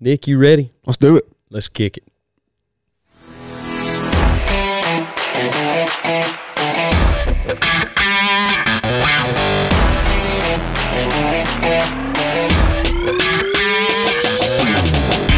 [0.00, 0.72] Nick, you ready?
[0.86, 1.24] Let's do it.
[1.50, 2.04] Let's kick it.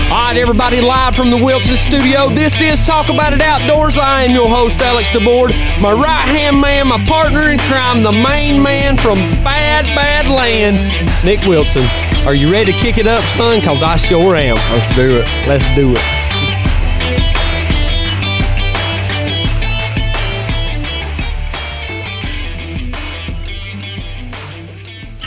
[0.09, 2.29] All right, everybody, live from the Wilson studio.
[2.29, 3.99] This is Talk About It Outdoors.
[3.99, 5.51] I am your host, Alex DeBoard.
[5.81, 11.25] My right hand man, my partner in crime, the main man from Bad, Bad Land,
[11.25, 11.85] Nick Wilson.
[12.27, 13.61] Are you ready to kick it up, son?
[13.61, 14.57] Because I sure am.
[14.57, 15.47] Let's do it.
[15.47, 16.03] Let's do it.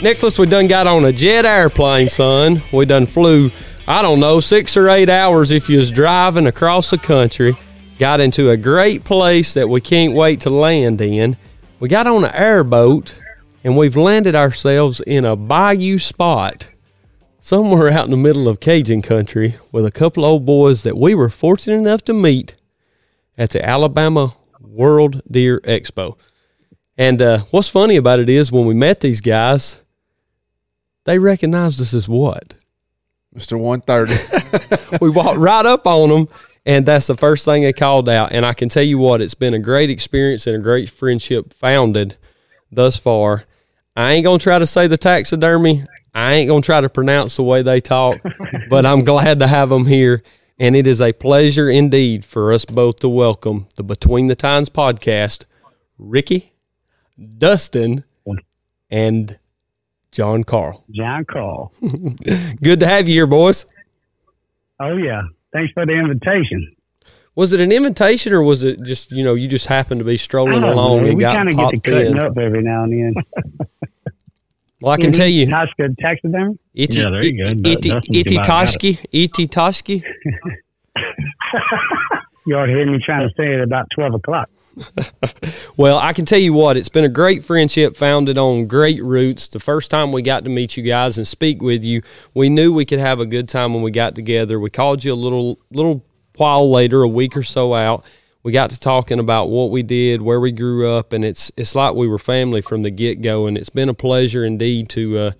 [0.02, 2.60] Nicholas, we done got on a jet airplane, son.
[2.70, 3.50] We done flew,
[3.88, 7.56] I don't know, six or eight hours if you was driving across the country.
[7.98, 11.38] Got into a great place that we can't wait to land in.
[11.78, 13.18] We got on an airboat
[13.64, 16.68] and we've landed ourselves in a bayou spot
[17.40, 21.14] somewhere out in the middle of Cajun country with a couple old boys that we
[21.14, 22.54] were fortunate enough to meet
[23.36, 26.18] at the Alabama World Deer Expo.
[26.98, 29.78] And uh, what's funny about it is when we met these guys,
[31.04, 32.54] they recognized us as what?
[33.34, 33.58] Mr.
[33.58, 34.98] 130.
[35.00, 36.28] we walked right up on them,
[36.66, 38.32] and that's the first thing they called out.
[38.32, 41.54] And I can tell you what, it's been a great experience and a great friendship
[41.54, 42.16] founded
[42.70, 43.44] thus far.
[43.96, 45.84] I ain't gonna try to say the taxidermy.
[46.14, 48.18] I ain't gonna try to pronounce the way they talk,
[48.68, 50.22] but I'm glad to have them here.
[50.58, 54.68] And it is a pleasure indeed for us both to welcome the Between the Tines
[54.68, 55.46] podcast,
[55.98, 56.52] Ricky,
[57.38, 58.04] Dustin,
[58.90, 59.38] and
[60.12, 60.84] John Carl.
[60.90, 61.72] John Carl.
[62.62, 63.64] Good to have you here, boys.
[64.80, 65.22] Oh yeah.
[65.52, 66.74] Thanks for the invitation.
[67.36, 70.16] Was it an invitation or was it just you know you just happened to be
[70.16, 71.08] strolling along know.
[71.08, 72.18] and we got kind of get popped to cutting in?
[72.18, 73.24] up every now and then.
[74.80, 76.58] Well, I can tell you, Tasca taxidermy.
[76.74, 77.50] Iti Yeah, there you go.
[77.70, 80.02] Iti Dustin's Iti Toshki Iti Toshki.
[82.46, 84.48] You already heard me trying to say it about twelve o'clock.
[85.76, 89.48] Well, I can tell you what, it's been a great friendship founded on great roots.
[89.48, 92.02] The first time we got to meet you guys and speak with you,
[92.34, 94.60] we knew we could have a good time when we got together.
[94.60, 96.04] We called you a little little
[96.36, 98.04] while later, a week or so out.
[98.42, 101.74] We got to talking about what we did, where we grew up, and it's it's
[101.74, 103.46] like we were family from the get go.
[103.46, 105.32] And it's been a pleasure indeed to uh,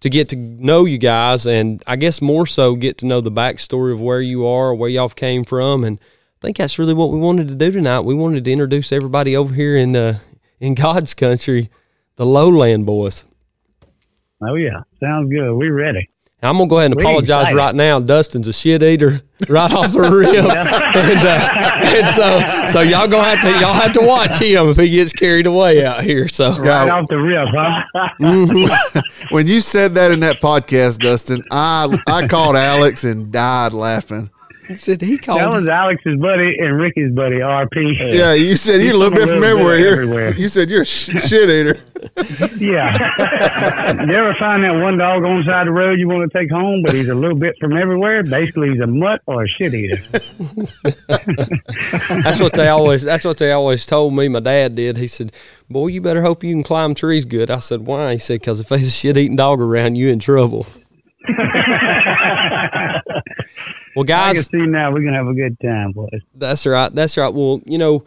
[0.00, 3.32] to get to know you guys, and I guess more so get to know the
[3.32, 7.10] backstory of where you are, where y'all came from, and I think that's really what
[7.10, 8.00] we wanted to do tonight.
[8.00, 10.18] We wanted to introduce everybody over here in uh,
[10.60, 11.70] in God's country,
[12.16, 13.24] the Lowland boys.
[14.40, 15.54] Oh yeah, sounds good.
[15.54, 16.10] We're ready.
[16.46, 17.56] Now, I'm gonna go ahead and We apologize excited.
[17.56, 17.98] right now.
[17.98, 21.48] Dustin's a shit eater right off the rip, and, uh,
[21.82, 25.12] and so so y'all gonna have to y'all have to watch him if he gets
[25.12, 26.28] carried away out here.
[26.28, 29.02] So Right God, off the rip, huh?
[29.30, 34.30] when you said that in that podcast, Dustin, I I called Alex and died laughing.
[34.68, 35.54] He said he that called.
[35.54, 37.94] was Alex's buddy and Ricky's buddy, RP.
[38.14, 39.92] Yeah, you said you're a little bit from everywhere.
[39.92, 40.34] everywhere.
[40.36, 41.78] You said you're a sh- shit eater.
[42.58, 42.92] Yeah.
[44.06, 46.38] you ever find that one dog on the side of the road you want to
[46.38, 48.22] take home, but he's a little bit from everywhere?
[48.22, 49.96] Basically, he's a mutt or a shit eater.
[52.22, 53.02] That's what they always.
[53.02, 54.28] That's what they always told me.
[54.28, 54.96] My dad did.
[54.96, 55.32] He said,
[55.68, 58.60] "Boy, you better hope you can climb trees good." I said, "Why?" He said, "Because
[58.60, 60.66] if there's a shit eating dog around, you in trouble."
[63.96, 66.22] Well, guys, I can see now we're gonna have a good time, boys.
[66.34, 66.94] That's right.
[66.94, 67.32] That's right.
[67.32, 68.04] Well, you know,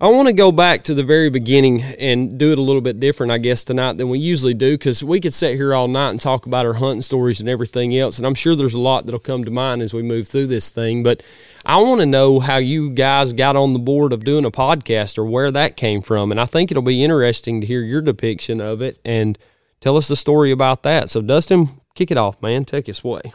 [0.00, 3.00] I want to go back to the very beginning and do it a little bit
[3.00, 6.10] different, I guess, tonight than we usually do because we could sit here all night
[6.10, 8.16] and talk about our hunting stories and everything else.
[8.16, 10.70] And I'm sure there's a lot that'll come to mind as we move through this
[10.70, 11.02] thing.
[11.02, 11.24] But
[11.66, 15.18] I want to know how you guys got on the board of doing a podcast
[15.18, 16.30] or where that came from.
[16.30, 19.36] And I think it'll be interesting to hear your depiction of it and
[19.80, 21.10] tell us the story about that.
[21.10, 22.64] So, Dustin, kick it off, man.
[22.64, 23.32] Take us away.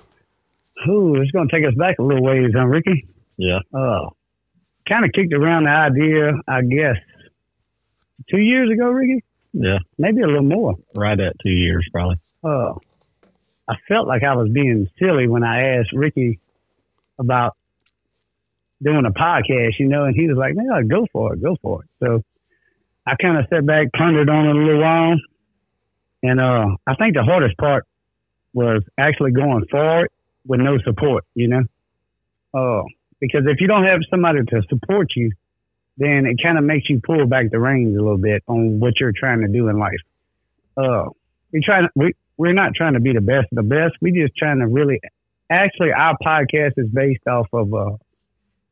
[0.88, 3.07] Ooh, it's gonna take us back a little ways, huh, Ricky?
[3.38, 3.59] Yeah.
[3.73, 4.09] Uh,
[4.88, 6.97] kind of kicked around the idea, I guess,
[8.29, 9.23] two years ago, Ricky.
[9.53, 9.79] Yeah.
[9.97, 10.75] Maybe a little more.
[10.95, 12.17] Right at two years, probably.
[12.44, 12.73] Uh,
[13.67, 16.39] I felt like I was being silly when I asked Ricky
[17.18, 17.56] about
[18.81, 21.83] doing a podcast, you know, and he was like, "Yeah, go for it, go for
[21.83, 22.24] it." So
[23.07, 25.15] I kind of sat back, pondered on it a little while,
[26.24, 27.86] and uh, I think the hardest part
[28.53, 30.09] was actually going forward
[30.45, 31.63] with no support, you know.
[32.54, 32.84] Uh,
[33.19, 35.31] because if you don't have somebody to support you,
[35.98, 38.94] then it kind of makes you pull back the reins a little bit on what
[39.00, 39.94] you're trying to do in life.
[40.75, 41.06] Uh,
[41.51, 43.95] we try to, we we're not trying to be the best of the best.
[44.01, 45.00] We just trying to really.
[45.50, 47.98] Actually, our podcast is based off of a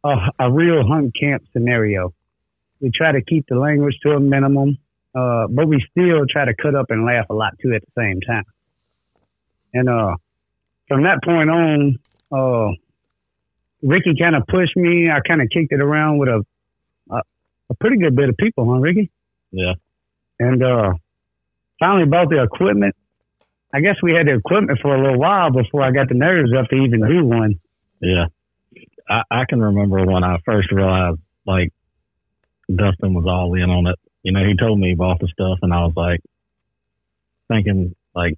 [0.03, 2.13] a, a real hunt camp scenario.
[2.79, 4.77] We try to keep the language to a minimum,
[5.13, 7.91] uh, but we still try to cut up and laugh a lot too at the
[8.01, 8.45] same time.
[9.73, 10.15] And uh,
[10.91, 11.99] from that point on,
[12.33, 12.75] uh,
[13.81, 15.09] Ricky kind of pushed me.
[15.09, 16.45] I kind of kicked it around with a,
[17.09, 17.21] a
[17.69, 19.09] a pretty good bit of people, huh, Ricky?
[19.51, 19.75] Yeah.
[20.37, 20.91] And uh,
[21.79, 22.93] finally bought the equipment.
[23.73, 26.51] I guess we had the equipment for a little while before I got the nerves
[26.59, 27.61] up to even do one.
[28.01, 28.25] Yeah.
[29.09, 31.71] I, I can remember when I first realized like
[32.67, 33.99] Dustin was all in on it.
[34.23, 36.19] You know, he told me about the stuff and I was like
[37.47, 38.37] thinking like,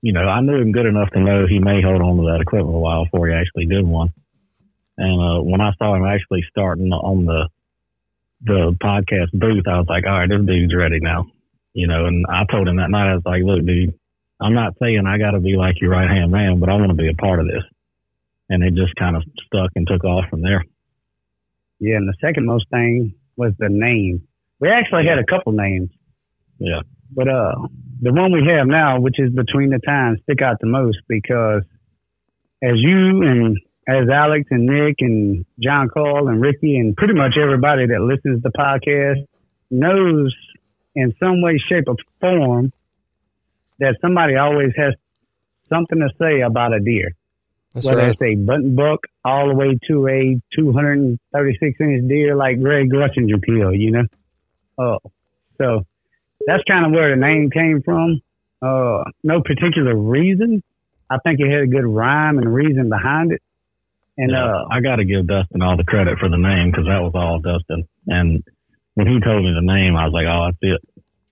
[0.00, 2.40] you know, I knew him good enough to know he may hold on to that
[2.40, 4.12] equipment a while before he actually did one.
[4.96, 7.48] And uh, when I saw him actually starting on the
[8.42, 11.26] the podcast booth, I was like, all right, this dude's ready now.
[11.74, 13.98] You know, and I told him that night, I was like, look, dude,
[14.40, 16.90] I'm not saying I got to be like your right hand man, but I want
[16.90, 17.62] to be a part of this.
[18.48, 20.64] And it just kind of stuck and took off from there.
[21.80, 24.26] Yeah, and the second most thing was the name.
[24.60, 25.90] We actually had a couple names.
[26.58, 26.82] Yeah.
[27.10, 27.54] But uh
[28.00, 31.62] the one we have now, which is between the tines, stick out the most because
[32.62, 33.58] as you and
[33.88, 38.42] as Alex and Nick and John Cole and Ricky and pretty much everybody that listens
[38.42, 39.26] to the podcast
[39.70, 40.34] knows
[40.94, 42.72] in some way, shape, or form
[43.78, 44.94] that somebody always has
[45.68, 47.12] something to say about a deer.
[47.74, 48.12] That's Whether right.
[48.12, 53.40] it's a button buck all the way to a 236 inch deer like Greg Grutchinger
[53.42, 54.04] Peel, you know?
[54.78, 54.98] Oh,
[55.58, 55.84] so
[56.48, 58.20] that's kind of where the name came from.
[58.60, 60.62] Uh, no particular reason.
[61.10, 63.40] I think it had a good rhyme and reason behind it.
[64.16, 66.86] And, Yeah, uh, I got to give Dustin all the credit for the name because
[66.86, 67.86] that was all Dustin.
[68.08, 68.42] And
[68.94, 70.80] when he told me the name, I was like, oh, that's it.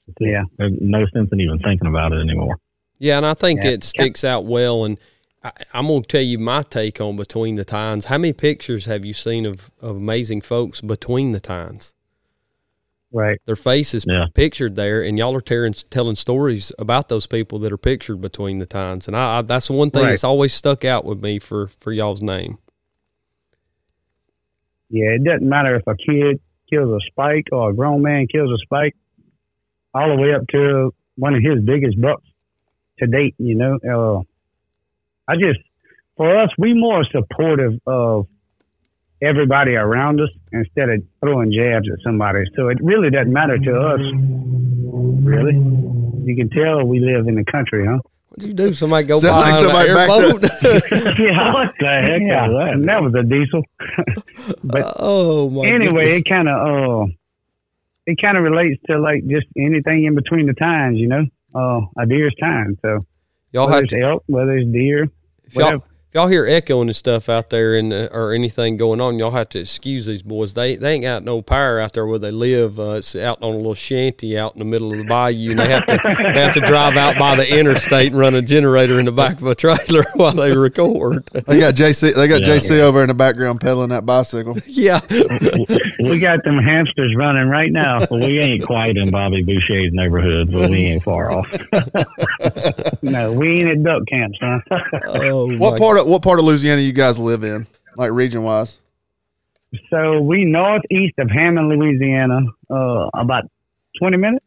[0.06, 0.30] That's it.
[0.30, 0.42] yeah.
[0.56, 2.56] There's no sense in even thinking about it anymore.
[2.98, 3.70] Yeah, and I think Yeah.
[3.70, 4.84] it sticks out well.
[4.84, 4.98] And
[5.42, 8.04] I, I'm going to tell you my take on Between the Tines.
[8.06, 11.92] How many pictures have you seen of, of amazing folks between the tines?
[13.16, 13.40] Right.
[13.46, 14.26] Their faces Yeah.
[14.34, 18.58] pictured there, and y'all are tearing, telling stories about those people that are pictured between
[18.58, 19.08] the tines.
[19.08, 20.10] And I, I that's the one thing Right.
[20.10, 22.58] that's always stuck out with me for for y'all's name.
[24.90, 26.40] Yeah, it doesn't matter if a kid
[26.70, 28.94] kills a spike or a grown man kills a spike,
[29.94, 32.22] all the way up to one of his biggest bucks
[32.98, 33.34] to date.
[33.38, 34.20] You know, uh,
[35.26, 35.58] I just
[36.16, 38.26] for us, we more supportive of
[39.22, 42.44] everybody around us instead of throwing jabs at somebody.
[42.54, 44.00] So it really doesn't matter to us.
[45.24, 45.54] Really,
[46.24, 47.98] you can tell we live in the country, huh?
[48.28, 48.72] What'd you do?
[48.72, 51.18] Somebody go Sound by like on somebody an backed airboat?
[51.18, 52.72] yeah, What the heck yeah, was that?
[52.74, 53.62] and that was a diesel.
[54.64, 55.66] but oh my!
[55.66, 56.18] anyway, goodness.
[56.18, 57.12] it kind of uh,
[58.06, 61.24] it kind of relates to like just anything in between the tines, you know,
[61.54, 62.76] uh, a deer's tine.
[62.82, 63.06] So
[63.52, 65.08] y'all whether have it's to elk, whether it's deer,
[65.54, 65.82] whatever.
[66.08, 69.32] If y'all hear echoing and stuff out there and uh, or anything going on, y'all
[69.32, 70.54] have to excuse these boys.
[70.54, 72.78] They they ain't got no power out there where they live.
[72.78, 75.58] Uh, it's out on a little shanty out in the middle of the bayou, and
[75.58, 75.98] they have to
[76.34, 79.40] they have to drive out by the interstate and run a generator in the back
[79.40, 81.24] of a trailer while they record.
[81.32, 82.14] They got JC.
[82.14, 82.54] They got Yeah.
[82.56, 84.56] JC over in the background pedaling that bicycle.
[84.66, 85.00] yeah,
[86.00, 87.98] we got them hamsters running right now.
[88.10, 91.46] Well, we ain't quite in Bobby Boucher's neighborhood, but we ain't far off.
[93.02, 94.60] no, we ain't at duck camps, huh?
[95.08, 97.66] oh, What part of what part of Louisiana you guys live in,
[97.96, 98.80] like region wise?
[99.90, 103.44] so we northeast of Hammond, Louisiana, uh, about
[103.98, 104.44] twenty minutes.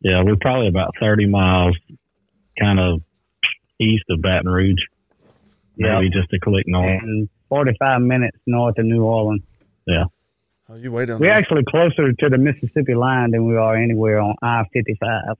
[0.00, 1.76] Yeah, we're probably about 30 miles
[2.58, 3.02] kind of
[3.80, 4.82] east of Baton Rouge.
[5.76, 6.00] Yeah.
[6.00, 7.00] Maybe just a click north.
[7.02, 9.42] And 45 minutes north of New Orleans.
[9.86, 10.04] Yeah.
[10.68, 11.34] Oh, you way down We're there.
[11.34, 15.36] actually closer to the Mississippi line than we are anywhere on I 55.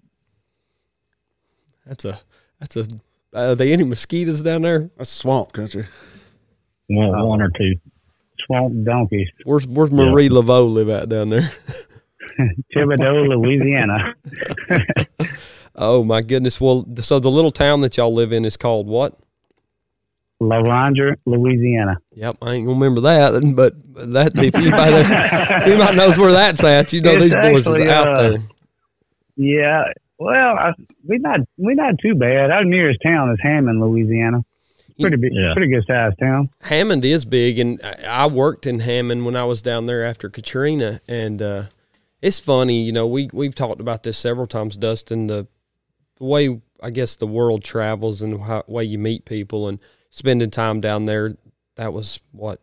[1.87, 2.21] That's a
[2.61, 2.87] that's a.
[3.35, 4.91] Are there any mosquitoes down there?
[4.97, 5.87] That's swamp country.
[6.89, 7.27] One, Oh.
[7.27, 7.75] one or two.
[8.47, 11.51] Swamp donkeys, Where's Where's Marie Laveau live at down there?
[12.75, 14.15] Thibodaux, Louisiana.
[15.75, 16.61] Oh my goodness!
[16.61, 19.17] Well, so the little town that y'all live in is called what?
[20.39, 21.97] Loranger, Louisiana.
[22.15, 23.75] Yep, I ain't gonna remember that, but
[24.12, 27.67] that if anybody there, if anybody knows where that's at, you know It's these boys
[27.67, 28.39] is out uh, there.
[29.37, 29.85] Yeah,
[30.23, 30.73] well, I,
[31.05, 32.50] we're not we're not too bad.
[32.50, 34.45] Our nearest town is Hammond, Louisiana.
[35.00, 35.52] Pretty big, Yeah.
[35.55, 36.50] pretty good sized town.
[36.62, 40.29] Hammond is big, and I I worked in Hammond when I was down there after
[40.29, 41.62] Katrina, and uh,
[42.21, 43.07] it's funny, you know.
[43.07, 45.26] We we've talked about this several times, Dustin.
[45.29, 45.47] The,
[46.19, 49.79] the way I guess the world travels and the way you meet people and
[50.11, 51.37] spending time down there.
[51.76, 52.61] That was what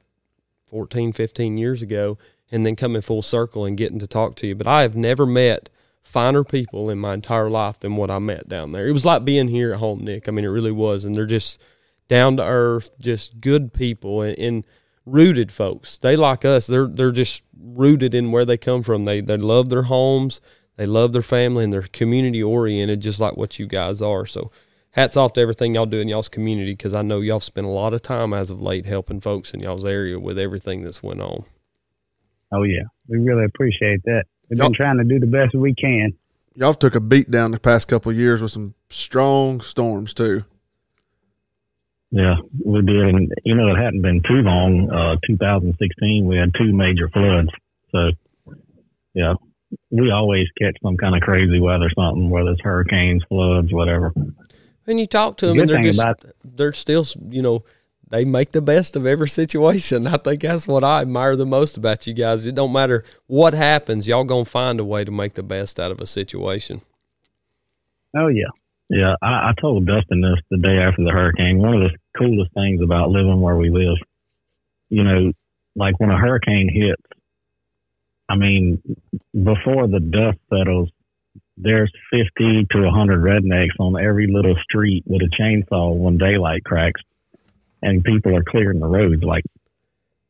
[0.67, 2.17] 14, 15 years ago,
[2.51, 4.53] and then coming full circle and getting to talk to you.
[4.55, 5.69] But I have never met
[6.03, 8.87] finer people in my entire life than what I met down there.
[8.87, 10.27] It was like being here at home, Nick.
[10.27, 11.61] I mean, it really was, and they're just
[12.07, 14.67] down to earth, just good people and, and
[15.05, 15.97] rooted folks.
[15.97, 16.67] They like us.
[16.67, 19.05] They're they're just rooted in where they come from.
[19.05, 20.41] They they love their homes,
[20.75, 24.25] they love their family, and they're community oriented, just like what you guys are.
[24.25, 24.51] So
[24.91, 27.71] hats off to everything y'all do in y'all's community because I know y'all spent a
[27.71, 31.21] lot of time as of late helping folks in y'all's area with everything that's went
[31.21, 31.45] on.
[32.51, 34.23] Oh yeah, we really appreciate that.
[34.49, 36.13] We've been trying to do the best we can.
[36.55, 40.43] Y'all took a beat down the past couple of years with some strong storms too.
[42.11, 44.89] Yeah, we did, and you know it hadn't been too long.
[44.89, 47.49] Uh, 2016, we had two major floods.
[47.91, 48.09] So,
[49.13, 49.35] yeah,
[49.91, 54.11] we always catch some kind of crazy weather, something whether it's hurricanes, floods, whatever.
[54.87, 57.63] And you talk to them, The and they're just about- they're still you know
[58.09, 60.07] they make the best of every situation.
[60.07, 62.45] I think that's what I admire the most about you guys.
[62.45, 65.91] It don't matter what happens, y'all gonna find a way to make the best out
[65.91, 66.81] of a situation.
[68.17, 68.49] Oh yeah,
[68.89, 71.59] Yeah, I, I told Dustin this the day after the hurricane.
[71.59, 73.97] One of the coolest things about living where we live,
[74.89, 75.31] you know,
[75.75, 77.01] like when a hurricane hits,
[78.27, 78.81] I mean,
[79.33, 80.89] before the dust settles,
[81.57, 87.01] there's 50 to 100 rednecks on every little street with a chainsaw when daylight cracks,
[87.81, 89.23] and people are clearing the roads.
[89.23, 89.43] Like,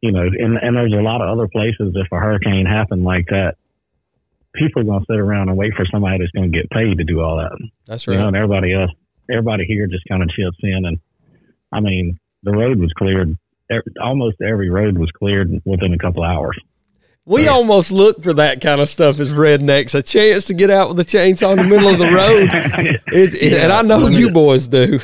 [0.02, 3.26] you know, and, and there's a lot of other places, if a hurricane happened like
[3.28, 3.56] that,
[4.56, 6.98] people are going to sit around and wait for somebody that's going to get paid
[6.98, 7.52] to do all that
[7.86, 8.20] That's you right.
[8.20, 8.92] know, and everybody else,
[9.30, 10.86] everybody here just kind of chips in.
[10.86, 11.00] And
[11.72, 13.38] I mean, the road was cleared.
[14.02, 16.58] Almost every road was cleared within a couple hours.
[17.26, 20.90] We almost look for that kind of stuff as rednecks, a chance to get out
[20.90, 22.50] with a chainsaw in the middle of the road.
[23.14, 25.00] It, it- and I know you boys do.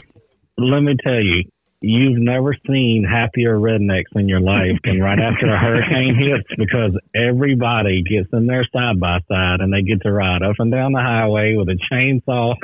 [0.57, 1.43] Let me tell you,
[1.85, 6.97] you've never seen happier rednecks in your life than right after a hurricane hits because
[7.15, 10.93] everybody gets in their side by side and they get to ride up and down
[10.93, 12.55] the highway with a chainsaw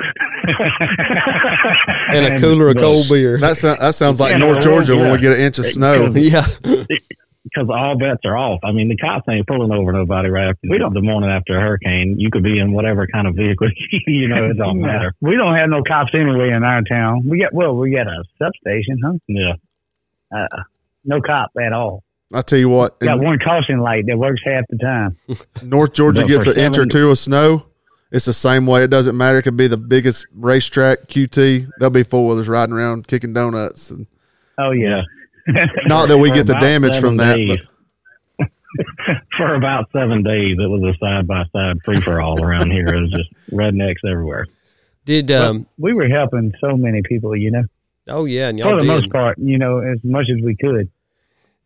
[2.12, 3.38] And a cooler of cold beer.
[3.38, 6.06] That sounds that sounds like North well, Georgia when we get an inch of snow.
[6.14, 6.46] Yeah.
[7.44, 8.60] Because all bets are off.
[8.62, 11.58] I mean, the cops ain't pulling over nobody right after We don't- the morning after
[11.58, 12.14] a hurricane.
[12.18, 13.68] You could be in whatever kind of vehicle,
[14.06, 15.12] you know, it don't matter.
[15.20, 17.22] We don't have no cops anyway in our town.
[17.28, 19.12] We got well, we got a substation, huh?
[19.28, 19.52] Yeah.
[20.34, 20.62] Uh,
[21.04, 22.04] no cop at all.
[22.34, 25.16] I tell you what, Got in one caution light that works half the time.
[25.62, 27.66] North Georgia gets for an inch or two of snow.
[28.10, 28.84] It's the same way.
[28.84, 29.38] It doesn't matter.
[29.38, 31.66] It could be the biggest racetrack, QT.
[31.78, 33.90] There'll be four wheelers riding around kicking donuts.
[33.90, 34.06] And
[34.58, 35.02] Oh yeah.
[35.86, 37.38] not that we get the damage from that,
[39.36, 42.86] for about seven days, it was a side by side free for all around here.
[42.86, 44.46] It was just rednecks everywhere.
[45.04, 47.64] Did um we were helping so many people, you know,
[48.08, 48.88] oh yeah, and for y'all the did.
[48.88, 50.88] most part, you know, as much as we could.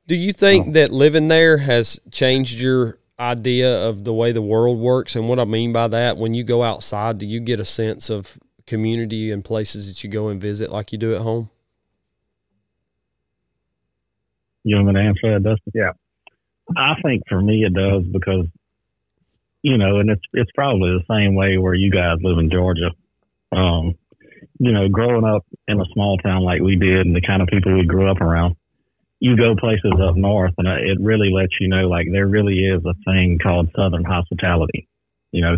[0.06, 0.38] Do you Oh.
[0.38, 5.14] think that living there has changed your idea of the way the world works?
[5.16, 8.09] And what I mean by that, when you go outside, do you get a sense
[8.09, 11.50] of community and places that you go and visit like you do at home?
[14.66, 15.73] You want me to answer that, Dustin?
[15.73, 15.92] Yeah.
[16.76, 18.46] I think for me it does because,
[19.62, 22.90] you know, and it's it's probably the same way where you guys live in Georgia.
[23.52, 23.94] Um,
[24.58, 27.49] you know, growing up in a small town like we did, and the kind of
[27.49, 28.56] people we grew up around,
[29.20, 32.82] you go places up north, and it really lets you know like there really is
[32.85, 34.88] a thing called Southern hospitality.
[35.30, 35.56] You know,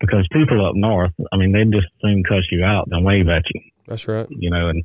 [0.00, 3.42] because people up north, I mean, they just soon cuss you out and wave at
[3.52, 4.26] you That's right.
[4.30, 4.84] you know, and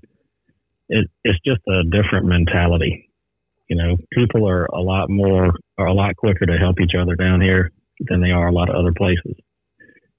[0.89, 3.09] it, it's just a different mentality.
[3.67, 7.15] You know, people are a lot more, are a lot quicker to help each other
[7.15, 9.35] down here than they are a lot of other places.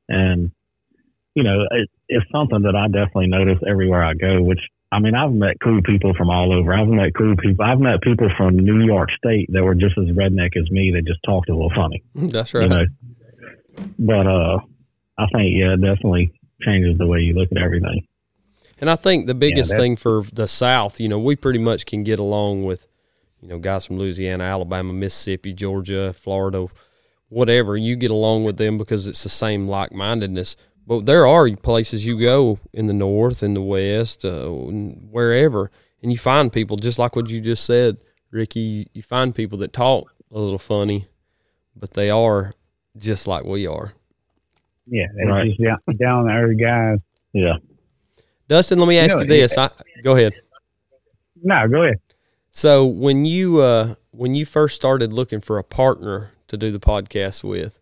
[0.09, 0.51] And,
[1.35, 4.61] you know, it, it's something that I definitely notice everywhere I go, which,
[4.93, 6.73] I mean, I've met cool people from all over.
[6.73, 7.65] I've met cool people.
[7.65, 11.07] I've met people from New York State that were just as redneck as me that
[11.07, 12.63] just talked a little funny That's right.
[12.63, 12.85] you know.
[13.99, 14.59] But uh,
[15.19, 16.33] I think yeah, it definitely
[16.63, 18.07] changes the way you look at everything.
[18.81, 21.87] And I think the biggest that- thing for the South, you know, we pretty much
[21.87, 22.87] can get along with,
[23.45, 26.67] you know, guys from Louisiana, Alabama, Mississippi, Georgia, Florida,
[27.29, 27.77] whatever.
[27.77, 30.57] You get along with them because it's the same like mindedness.
[30.87, 35.71] But there are places you go in the North, in the West, uh, wherever,
[36.03, 37.99] and you find people just like what you just said,
[38.31, 38.61] Ricky.
[38.61, 41.07] You, you find people that talk a little funny,
[41.77, 42.55] but they are
[42.97, 43.93] just like we are.
[44.87, 45.51] Yeah, Right.
[45.51, 47.01] just down, down there guys.
[47.35, 47.57] Yeah.
[48.49, 49.59] Dustin, let me ask know, you this.
[49.59, 49.69] I,
[50.03, 50.33] go ahead.
[51.43, 52.01] No, go ahead.
[52.57, 56.79] So when you uh, when you first started looking for a partner to do the
[56.79, 57.81] podcast with,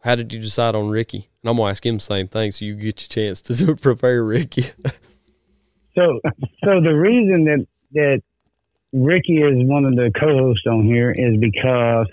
[0.00, 1.30] how did you decide on Ricky?
[1.42, 4.22] And I'm gonna ask him the same thing, so you get your chance to prepare
[4.22, 4.64] Ricky.
[5.94, 6.20] So,
[6.62, 8.22] so the reason that that
[8.92, 12.08] Ricky is one of the co-hosts on here is because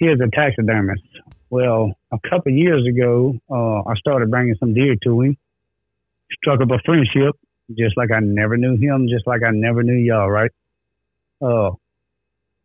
[0.00, 1.04] he is a taxidermist.
[1.48, 5.36] Well, a couple years ago, uh, I started bringing some deer to him.
[6.42, 7.36] Struck up a friendship,
[7.78, 10.50] just like I never knew him, just like I never knew y'all, right?
[11.40, 11.70] Uh,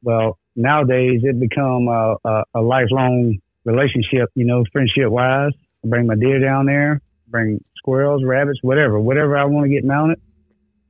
[0.03, 5.51] well, nowadays it become a, a, a lifelong relationship, you know, friendship wise.
[5.83, 7.01] I bring my deer down there.
[7.27, 10.19] bring squirrels, rabbits, whatever, whatever I want to get mounted.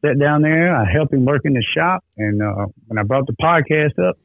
[0.04, 0.76] Sit down there.
[0.76, 2.04] I help him work in the shop.
[2.18, 4.18] And uh, when I brought the podcast up,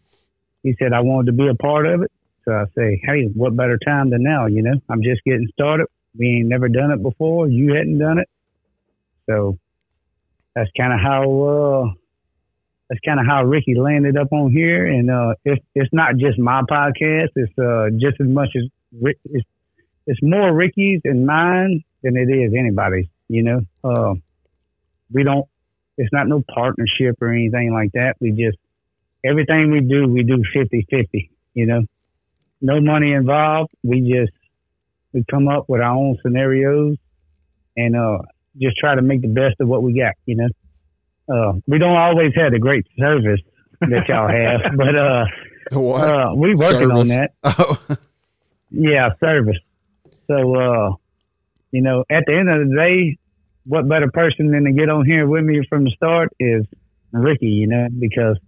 [0.62, 2.12] he said I wanted to be a part of it.
[2.44, 4.46] So I say, hey, what better time than now?
[4.46, 5.86] You know, I'm just getting started.
[6.18, 7.48] We ain't never done it before.
[7.48, 8.28] You hadn't done it.
[9.28, 9.58] So
[10.54, 11.99] that's kind of how uh,
[12.90, 14.84] that's kind of how Ricky landed up on here.
[14.84, 17.28] And uh, it's it's not just my podcast.
[17.36, 18.64] It's uh, just as much as
[19.24, 19.46] it's
[20.06, 23.06] it's more Ricky's and mine than it is anybody's.
[23.28, 24.14] You know, uh,
[25.12, 25.46] we don't.
[25.96, 28.16] It's not no partnership or anything like that.
[28.20, 28.58] We just
[29.24, 31.82] everything we do, we do 50-50, You know,
[32.60, 33.70] no money involved.
[33.84, 34.32] We just
[35.12, 36.96] we come up with our own scenarios
[37.76, 38.18] and uh,
[38.60, 40.14] just try to make the best of what we got.
[40.26, 40.48] You know,
[41.32, 43.40] uh, we don't always have the great service
[43.80, 45.24] that y'all have, but uh,
[45.72, 46.08] What?
[46.08, 47.30] uh, we working on that.
[47.44, 47.78] Oh,
[48.72, 49.58] Yeah, service.
[50.28, 50.90] So, uh,
[51.72, 53.18] you know, at the end of the day,
[53.64, 56.64] what better person than to get on here with me from the start is
[57.12, 58.38] Ricky, you know, because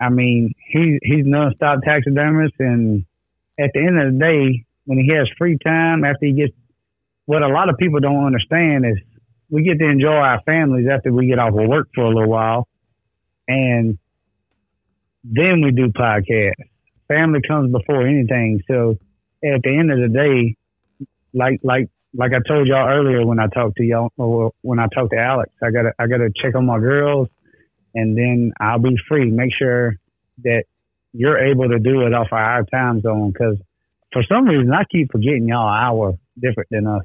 [0.00, 3.04] I mean, he he's nonstop taxidermist and
[3.58, 6.52] at the end of the day, when he has free time after he gets
[7.26, 8.96] what a lot of people don't understand is
[9.50, 12.28] we get to enjoy our families after we get off of work for a little
[12.28, 12.68] while
[13.50, 13.98] and
[15.24, 16.54] then we do podcasts.
[17.08, 18.62] Family comes before anything.
[18.68, 18.96] So
[19.44, 20.56] at the end of the day,
[21.34, 24.86] like like like I told y'all earlier when I talked to y'all or when I
[24.94, 27.28] talked to Alex, I gotta I gotta check on my girls,
[27.94, 29.30] and then I'll be free.
[29.30, 29.96] Make sure
[30.44, 30.64] that
[31.12, 33.58] you're able to do it off of our time zone because
[34.12, 37.02] for some reason I keep forgetting y'all hour different than us.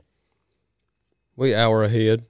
[1.36, 2.25] We hour ahead.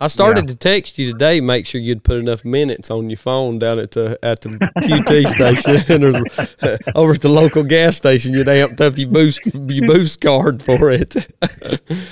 [0.00, 1.40] I started to text you today.
[1.40, 5.26] Make sure you'd put enough minutes on your phone down at the at the QT
[5.26, 8.32] station or over at the local gas station.
[8.32, 11.16] You'd amped up your boost your boost card for it.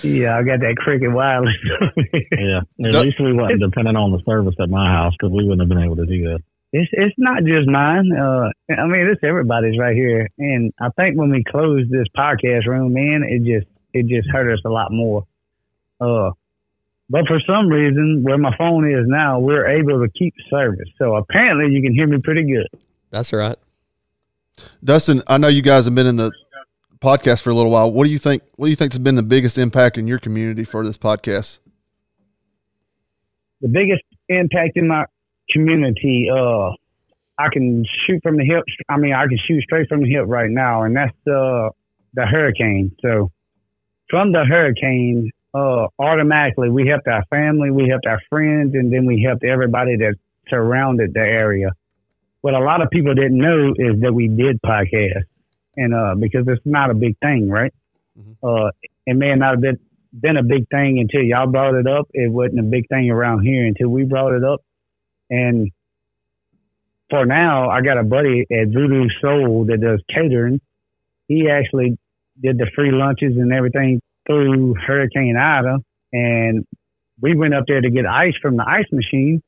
[0.03, 1.57] Yeah, I got that cricket wireless.
[2.33, 2.61] Yeah.
[2.85, 3.01] At Duh.
[3.03, 5.83] least we wasn't depending on the service at my house because we wouldn't have been
[5.83, 6.43] able to do that.
[6.73, 8.11] It's it's not just mine.
[8.13, 10.29] Uh, I mean, it's everybody's right here.
[10.39, 14.53] And I think when we closed this podcast room, man, it just it just hurt
[14.53, 15.27] us a lot more.
[16.01, 16.31] Uh,
[17.09, 20.89] but for some reason, where my phone is now, we're able to keep service.
[20.99, 22.67] So apparently, you can hear me pretty good.
[23.11, 23.57] That's right.
[24.83, 26.33] Dustin, I know you guys have been in the
[27.01, 27.91] podcast for a little while.
[27.91, 28.43] What do you think?
[28.57, 31.59] What do you think has been the biggest impact in your community for this podcast?
[33.61, 35.05] The biggest impact in my
[35.51, 36.71] community, uh,
[37.39, 38.65] I can shoot from the hip.
[38.89, 41.71] I mean, I can shoot straight from the hip right now, and that's uh,
[42.15, 42.91] the hurricane.
[43.01, 43.31] So
[44.11, 49.07] from the hurricane, uh, automatically we helped our family, we helped our friends, and then
[49.07, 50.15] we helped everybody that
[50.49, 51.71] surrounded the area.
[52.43, 55.25] What a lot of people didn't know is that we did podcasts,
[55.77, 57.73] and uh, because it's not a big thing, right?
[58.19, 58.47] Mm-hmm.
[58.47, 58.71] Uh,
[59.07, 59.79] it may not have been
[60.13, 62.09] been a big thing until y'all brought it up.
[62.13, 64.61] It wasn't a big thing around here until we brought it up,
[65.31, 65.71] and
[67.09, 70.61] for now, I got a buddy at Voodoo Soul that does catering.
[71.29, 71.99] He actually
[72.43, 75.79] did the free lunches and everything through Hurricane Ida,
[76.13, 76.65] and
[77.21, 79.43] we went up there to get ice from the ice machine.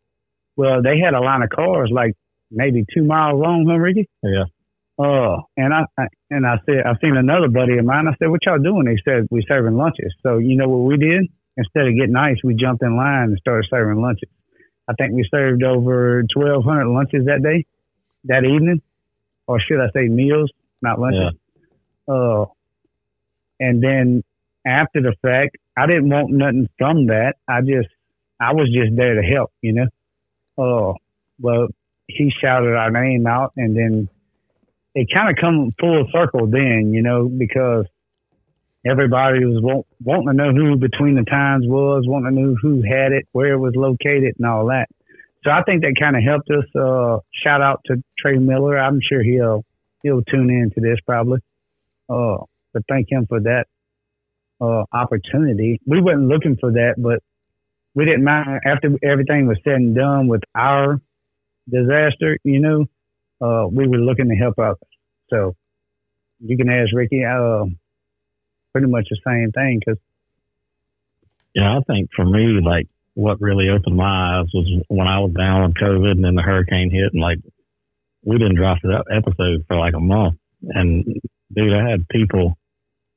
[0.57, 2.15] Well, they had a line of cars like
[2.51, 4.09] maybe two miles long, huh, Ricky?
[4.23, 4.45] Yeah.
[4.99, 8.09] Oh, and I, I and I said I seen another buddy of mine.
[8.09, 10.97] I said, "What y'all doing?" They said, "We serving lunches." So you know what we
[10.97, 11.29] did?
[11.57, 14.29] Instead of getting ice, we jumped in line and started serving lunches.
[14.89, 17.65] I think we served over twelve hundred lunches that day,
[18.25, 18.83] that evening,
[19.47, 20.51] or should I say meals,
[20.83, 21.35] not lunches?
[22.09, 22.47] Uh,
[23.61, 24.25] and then
[24.69, 27.35] after the fact, I didn't want nothing from that.
[27.49, 27.89] I just,
[28.41, 29.87] I was just there to help, you know.
[30.59, 30.97] Oh,
[31.41, 31.69] well,
[32.07, 34.09] he shouted our name out, and then
[34.95, 37.87] it kind of come full circle then, you know, because
[38.85, 42.83] everybody was want, wanting to know who between the tines was, wanting to know who
[42.83, 44.89] had it, where it was located, and all that.
[45.45, 46.65] So I think that kind of helped us.
[46.75, 48.77] Uh, shout out to Trey Miller.
[48.77, 49.65] I'm sure he'll
[50.03, 51.39] he'll tune in to this probably.
[52.09, 52.39] Uh,
[52.73, 53.67] but thank him for that
[54.61, 55.81] uh, opportunity.
[55.87, 57.21] We wasn't looking for that, but
[57.95, 61.01] we didn't mind after everything was said and done with our
[61.69, 62.39] disaster.
[62.45, 62.87] You know,
[63.41, 64.79] uh, we were looking to help out.
[65.31, 65.55] So
[66.41, 67.25] you can ask Ricky.
[67.25, 67.65] Uh,
[68.73, 70.01] pretty much the same thing because
[71.55, 75.33] Yeah, I think for me, like what really opened my eyes was when I was
[75.33, 77.39] down with COVID and then the hurricane hit and like
[78.25, 80.39] we didn't drop that episode for like a month.
[80.63, 81.05] And
[81.53, 82.57] dude, I had people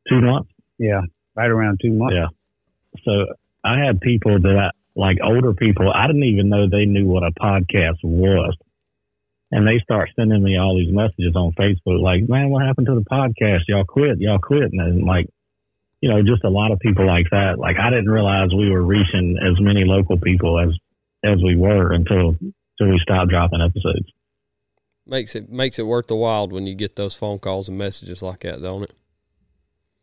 [0.09, 0.49] two months.
[0.77, 1.01] yeah,
[1.35, 2.15] right around two months.
[2.15, 2.27] Yeah.
[3.03, 7.05] So I had people that I, like older people, I didn't even know they knew
[7.05, 8.55] what a podcast was.
[9.53, 12.95] And they start sending me all these messages on Facebook, like, man, what happened to
[12.95, 13.67] the podcast?
[13.67, 14.71] Y'all quit, y'all quit.
[14.71, 15.27] And I'm like,
[16.01, 17.59] you know, just a lot of people like that.
[17.59, 20.73] Like I didn't realize we were reaching as many local people as
[21.23, 24.11] as we were until until we stopped dropping episodes.
[25.05, 28.23] Makes it makes it worth the while when you get those phone calls and messages
[28.23, 28.93] like that, don't it?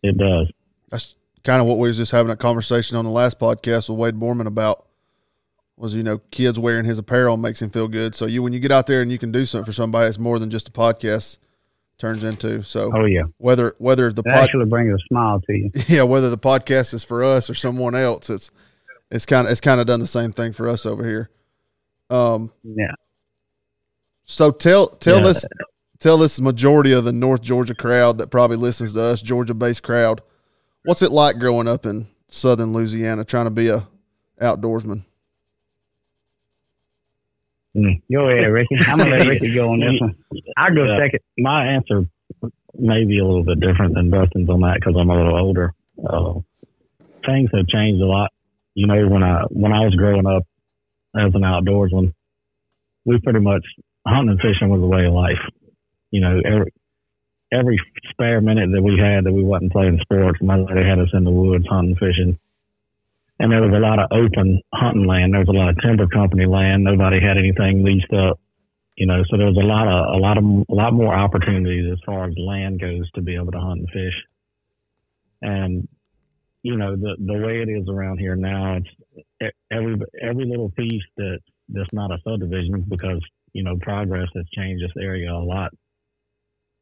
[0.03, 0.53] It does.
[0.91, 3.99] That's kind of what we was just having a conversation on the last podcast with
[3.99, 4.87] Wade Borman about
[5.77, 8.15] was you know kids wearing his apparel makes him feel good.
[8.15, 10.19] So you when you get out there and you can do something for somebody, it's
[10.19, 11.39] more than just a podcast
[11.99, 12.63] turns into.
[12.63, 15.71] So Oh yeah, whether whether the it pod, actually brings a smile to you.
[15.89, 18.51] yeah whether the podcast is for us or someone else, it's
[19.11, 21.31] it's kind of it's kind of done the same thing for us over here.
[22.11, 22.93] Um, Yeah.
[24.25, 25.23] so tell tell Yeah.
[25.25, 25.47] this
[26.01, 29.83] tell this majority of the North Georgia crowd that probably listens to us, Georgia based
[29.83, 30.21] crowd,
[30.89, 33.87] what's it like growing up in Southern Louisiana trying to be a
[34.41, 35.05] outdoorsman?
[37.77, 38.01] Mm.
[38.11, 38.77] Go ahead, Ricky.
[38.87, 40.17] I'm gonna let Ricky go on this one.
[40.57, 40.99] I'll go Yeah.
[40.99, 41.21] second.
[41.37, 42.07] My answer
[42.79, 45.75] may be a little bit different than Dustin's on that because I'm a little older.
[46.03, 46.41] Uh,
[47.27, 48.31] things have changed a lot.
[48.75, 50.45] You know, when I when I was growing up
[51.15, 52.15] as an outdoorsman,
[53.05, 53.65] we pretty much
[54.07, 55.43] hunting and fishing was a way of life.
[56.11, 56.73] You know, every
[57.53, 57.79] every
[58.11, 61.25] spare minute that we had that we wasn't playing sports, my daddy had us in
[61.25, 62.39] the woods hunting, fishing.
[63.41, 65.33] And there was a lot of open hunting land.
[65.33, 66.85] There was a lot of timber company land.
[66.85, 68.41] Nobody had anything leased up
[68.99, 71.87] you know, so there was a lot of a lot of a lot more opportunities
[71.93, 74.15] as far as land goes to be able to hunt and fish.
[75.41, 75.89] And
[76.65, 81.05] you know, the the way it is around here now, it's every every little piece
[81.17, 83.21] that that's not a subdivision because
[83.53, 85.71] you know progress has changed this area a lot.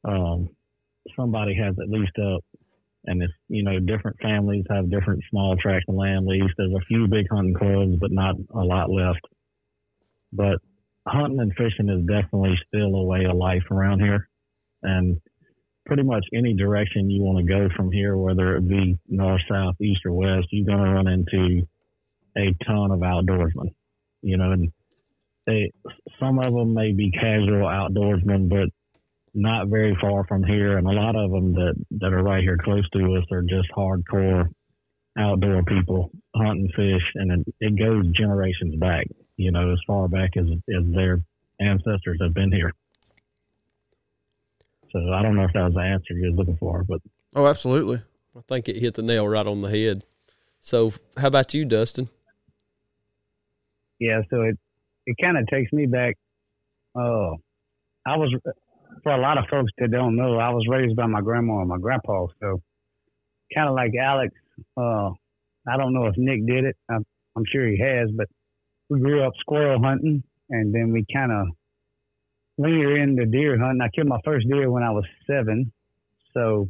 [0.03, 0.49] Um,
[1.17, 2.45] somebody has it leased up,
[3.05, 6.55] and it's you know different families have different small tracts of land leased.
[6.57, 9.21] There's a few big hunting clubs, but not a lot left.
[10.33, 10.59] But
[11.07, 14.29] hunting and fishing is definitely still a way of life around here.
[14.83, 15.21] And
[15.87, 19.81] pretty much any direction you want to go from here, whether it be north, south,
[19.81, 21.67] east, or west, you're going to run into
[22.37, 23.73] a ton of outdoorsmen.
[24.23, 24.73] You know, and
[25.47, 25.73] they
[26.19, 28.69] some of them may be casual outdoorsmen, but
[29.37, 30.79] not very far from here.
[30.79, 33.69] And a lot of them that that are right here close to us are just
[33.77, 34.49] hardcore
[35.19, 40.31] outdoor people, hunting fish, and it, it goes generations back you know, as far back
[40.37, 41.23] as, as their
[41.61, 42.73] ancestors have been here.
[44.93, 47.01] So I don't know if that was the answer you were looking for, but
[47.35, 48.03] Oh, absolutely.
[48.37, 50.05] I think it hit the nail right on the head.
[50.61, 52.09] So, how about you, Dustin?
[53.99, 54.59] Yeah, so it
[55.07, 56.17] it kind of takes me back.
[56.95, 57.37] Oh,
[58.07, 58.35] I was
[59.07, 61.69] for a lot of folks that don't know, I was raised by my grandma and
[61.69, 62.27] my grandpa.
[62.41, 62.61] So
[63.55, 64.35] kind of like Alex.
[64.77, 65.11] Uh,
[65.69, 66.77] I don't know if Nick did it.
[66.91, 67.05] I'm,
[67.37, 68.27] I'm sure he has, but
[68.89, 71.47] we grew up squirrel hunting, and then we kind of
[72.59, 73.81] linger into deer hunting.
[73.81, 75.73] I killed my first deer when I was seven.
[76.35, 76.69] So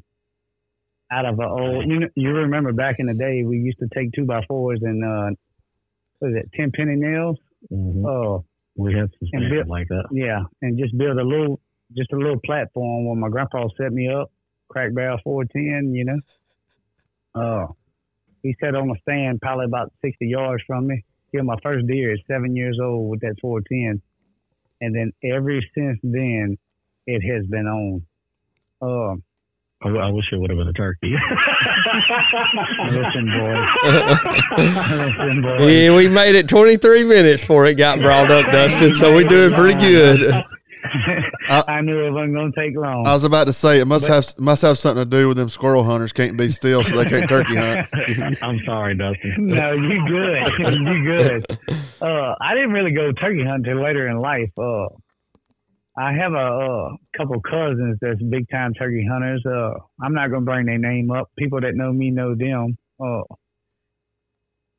[1.11, 3.89] out of a old, you know, you remember back in the day, we used to
[3.95, 5.31] take two by fours and uh,
[6.19, 7.39] what is it, ten penny nails?
[7.73, 8.45] mhm, Oh,
[8.77, 10.05] we had some stuff like that.
[10.13, 11.61] yeah, and just build a little,
[11.95, 14.31] just a little platform where my grandpa set me up,
[14.69, 16.21] crack barrel four ten, you know.
[17.35, 17.77] Oh,
[18.43, 21.05] he sat on a stand probably about sixty yards from me.
[21.33, 24.01] Killed my first deer at seven years old with that four ten,
[24.81, 26.57] and then ever since then,
[27.07, 28.03] it has been on.
[28.83, 29.17] Oh,
[29.83, 31.13] I, I wish it would have been a turkey.
[32.89, 33.55] listen, boy,
[34.57, 35.67] listen, boy.
[35.67, 38.95] Yeah, we made it 23 minutes before it got brought up, Dustin.
[38.95, 40.45] So we're doing pretty good.
[41.49, 43.07] I knew it wasn't gonna take long.
[43.07, 45.49] I was about to say it must have must have something to do with them
[45.49, 47.89] squirrel hunters can't be still, so they can't turkey hunt.
[48.43, 49.35] I'm sorry, Dustin.
[49.39, 50.47] no, you good.
[50.59, 51.59] you good.
[52.01, 54.51] Uh, I didn't really go turkey hunting till later in life.
[54.59, 54.87] Uh,
[55.99, 59.43] I have a, uh couple cousins that's big time turkey hunters.
[59.47, 61.31] Uh, I'm not gonna bring their name up.
[61.39, 62.77] People that know me know them.
[63.01, 63.23] Uh,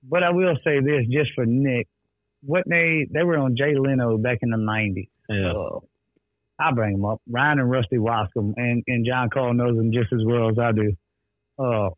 [0.03, 1.87] but I will say this just for Nick.
[2.43, 5.09] What they they were on Jay Leno back in the '90s.
[5.29, 5.51] Yeah.
[5.51, 5.79] Uh,
[6.59, 7.21] I'll bring them up.
[7.29, 10.71] Ryan and Rusty Wascom, and, and John Cole knows them just as well as I
[10.71, 10.93] do.
[11.59, 11.89] Uh,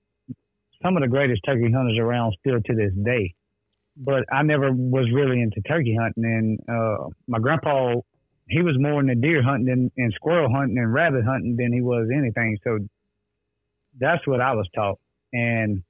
[0.84, 3.34] some of the greatest turkey hunters around still to this day.
[3.98, 6.24] But I never was really into turkey hunting.
[6.24, 7.96] And uh, my grandpa,
[8.48, 11.82] he was more into deer hunting and, and squirrel hunting and rabbit hunting than he
[11.82, 12.58] was anything.
[12.64, 12.80] So
[14.00, 15.00] that's what I was taught.
[15.34, 15.84] And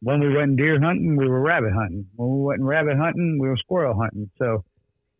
[0.00, 2.06] when we wasn't deer hunting, we were rabbit hunting.
[2.16, 4.30] When we wasn't rabbit hunting, we were squirrel hunting.
[4.38, 4.64] So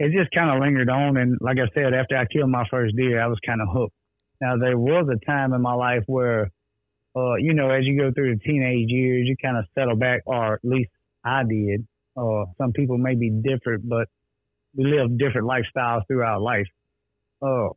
[0.02, 1.16] it just kind of lingered on.
[1.16, 3.94] And like I said, after I killed my first deer, I was kind of hooked.
[4.40, 6.50] Now there was a time in my life where,
[7.14, 10.22] uh, you know, as you go through the teenage years, you kind of settle back,
[10.26, 10.90] or at least
[11.24, 11.86] I did.
[12.16, 14.08] Uh, some people may be different, but
[14.74, 16.66] we live different lifestyles throughout life.
[17.40, 17.68] Uh,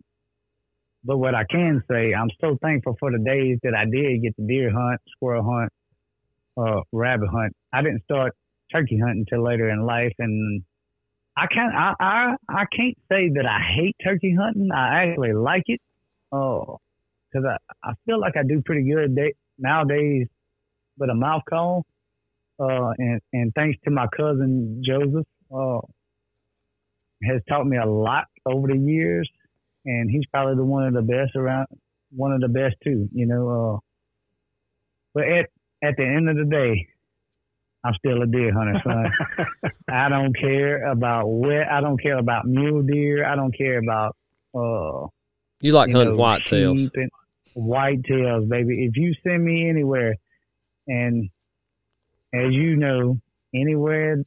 [1.04, 4.36] but what I can say, I'm so thankful for the days that I did get
[4.36, 5.72] the deer hunt, squirrel hunt,
[6.58, 7.54] uh, rabbit hunt.
[7.72, 8.34] I didn't start
[8.72, 10.64] turkey hunting until later in life, and
[11.38, 14.69] I can't I, I I can't say that I hate turkey hunting.
[14.74, 15.82] I actually like it,
[16.32, 16.80] oh,
[17.32, 20.28] because I I feel like I do pretty good day, nowadays
[20.98, 21.86] with a mouth call,
[22.60, 25.82] uh, and and thanks to my cousin Joseph, uh,
[27.24, 29.30] has taught me a lot over the years,
[29.86, 31.67] and he's probably the one of the best around,
[32.15, 33.50] one of the best too, you know.
[33.76, 33.80] Uh,
[35.13, 35.50] but at
[35.84, 36.88] at the end of the day,
[37.86, 39.71] I'm still a deer hunter, son.
[39.89, 41.71] I don't care about where.
[41.71, 43.26] I don't care about mule deer.
[43.26, 44.15] I don't care about.
[44.56, 45.08] uh
[45.62, 46.78] You like you hunting know, whitetails.
[46.78, 47.12] sheep and
[47.56, 48.86] Whitetails, baby.
[48.86, 50.15] If you send me anywhere,
[50.88, 51.30] and
[52.34, 53.19] as you know,
[53.54, 54.24] anywhere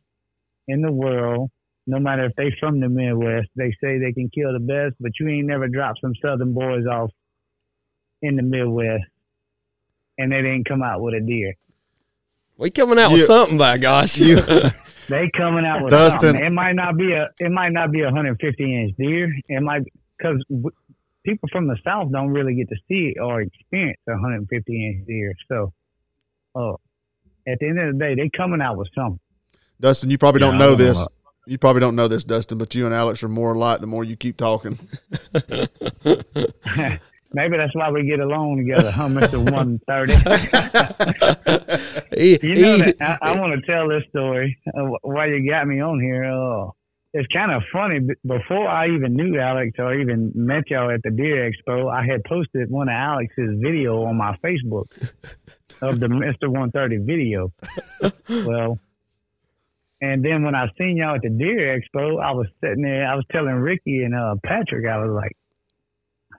[0.66, 1.50] in the world,
[1.86, 5.12] no matter if they from the Midwest, they say they can kill the best, but
[5.18, 7.10] you ain't never dropped some Southern boys off
[8.22, 9.04] in the Midwest,
[10.16, 11.54] and they didn't come out with a deer.
[12.58, 14.18] We coming out with something, by gosh.
[14.28, 14.36] You,
[15.08, 16.30] They coming out with Dustin.
[16.34, 16.44] something.
[16.44, 17.28] It might not be a.
[17.38, 19.32] It might not be a 150 inch deer.
[19.48, 19.82] It might
[20.18, 20.70] because w-
[21.24, 25.32] people from the south don't really get to see or experience a 150 inch deer.
[25.48, 25.72] So,
[26.54, 26.72] uh,
[27.50, 29.18] at the end of the day, they coming out with something.
[29.80, 30.98] Dustin, you probably Yeah, don't know don't this.
[30.98, 31.12] about-
[31.46, 34.04] You probably don't know this, Dustin, but you and Alex are more alike the more
[34.04, 34.78] you keep talking.
[37.32, 40.12] Maybe that's why we get along together, huh, Mister 130?
[42.18, 45.80] You know, that, I, I want to tell this story uh, why you got me
[45.80, 46.24] on here.
[46.24, 46.70] Uh,
[47.12, 48.00] it's kind of funny.
[48.26, 52.24] Before I even knew Alex or even met y'all at the Deer Expo, I had
[52.24, 54.90] posted one of Alex's video on my Facebook
[55.82, 56.48] of the Mr.
[56.48, 57.52] 130 video.
[58.46, 58.78] well,
[60.00, 63.06] and then when I seen y'all at the Deer Expo, I was sitting there.
[63.06, 65.36] I was telling Ricky and uh, Patrick, I was like,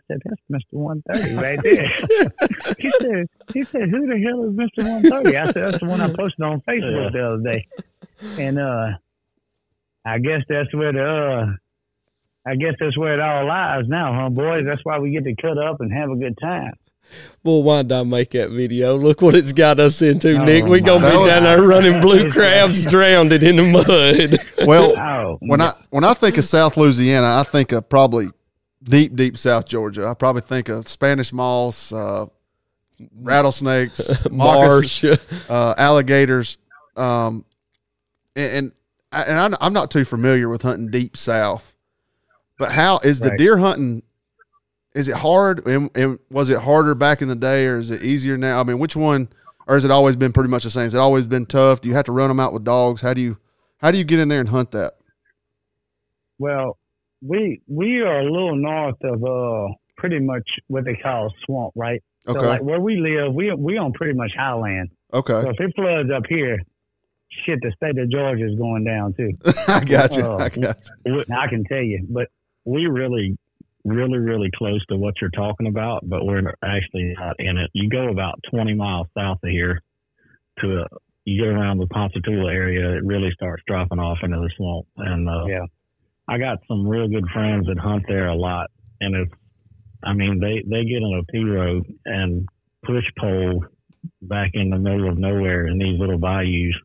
[0.09, 0.73] said, "That's Mr.
[0.73, 4.83] 130 right there." he said, "He said, who the hell is Mr.
[4.83, 7.67] 130?" I said, "That's the one I posted on Facebook the other day."
[8.37, 8.87] And uh,
[10.05, 11.45] I guess that's where the uh,
[12.49, 14.65] I guess that's where it all lies now, huh, boys?
[14.65, 16.73] That's why we get to cut up and have a good time.
[17.43, 18.95] Well, why did I make that video?
[18.95, 20.65] Look what it's got us into, Oh, Nick.
[20.65, 21.25] We're gonna be God.
[21.27, 24.67] down there running blue crabs, drowned in the mud.
[24.67, 28.29] Well, Oh, when I when I think of South Louisiana, I think of probably
[28.89, 30.05] deep, deep South Georgia.
[30.07, 32.25] I probably think of Spanish moss, uh,
[33.15, 35.03] rattlesnakes, Marsh.
[35.49, 36.57] uh, alligators,
[36.97, 37.45] um,
[38.35, 38.71] and and,
[39.11, 41.75] I, and I'm- not too familiar with hunting deep South.
[42.57, 43.37] But how is the Right.
[43.37, 44.03] deer hunting?
[44.93, 45.65] Is it hard?
[45.65, 48.59] And, and was it harder back in the day, or is it easier now?
[48.59, 49.29] I mean, which one,
[49.67, 50.83] or has it always been pretty much the same?
[50.83, 51.79] Has it always been tough?
[51.79, 52.99] Do you have to run them out with dogs?
[53.01, 53.37] How do you
[53.77, 54.93] how do you get in there and hunt that?
[56.39, 56.77] Well,
[57.21, 62.01] we we are a little north of uh pretty much what they call swamp, right?
[62.27, 64.89] Okay, So like where we live, we we on pretty much highland.
[65.13, 66.59] okay, So if it floods up here,
[67.45, 69.31] shit, the state of Georgia is going down too.
[69.67, 70.23] I got you.
[70.23, 70.37] Oh.
[70.37, 71.23] I got you.
[71.35, 72.27] I can tell you, but
[72.65, 73.37] we really,
[73.83, 77.69] really, really close to what you're talking about, but we're actually not in it.
[77.73, 79.81] You go about 20 miles south of here
[80.61, 80.85] to
[81.25, 84.87] you get around the Ponchatoula area, it really starts dropping off into the swamp.
[84.97, 85.65] And uh, yeah,
[86.29, 88.69] I got some real good friends that hunt there a lot,
[89.01, 89.31] and it's,
[90.03, 92.47] I mean, they they get on a pirogue and
[92.85, 93.65] push pole
[94.21, 96.75] back in the middle of nowhere in these little bayous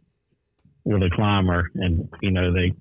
[0.84, 2.72] with a climber, and you know they.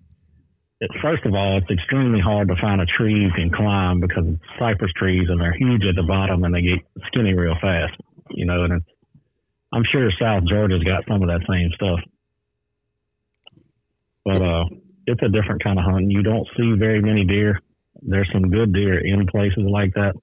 [1.02, 4.44] First of all, it's extremely hard to find a tree you can climb because it's
[4.60, 7.94] cypress trees and they're huge at the bottom and they get skinny real fast.
[8.32, 8.82] You know, and
[9.72, 12.00] I'm sure South Georgia's got some of that same stuff.
[14.26, 14.66] But uh,
[15.06, 16.10] it's a different kind of hunting.
[16.10, 17.60] You don't see very many deer.
[18.02, 20.14] There's some good deer in places like that,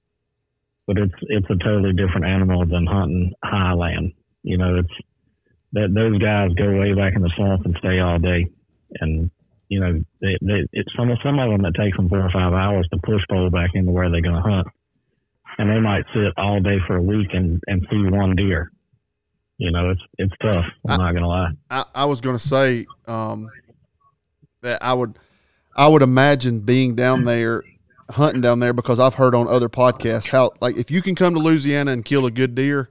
[0.87, 4.13] but it's it's a totally different animal than hunting highland.
[4.43, 4.93] You know, it's
[5.73, 8.47] that those guys go way back in the swamp and stay all day,
[8.99, 9.31] and
[9.71, 12.29] you know, they, they it's some of some of them it takes them four or
[12.31, 14.67] five hours to push pole back into where they're going to hunt,
[15.57, 18.69] and they might sit all day for a week and and see one deer.
[19.57, 20.65] You know, it's it's tough.
[20.89, 21.51] I'm not going to lie.
[21.69, 23.47] I, I was going to say um,
[24.61, 25.17] that I would
[25.75, 27.63] I would imagine being down there
[28.09, 31.33] hunting down there because I've heard on other podcasts how like if you can come
[31.33, 32.89] to Louisiana and kill a good deer,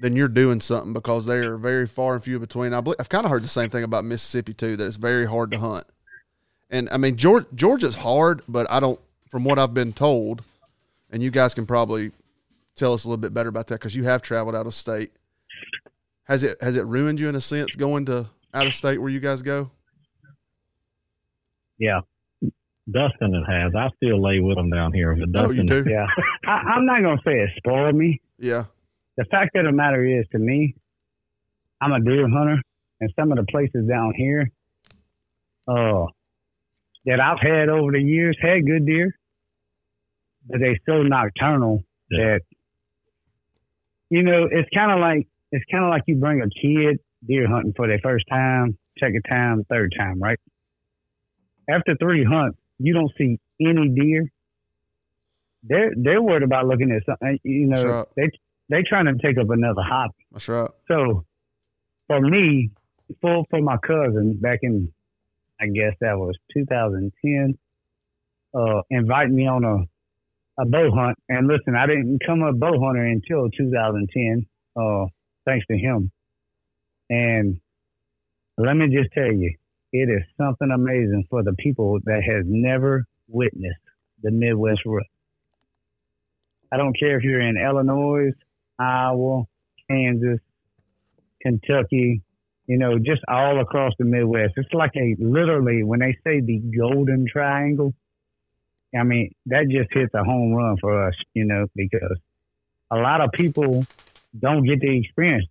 [0.00, 2.72] then you're doing something because they are very far and few between.
[2.72, 5.26] I believe, I've kind of heard the same thing about Mississippi too that it's very
[5.26, 5.84] hard to hunt.
[6.70, 10.42] And I mean Georgia, Georgia's hard, but I don't from what I've been told,
[11.10, 12.12] and you guys can probably
[12.76, 15.12] tell us a little bit better about that because you have traveled out of state.
[16.24, 19.10] Has it has it ruined you in a sense going to out of state where
[19.10, 19.70] you guys go?
[21.78, 22.00] Yeah,
[22.90, 23.72] Dustin it has.
[23.74, 25.84] I still lay with them down here, but Oh, you do?
[25.88, 26.06] yeah.
[26.46, 28.20] I, I'm not gonna say it spoiled me.
[28.38, 28.64] Yeah.
[29.16, 30.74] The fact of the matter is, to me,
[31.80, 32.60] I'm a deer hunter,
[33.00, 34.50] and some of the places down here,
[35.66, 36.06] uh,
[37.04, 39.16] that I've had over the years had good deer,
[40.48, 42.18] but they so nocturnal Yeah.
[42.18, 42.40] that
[44.10, 47.46] you know it's kind of like it's kind of like you bring a kid deer
[47.48, 50.38] hunting for their first time, second time, third time, right?
[51.68, 54.30] After three hunts, you don't see any deer.
[55.62, 57.38] They're they're worried about looking at something.
[57.42, 58.06] You know, right.
[58.16, 58.30] they
[58.68, 60.14] they trying to take up another hobby.
[60.32, 60.70] That's right.
[60.88, 61.24] So
[62.06, 62.70] for me,
[63.20, 64.92] for for my cousin back in,
[65.60, 67.58] I guess that was 2010,
[68.54, 71.18] uh, invite me on a a bow hunt.
[71.28, 75.06] And listen, I didn't become a bow hunter until 2010, uh,
[75.46, 76.10] thanks to him.
[77.10, 77.60] And
[78.58, 79.54] let me just tell you,
[79.92, 83.80] it is something amazing for the people that has never witnessed
[84.22, 85.06] the Midwest rut.
[86.70, 88.32] I don't care if you're in Illinois,
[88.78, 89.44] Iowa,
[89.88, 90.40] Kansas,
[91.40, 92.22] Kentucky,
[92.66, 94.52] you know, just all across the Midwest.
[94.56, 97.94] It's like a literally when they say the golden triangle,
[98.98, 102.18] I mean, that just hits a home run for us, you know, because
[102.90, 103.86] a lot of people
[104.38, 105.46] don't get the experience.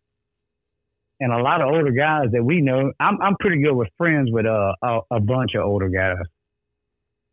[1.20, 4.30] And a lot of older guys that we know, I'm I'm pretty good with friends
[4.32, 6.26] with uh, a a bunch of older guys.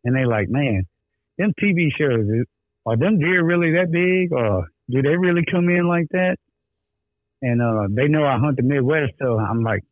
[0.03, 0.85] And they like, man,
[1.37, 2.27] them TV shows,
[2.85, 6.37] are them deer really that big or do they really come in like that?
[7.45, 9.83] and uh, they know I hunt the Midwest, so I'm like,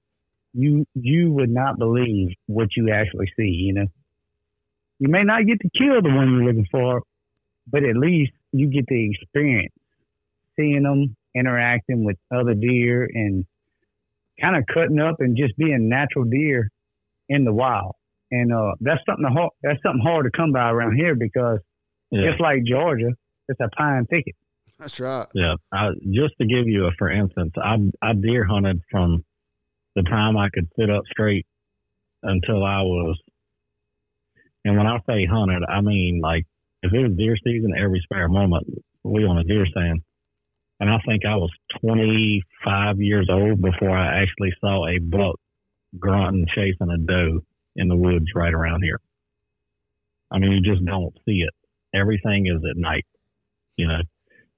[0.54, 3.44] you you would not believe what you actually see.
[3.44, 3.88] You know,
[5.00, 7.04] you may not get to kill the one you're looking for,
[7.68, 9.74] but at least you get the experience
[10.56, 13.46] seeing them interacting with other deer and
[14.41, 16.69] kind of cutting up and just being natural deer
[17.30, 17.96] in the wild.
[18.32, 21.60] And uh, that's something hard, that's something hard to come by around here because
[22.12, 22.30] Yeah.
[22.30, 23.12] just like Georgia,
[23.48, 24.36] it's a pine thicket.
[24.80, 25.28] That's right.
[25.34, 29.24] Yeah, I, just to give you a for instance, I I deer hunted from
[29.96, 31.46] the time I could sit up straight
[32.24, 33.17] until I was,
[34.65, 36.46] and when I say hunted, I mean like
[36.82, 38.67] if it was deer season, every spare moment
[39.04, 40.02] we on a deer stand,
[40.80, 45.40] and I think I was 25 years old before I actually saw a buck
[46.00, 47.42] grunting chasing a doe
[47.76, 49.00] in the woods right around here.
[50.32, 51.54] I mean, you just don't see it.
[51.96, 53.06] Everything is at night,
[53.78, 54.00] you know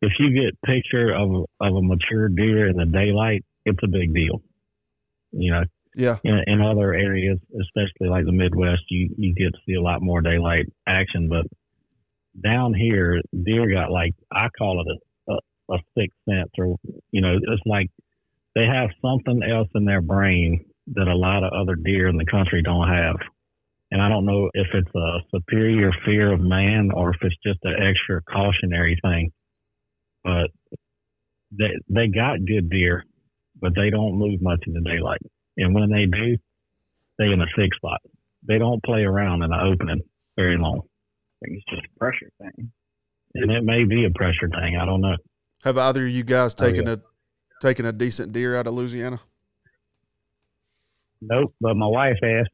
[0.01, 4.13] if you get picture of of a mature deer in the daylight, it's a big
[4.13, 4.41] deal.
[5.31, 5.63] You know,
[5.95, 6.17] Yeah.
[6.23, 10.01] in, in other areas, especially like the Midwest, you you get to see a lot
[10.01, 11.29] more daylight action.
[11.29, 11.45] But
[12.39, 14.97] down here, deer got like I call it a
[15.71, 16.77] a, sixth sense, or
[17.11, 17.89] you know, it's like
[18.55, 22.25] they have something else in their brain that a lot of other deer in the
[22.25, 23.15] country don't have.
[23.91, 27.59] And I don't know if it's a superior fear of man or if it's just
[27.63, 29.31] an extra cautionary thing
[30.25, 30.49] but
[31.51, 33.05] they they got good deer,
[33.61, 35.21] but they don't move much in the daylight.
[35.55, 36.37] And when they do,
[37.19, 38.01] they in a fixed spot.
[38.45, 40.01] They don't play around in the opening
[40.35, 40.81] very long.
[40.81, 42.71] I think it's just a pressure thing.
[43.35, 44.77] And it may be a pressure thing.
[44.81, 45.15] I don't know.
[45.65, 46.93] Have either of you guys Oh, taken yeah.
[46.93, 46.97] a
[47.61, 49.19] taken a decent deer out of Louisiana?
[51.21, 52.45] Nope, but my wife has.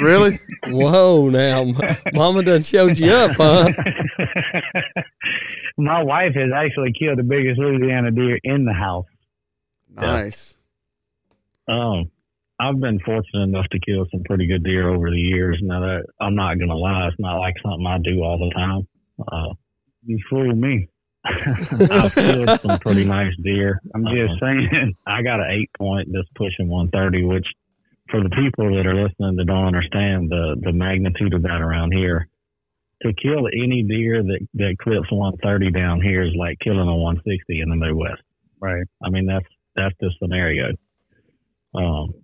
[0.00, 0.38] Really?
[0.68, 1.72] Whoa, now,
[2.14, 3.68] Mama done showed you up, huh?
[5.78, 9.06] My wife has actually killed the biggest Louisiana deer in the house.
[9.94, 10.56] nice.
[11.68, 12.10] Um,
[12.60, 15.58] I've been fortunate enough to kill some pretty good deer over the years.
[15.62, 18.86] Now that I'm not gonna lie, it's not like something I do all the time.
[19.26, 19.54] Uh,
[20.04, 20.88] You fool me.
[21.90, 23.80] I've killed some pretty nice deer.
[23.94, 24.94] I'm just Um, saying.
[25.06, 27.46] I got an eight point that's pushing 130, which
[28.10, 31.92] for the people that are listening that don't understand the, the magnitude of that around
[31.92, 32.28] here,
[33.02, 37.60] to kill any deer that, that clips 130 down here is like killing a 160
[37.60, 38.22] in the Midwest.
[38.60, 38.86] Right.
[39.04, 40.68] I mean, that's, that's the scenario.
[41.74, 42.14] Um,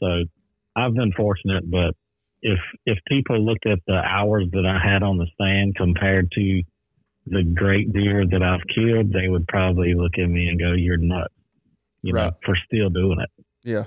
[0.00, 0.24] so
[0.76, 1.94] I've been fortunate, but
[2.42, 6.62] if, if people looked at the hours that I had on the stand compared to
[7.26, 10.96] the great deer that I've killed, they would probably look at me and go, you're
[10.96, 11.34] nuts,
[12.02, 13.30] you know, for still doing it.
[13.62, 13.84] Yeah.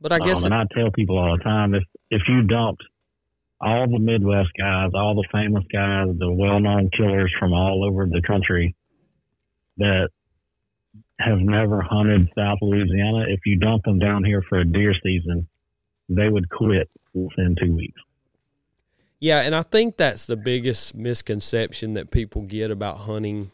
[0.00, 2.84] But I guess Um, and I tell people all the time if if you dumped
[3.60, 8.06] all the Midwest guys, all the famous guys, the well known killers from all over
[8.06, 8.76] the country
[9.78, 10.08] that
[11.18, 15.48] have never hunted South Louisiana, if you dump them down here for a deer season,
[16.08, 18.00] they would quit within two weeks.
[19.20, 23.50] Yeah, and I think that's the biggest misconception that people get about hunting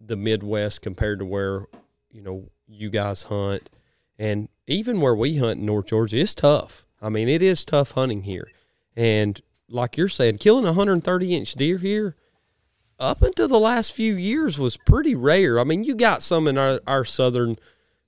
[0.00, 1.66] the Midwest compared to where,
[2.10, 3.70] you know, you guys hunt.
[4.18, 6.86] And even where we hunt in North Georgia, it's tough.
[7.00, 8.48] I mean, it is tough hunting here.
[8.96, 12.16] And like you're saying, killing a 130 inch deer here
[12.98, 15.58] up until the last few years was pretty rare.
[15.58, 17.56] I mean, you got some in our, our southern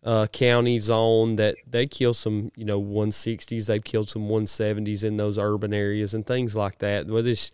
[0.07, 3.66] uh, county zone that they kill some, you know, 160s.
[3.66, 7.09] They've killed some 170s in those urban areas and things like that.
[7.09, 7.50] But this,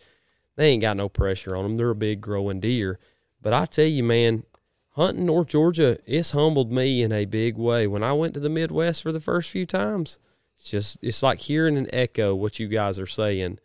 [0.55, 1.77] they ain't got no pressure on them.
[1.77, 2.99] They're a big growing deer.
[3.41, 4.43] But I tell you, man,
[4.91, 7.87] hunting North Georgia, it's humbled me in a big way.
[7.87, 10.19] When I went to the Midwest for the first few times,
[10.55, 13.57] it's just it's like hearing an echo what you guys are saying.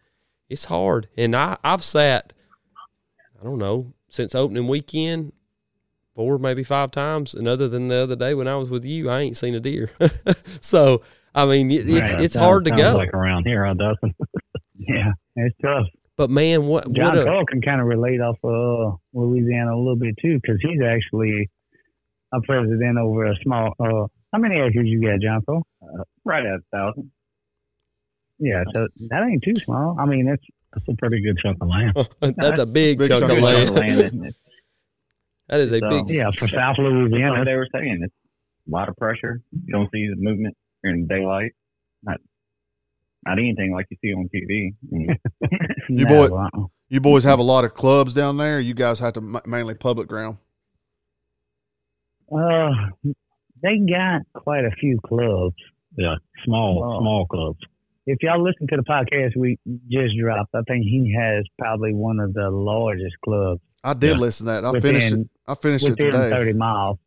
[0.48, 2.32] It's hard, and I I've sat,
[3.38, 5.34] I don't know, since opening weekend,
[6.18, 9.08] four maybe five times, and other than the other day when I was with you,
[9.08, 9.88] I ain't seen a deer.
[10.60, 11.00] so
[11.32, 12.20] I mean, it, it's Right.
[12.22, 12.96] it's Sounds- hard to go.
[12.96, 14.14] Like around here, huh, Dustin?
[14.80, 15.86] Yeah, it's tough.
[16.16, 19.74] but man, what John what a Cole can kind of relate off of uh, Louisiana
[19.74, 21.50] a little bit too, because he's actually
[22.32, 23.74] a president over a small.
[23.78, 25.62] Uh, how many acres you got, John Cole?
[26.24, 27.10] Right at a thousand.
[28.38, 29.96] Yeah, so that ain't too small.
[29.98, 31.94] I mean, it's That's a pretty good chunk of land.
[32.36, 34.34] that's a big, Big chunk, chunk of of land.
[35.50, 35.80] Land, isn't it?
[35.80, 36.14] that is a So- big.
[36.16, 37.44] yeah for South Like Louisiana.
[37.44, 38.14] they were saying, it's
[38.66, 39.40] a lot of pressure.
[39.52, 41.52] You don't see the movement during daylight.
[42.02, 42.18] Not,
[43.26, 44.74] not anything like you see on TV.
[45.90, 46.66] You No, boy- uh-uh.
[46.90, 48.60] You boys have a lot of clubs down there.
[48.60, 50.36] You guys have to ma- mainly public ground.
[52.30, 52.70] Uh,
[53.62, 55.56] they got quite a few clubs.
[55.96, 57.00] Yeah, small, Wow.
[57.00, 57.58] small clubs.
[58.06, 59.58] If y'all listen to the podcast we
[59.90, 64.20] just dropped, I think he has probably one of the largest clubs I did Yeah.
[64.22, 64.64] listen to that.
[64.64, 65.28] I within finished it.
[65.48, 66.30] I finished it today.
[66.30, 66.98] 30 miles.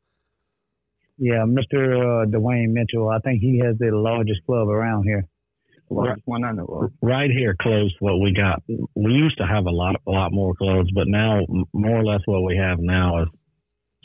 [1.17, 2.23] Yeah, Mr.
[2.23, 5.27] Uh, Dwayne Mitchell, I think he has the largest club around here.
[5.87, 6.91] the largest one I know of.
[7.01, 8.63] Right here, close what we got.
[8.67, 11.41] We used to have a lot, a lot more clubs, but now
[11.73, 13.27] more or less what we have now is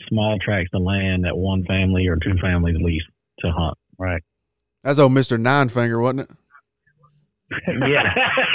[0.07, 3.01] small tracts of land that one family or two families lease
[3.39, 3.77] to hunt.
[3.97, 4.21] Right.
[4.83, 6.29] That's old Mister Nine Finger, wasn't it?
[7.67, 8.03] Yeah,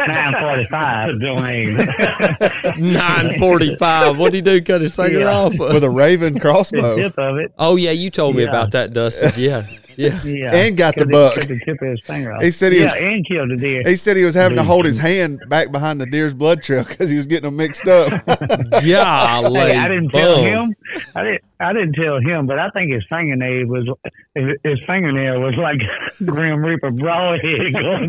[0.06, 1.14] 945.
[1.16, 2.78] Dwayne.
[2.78, 4.18] Nine forty-five.
[4.22, 4.62] What did he do?
[4.62, 5.32] Cut his finger Yeah.
[5.32, 5.58] off?
[5.58, 7.52] With a Ravin The crossbow tip of it.
[7.58, 8.48] Oh yeah, you told me Yeah.
[8.50, 9.32] about that, Dustin.
[9.36, 9.62] Yeah,
[9.96, 10.22] yeah.
[10.24, 10.54] Yeah.
[10.54, 11.34] and got the buck.
[11.34, 12.42] Cut the tip of his finger off.
[12.42, 13.82] He said he yeah, was- and killed the deer.
[13.84, 16.84] He said he was having to hold his hand back behind the deer's blood trail
[16.84, 18.10] because he was getting them mixed up.
[18.26, 20.74] Golly, Hey, I didn't tell him.
[21.14, 21.42] I didn't.
[21.60, 23.88] I didn't tell him, but I think his fingernail was
[24.34, 25.78] his, his fingernail was like
[26.26, 28.08] Grim Reaper broadhead going.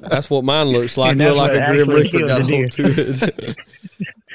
[0.00, 1.16] That's what mine looks like.
[1.16, 3.56] Look like a grim reaper got a the hold to it.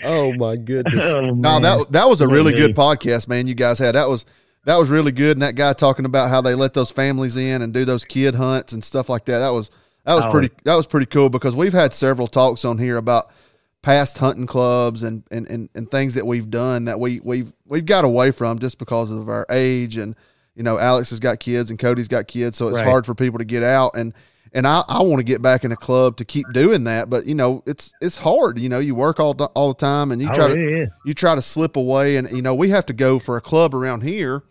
[0.03, 1.03] oh my goodness.
[1.05, 2.67] oh, no, that that was a really dude.
[2.67, 3.47] good podcast, man.
[3.47, 4.25] You guys had that was
[4.67, 5.31] that was really good.
[5.37, 8.35] And that guy talking about how they let those families in and do those kid
[8.35, 9.39] hunts and stuff like that.
[9.39, 9.71] That was
[10.05, 10.31] that was Oh.
[10.31, 13.31] pretty that was pretty cool because we've had several talks on here about
[13.81, 17.85] past hunting clubs and, and, and, and things that we've done that we we've we've
[17.85, 20.15] got away from just because of our age and
[20.55, 22.85] you know Alex has got kids and Cody's got kids so it's Right.
[22.85, 24.13] hard for people to get out and
[24.53, 27.25] and I, I want to get back in a club to keep doing that but
[27.27, 30.21] you know it's it's hard you know you work all the- all the time and
[30.21, 30.89] you Oh, try it to is.
[31.05, 33.73] you try to slip away and you know we have to go for a club
[33.75, 34.43] around here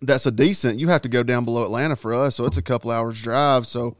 [0.00, 2.62] that's a decent you have to go down below atlanta for us so it's a
[2.62, 3.94] couple hours drive so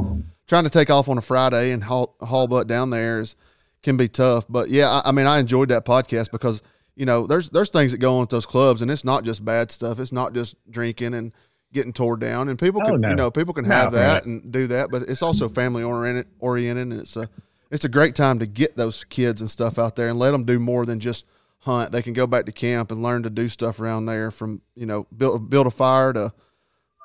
[0.46, 3.34] trying to take off on a friday and haul, haul butt down there is
[3.82, 6.62] can be tough but yeah I, I mean i enjoyed that podcast because
[6.94, 9.44] you know there's there's things that go on at those clubs and it's not just
[9.44, 11.32] bad stuff it's not just drinking and
[11.72, 13.08] getting tore down and people oh, can Oh, no.
[13.10, 14.24] you know people can No, have that right.
[14.24, 17.28] and do that but it's also family oriented oriented and it's a
[17.70, 20.44] it's a great time to get those kids and stuff out there and let them
[20.44, 21.26] do more than just
[21.68, 21.92] hunt.
[21.92, 24.86] They can go back to camp and learn to do stuff around there from, you
[24.86, 26.32] know, build build a fire to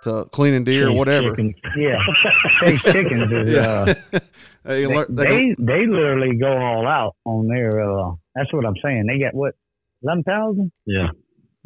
[0.04, 1.30] to cleaning deer or whatever.
[1.32, 1.56] chickens.
[1.78, 1.98] Yeah,
[2.64, 3.56] Chase Chickens is.
[3.56, 3.94] Uh,
[4.66, 7.82] They, they, they, they they literally go all out on their.
[7.82, 9.08] Uh, that's what I'm saying.
[9.08, 9.56] They got what
[10.02, 10.72] eleven thousand?
[10.86, 11.10] Yeah.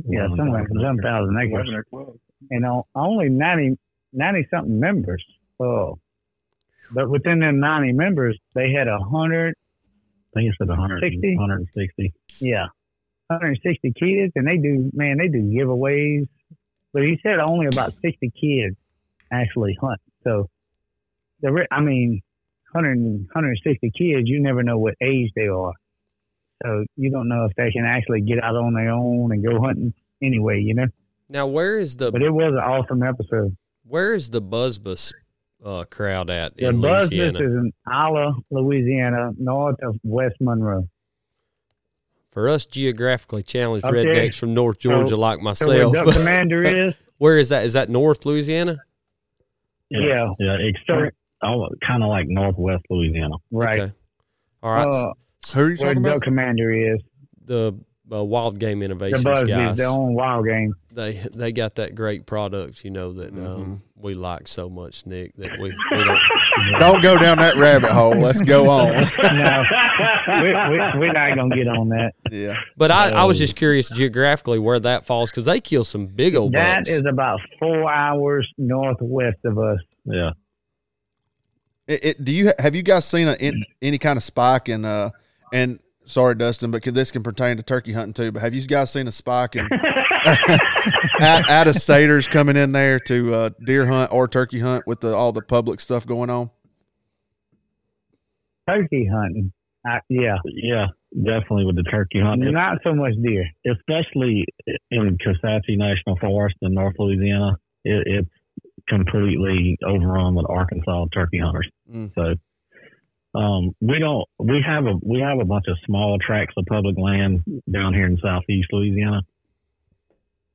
[0.03, 2.17] Yeah, something like eleven thousand acres, Eleven or twelve.
[2.49, 3.77] and on, only 90,
[4.13, 5.23] 90 something members.
[5.59, 5.99] Oh,
[6.91, 9.53] but within them ninety members, they had a hundred.
[10.35, 11.35] I think it said 100, 60?
[11.37, 12.13] 160.
[12.41, 12.65] Yeah,
[13.29, 16.27] 160 kids, and they do man, they do giveaways.
[16.93, 18.75] But he said only about 60 kids
[19.31, 19.99] actually hunt.
[20.23, 20.49] So,
[21.41, 22.21] the I mean,
[22.71, 25.73] 100, 160 kids, you never know what age they are.
[26.63, 29.61] So you don't know if they can actually get out on their own and go
[29.61, 30.87] hunting anyway, you know.
[31.29, 33.55] Now, where is the But it was an awesome episode.
[33.83, 35.13] where is the Busbys
[35.63, 40.87] uh, crowd at The Busbys is in Isla, Louisiana, north of West Monroe.
[42.37, 44.05] For us geographically challenged Okay.
[44.05, 47.65] rednecks from North Georgia So- like So where myself, Duck Commander is, where is that?
[47.65, 48.77] Is that North Louisiana?
[49.89, 50.27] Yeah.
[50.37, 50.57] Yeah.
[50.69, 51.09] Extreme,
[51.43, 53.33] oh, kind of like northwest Louisiana.
[53.49, 53.79] right?
[53.79, 53.93] Okay.
[54.61, 54.87] All right.
[54.87, 55.13] Uh,
[55.55, 56.21] who are you where talking Duck about?
[56.21, 56.99] Commander is.
[57.43, 57.73] the
[58.11, 59.77] uh, Wild Game The Innovations Busby's, guys.
[59.77, 60.73] their own wild game.
[60.91, 63.45] They they got that great product, you know that Mm-hmm.
[63.45, 65.35] um, we like so much, Nick.
[65.37, 66.19] That we, we don't.
[66.79, 68.15] Don't go down that rabbit hole.
[68.15, 68.93] Let's go on.
[69.23, 69.63] no,
[70.41, 72.13] we, we, we're not gonna get on that.
[72.31, 72.53] Yeah.
[72.77, 76.35] But I, I was just curious geographically where that falls because they kill some big
[76.35, 76.89] old That bucks.
[76.89, 79.79] is about four hours northwest of us.
[80.05, 80.31] Yeah.
[81.87, 84.83] It, it, do you have you guys seen a, in, any kind of spike in
[84.83, 85.09] uh
[85.53, 88.31] and sorry Dustin, but can, this can pertain to turkey hunting too.
[88.31, 89.67] But have you guys seen a spike in
[91.21, 95.01] out, out of staters coming in there to uh, deer hunt or turkey hunt with
[95.01, 96.49] the, all the public stuff going on?
[98.67, 99.53] Turkey hunting,
[99.85, 100.87] I, yeah, Yeah.
[101.15, 102.51] Definitely with the turkey hunting.
[102.51, 103.45] not so much deer.
[103.65, 104.45] especially
[104.91, 107.57] in Kisatchie National Forest in North Louisiana.
[107.85, 108.29] It, it's
[108.89, 111.69] completely overrun with Arkansas turkey hunters.
[111.89, 112.13] Mm.
[112.13, 112.35] So
[113.37, 114.25] um, we don't.
[114.39, 118.05] We have a we have a bunch of small tracts of public land down here
[118.07, 119.21] in southeast Louisiana,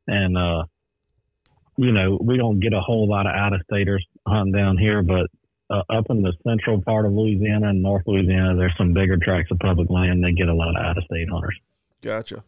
[0.09, 0.65] and uh,
[1.77, 5.03] you know we don't get a whole lot of out of staters hunting down here,
[5.03, 5.27] but
[5.71, 9.51] uh, up in the central part of Louisiana and North Louisiana, there's some bigger tracts
[9.51, 10.23] of public land.
[10.25, 11.57] They get a lot of out of state hunters.
[12.03, 12.43] Gotcha.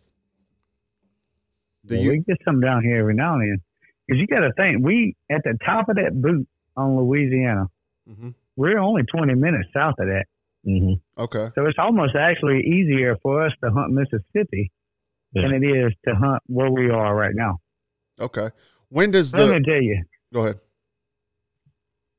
[1.86, 3.62] Do Yeah, you we get some down here every now and then.
[4.06, 7.66] Because you got to think, we at the top of that boot on Louisiana,
[8.10, 8.34] Mhm.
[8.56, 10.24] We're only 20 minutes south of that.
[10.64, 11.50] hmm okay?
[11.54, 14.70] So it's almost actually easier for us to hunt Mississippi
[15.32, 15.42] Yeah.
[15.48, 17.58] than it is to hunt where we are right now.
[18.20, 18.50] Okay.
[18.88, 20.02] When does the Let the me tell you,
[20.32, 20.60] go ahead?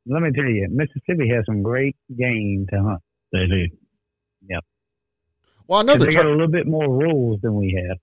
[0.08, 3.02] let me tell you, Mississippi has some great game to hunt.
[3.32, 3.66] They do.
[4.50, 4.64] Yep.
[5.68, 7.98] Well, I know the they tur- got a little bit more rules than we have.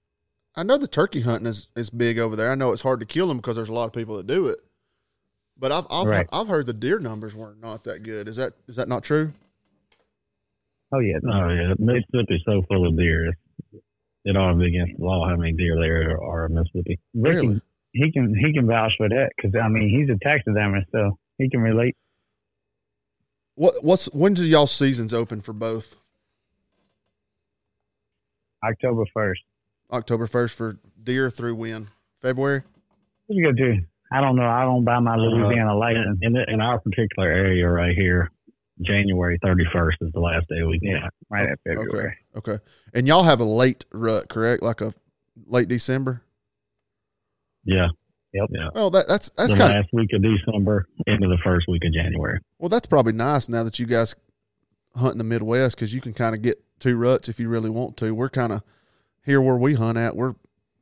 [0.56, 2.50] I know the turkey hunting is, is big over there.
[2.50, 4.48] I know it's hard to kill them because there's a lot of people that do
[4.48, 4.60] it.
[5.58, 6.26] But I've I've, Right.
[6.32, 8.28] I've heard the deer numbers were not not that good.
[8.28, 9.32] Is that is that not true?
[10.94, 13.32] Oh yeah, Oh yeah, Mississippi's so full of deer.
[14.24, 17.00] It ought to be against the law how many deer there are in Mississippi.
[17.14, 17.60] Ricky, Really?
[17.92, 21.48] he can he can vouch for that because I mean he's a taxidermist, so he
[21.48, 21.96] can relate.
[23.54, 25.96] What what's when do y'all seasons open for both?
[28.64, 29.42] October first.
[29.90, 31.88] October first for deer through when?
[32.20, 32.62] February?
[33.26, 33.82] What you gonna do?
[34.12, 34.48] I don't know.
[34.48, 35.22] I don't buy my uh-huh.
[35.22, 36.18] Louisiana license.
[36.22, 38.30] In, in our particular area right here,
[38.80, 41.00] January 31st is the last day we can.
[41.00, 41.14] hunt.
[41.30, 42.16] right at February.
[42.36, 42.52] Okay.
[42.52, 42.64] Okay.
[42.94, 44.62] And y'all have a late rut, correct?
[44.62, 44.92] Like a
[45.46, 46.22] late December?
[47.64, 47.88] Yeah.
[48.32, 48.48] Yep.
[48.50, 48.68] Yeah.
[48.74, 51.92] Well that that's that's kind of last week of December into the first week of
[51.92, 52.38] January.
[52.58, 54.14] well that's probably nice now that you guys
[54.96, 57.70] hunt in the Midwest because you can kind of get two ruts if you really
[57.70, 58.14] want to.
[58.14, 58.62] We're kind of
[59.24, 60.16] here where we hunt at.
[60.16, 60.34] We're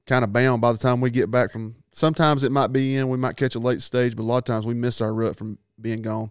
[0.07, 1.77] kind of bound by the time we get back from.
[1.93, 3.09] Sometimes it might be in.
[3.09, 5.37] We might catch a late stage, but a lot of times we miss our rut
[5.37, 6.31] from being gone.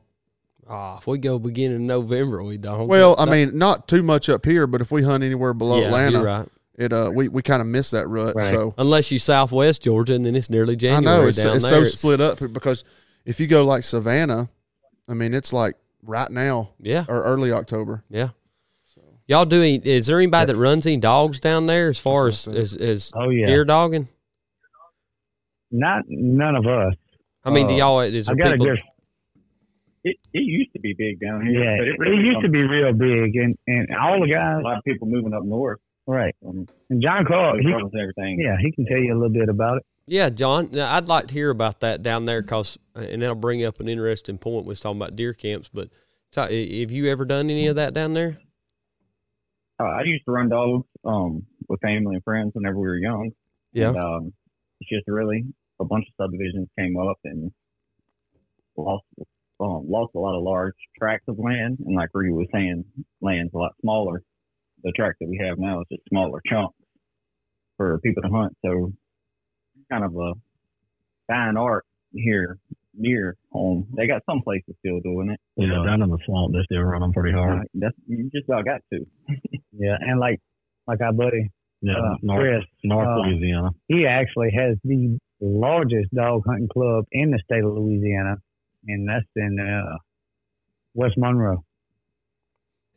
[0.69, 2.87] Ah, if we go beginning of November, we don't.
[2.87, 5.87] Well, I mean, not too much up here, but if we hunt anywhere below yeah,
[5.87, 6.47] Atlanta, right.
[6.77, 8.35] it uh we, we kind of miss that rut.
[8.35, 8.49] Right.
[8.53, 11.07] So Unless you Southwest Georgia, and then it's nearly January.
[11.15, 11.85] I know it's, down it's there.
[11.85, 12.83] so split up because
[13.25, 14.49] if you go like Savannah,
[15.07, 18.03] I mean it's like right now Yeah, or early October.
[18.09, 18.29] yeah.
[19.27, 19.81] Y'all doing?
[19.83, 23.29] Is there anybody that runs any dogs down there as far as as, as Oh
[23.29, 23.45] yeah.
[23.47, 24.07] deer dogging?
[25.71, 26.93] Not none of us.
[27.43, 27.99] I mean, do Uh, y'all?
[28.01, 28.65] Is I there got a people?
[28.67, 28.81] good.
[30.03, 31.61] It, it used to be big down here.
[31.63, 34.59] Yeah, but it, it, used to be real big, and and all the guys.
[34.59, 35.79] A lot of people moving up north.
[36.07, 36.33] Right.
[36.47, 38.39] Um, And John Clark, he, brothers everything.
[38.39, 39.85] yeah, he can tell you a little bit about it.
[40.07, 43.79] Yeah, John, I'd like to hear about that down there because, and that'll bring up
[43.79, 44.65] an interesting point.
[44.65, 45.89] We was talking about deer camps, but
[46.31, 46.51] so, have
[46.91, 48.39] you ever done any of that down there?
[49.79, 53.31] Uh, I used to run dogs um, with family and friends whenever we were young.
[53.71, 53.89] Yeah.
[53.89, 54.33] And, um,
[54.81, 55.45] it's just really
[55.79, 57.51] a bunch of subdivisions came up and
[58.75, 59.05] lost
[59.59, 61.79] um, lost a lot of large tracts of land.
[61.85, 62.85] And like Rudy was saying,
[63.21, 64.23] land's a lot smaller.
[64.83, 66.75] The tract that we have now is just smaller chunks
[67.75, 68.55] for people to hunt.
[68.63, 68.93] So
[69.91, 70.33] kind of a
[71.27, 72.57] fine art here
[72.93, 73.87] near home.
[73.95, 75.39] They got some places still doing it.
[75.57, 77.59] You know, down in the swamp, they're still running pretty hard.
[77.59, 79.05] Uh, that's you just about got to.
[79.71, 80.41] Yeah, and like
[80.87, 81.49] like our buddy
[81.81, 83.69] Yeah, uh, North, Chris, North uh, Louisiana.
[83.87, 88.37] he actually has the largest dog hunting club in the state of Louisiana,
[88.87, 89.97] and that's in uh,
[90.93, 91.63] West Monroe.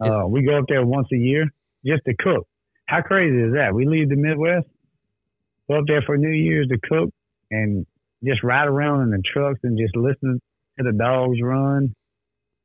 [0.01, 1.47] Uh, we go up there once a year
[1.87, 2.47] just to cook.
[2.87, 3.73] How crazy is that?
[3.73, 4.67] We leave the Midwest,
[5.71, 7.11] go up there for New Year's to cook,
[7.51, 7.87] and
[8.25, 10.41] just ride around in the trucks and just listen
[10.79, 11.95] to the dogs run.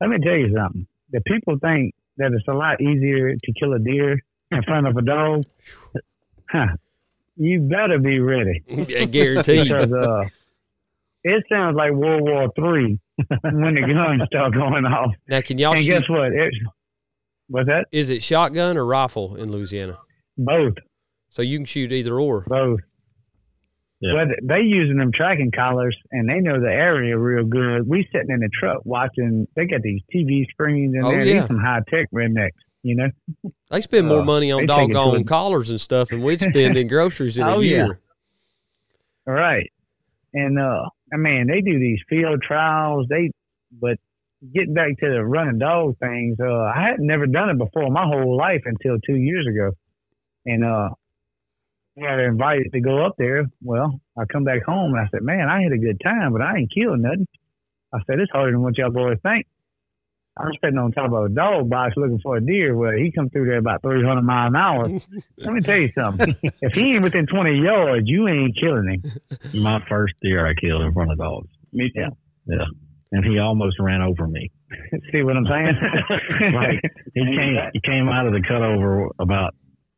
[0.01, 0.87] Let me tell you something.
[1.11, 4.19] The people think that it's a lot easier to kill a deer
[4.51, 5.43] in front of a dog.
[6.49, 6.67] Huh.
[7.39, 8.63] You better be ready
[8.99, 10.23] I guarantee because uh,
[11.23, 12.99] it sounds like World War Three
[13.43, 15.13] when the guns start going off.
[15.27, 15.99] Now, can y'all and shoot?
[16.01, 16.31] guess what?
[16.33, 16.53] It,
[17.47, 17.85] what's that?
[17.91, 19.97] Is it shotgun or rifle in Louisiana?
[20.37, 20.75] Both.
[21.29, 22.45] So you can shoot either or.
[22.47, 22.79] both.
[23.99, 24.13] Yeah.
[24.13, 27.87] But they using them tracking collars and they know the area real good.
[27.87, 29.47] We sitting in the truck watching.
[29.55, 31.23] They got these TV screens in Oh, there.
[31.23, 31.39] yeah.
[31.39, 32.51] These some high tech rednecks,
[32.83, 33.09] you know.
[33.71, 36.21] They spend more Uh, money on they take it to doggone collars and stuff than
[36.21, 37.69] we'd spend in groceries in a Oh, yeah.
[37.85, 37.99] year.
[39.27, 39.69] All right.
[40.33, 43.31] And uh I mean they do these field trials, they
[43.71, 43.97] but
[44.53, 48.05] getting back to the running dog things, uh I had never done it before my
[48.05, 49.71] whole life until two years ago.
[50.45, 50.89] And uh
[51.97, 53.47] I got invited to go up there.
[53.63, 56.41] Well, I come back home and I said, Man, I had a good time, but
[56.43, 57.27] I ain't killed nothing.
[57.93, 59.47] I said, It's harder than what y'all boys think.
[60.39, 62.75] I was sitting on top of a dog box looking for a deer.
[62.75, 64.87] Well, he come through there about 300 miles an hour.
[65.37, 66.35] Let me tell you something.
[66.61, 69.61] if he ain't within 20 yards, you ain't killing him.
[69.61, 71.49] My first deer I killed in front of dogs.
[71.73, 72.09] Me too.
[72.45, 72.65] Yeah.
[73.11, 74.51] and he almost ran over me.
[75.11, 75.73] See what I'm saying?
[76.53, 76.81] Like
[77.13, 79.53] he came, he came out of the cutover about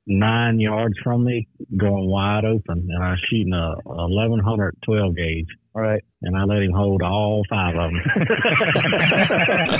[0.07, 5.45] nine yards from me, going wide open, and I was shooting a 1100 12 gauge,
[5.49, 6.03] All right.
[6.21, 9.79] and I let him hold all five of them.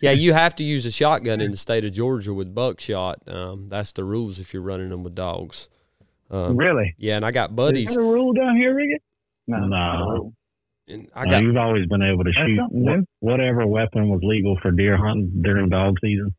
[0.00, 3.18] Yeah, you have to use a shotgun in the state of Georgia with buckshot.
[3.26, 5.68] Um, that's the rules if you're running them with dogs.
[6.30, 6.94] Um, Really?
[6.98, 7.94] yeah, and I got Is buddies.
[7.94, 8.98] that a rule down here, Ricky?
[9.46, 10.32] No.
[10.88, 14.56] And I No, got you've always been able to shoot wh- whatever weapon was legal
[14.60, 16.34] for deer hunting during dog season.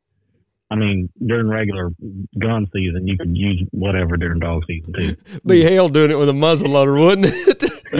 [0.69, 1.91] I mean, during regular
[2.37, 5.15] gun season, you could use whatever during dog season too.
[5.45, 7.63] be hell doing it with a muzzle loader, wouldn't it?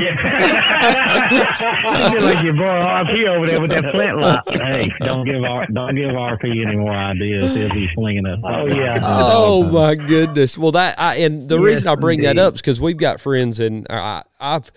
[0.79, 4.43] I feel like your boy RP over there with that flintlock.
[4.49, 7.53] hey, don't give R, don't give RP any more ideas.
[7.53, 8.39] He'll be slinging it.
[8.43, 8.99] Oh, yeah.
[9.01, 10.57] Oh, oh my goodness!
[10.57, 13.19] Well, that I, and the Yes, reason I bring that up is because we've got
[13.21, 14.71] friends, and I, I've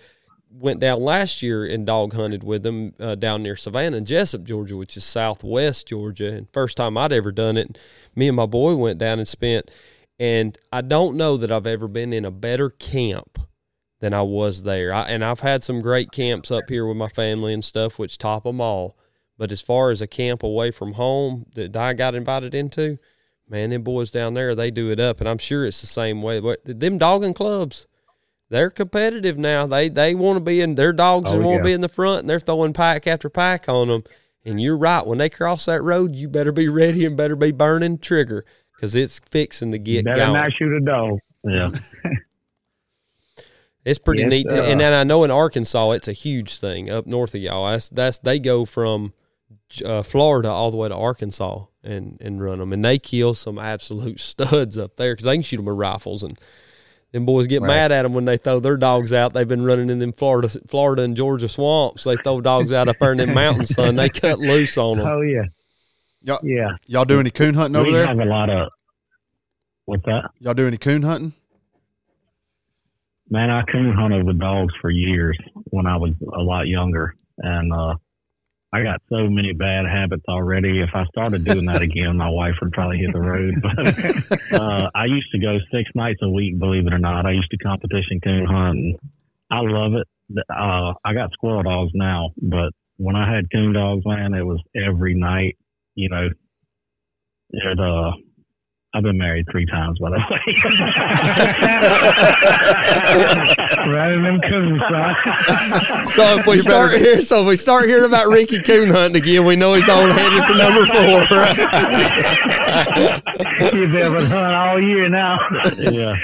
[0.51, 4.43] went down last year and dog hunted with them uh, down near Savannah and Jesup,
[4.43, 6.33] Georgia, which is southwest Georgia.
[6.33, 7.77] And first time I'd ever done it,
[8.15, 9.71] me and my boy went down and spent.
[10.19, 13.39] And I don't know that I've ever been in a better camp
[14.01, 14.93] than I was there.
[14.93, 18.17] I, and I've had some great camps up here with my family and stuff, which
[18.17, 18.97] top them all.
[19.37, 22.99] But as far as a camp away from home that I got invited into,
[23.47, 26.21] man, them boys down there, they do it up, and I'm sure it's the same
[26.21, 26.39] way.
[26.39, 27.87] But them dogging clubs,
[28.51, 29.65] they're competitive now.
[29.65, 31.61] They they want to be in their dogs Oh, and want yeah.
[31.61, 34.03] to be in the front, and they're throwing pack after pack on them.
[34.45, 35.05] And you're right.
[35.05, 38.45] When they cross that road, you better be ready and better be burning trigger
[38.75, 40.33] because it's fixing to get Better going.
[40.33, 41.19] not shoot a dog.
[41.43, 41.71] Yeah,
[43.83, 46.89] It's pretty Yes, neat, uh, and then I know in Arkansas it's a huge thing
[46.91, 47.71] up north of y'all.
[47.71, 49.13] That's that's they go from
[49.83, 53.57] uh, Florida all the way to Arkansas and and run them, and they kill some
[53.57, 56.37] absolute studs up there because they can shoot them with rifles, and
[57.11, 57.67] them boys get Right.
[57.67, 59.33] mad at them when they throw their dogs out.
[59.33, 62.03] They've been running in them Florida Florida and Georgia swamps.
[62.05, 63.95] They throw dogs out up there in them mountains, son.
[63.95, 65.07] They cut loose on them.
[65.07, 65.43] Oh yeah.
[66.23, 66.71] Y'all, Yeah.
[66.87, 68.03] y'all do any coon hunting over there?
[68.03, 68.69] we have a lot of.
[69.85, 70.29] What's that?
[70.39, 71.33] Y'all do any coon hunting?
[73.29, 75.37] Man, I coon hunted with dogs for years
[75.69, 77.95] when I was a lot younger, and uh,
[78.73, 80.79] I got so many bad habits already.
[80.79, 83.55] If I started doing that again, my wife would probably hit the road.
[83.61, 87.25] But uh, I used to go six nights a week, believe it or not.
[87.25, 88.99] I used to competition coon hunt,
[89.51, 90.07] I love it.
[90.49, 94.61] Uh, I got squirrel dogs now, but when I had coon dogs, man, it was
[94.75, 95.57] every night.
[95.95, 96.29] You know,
[97.49, 97.79] it.
[97.79, 98.11] Uh,
[98.93, 100.39] I've been married three times, by the way.
[103.91, 106.05] Right in them coons, son.
[106.07, 108.89] So if we You start better- here, so if we start hearing about Ricky Coon
[108.89, 111.37] hunting again, we know he's on headed for number four.
[111.37, 111.57] Right?
[113.73, 115.37] You've been hunting all year now.
[115.77, 116.15] yeah.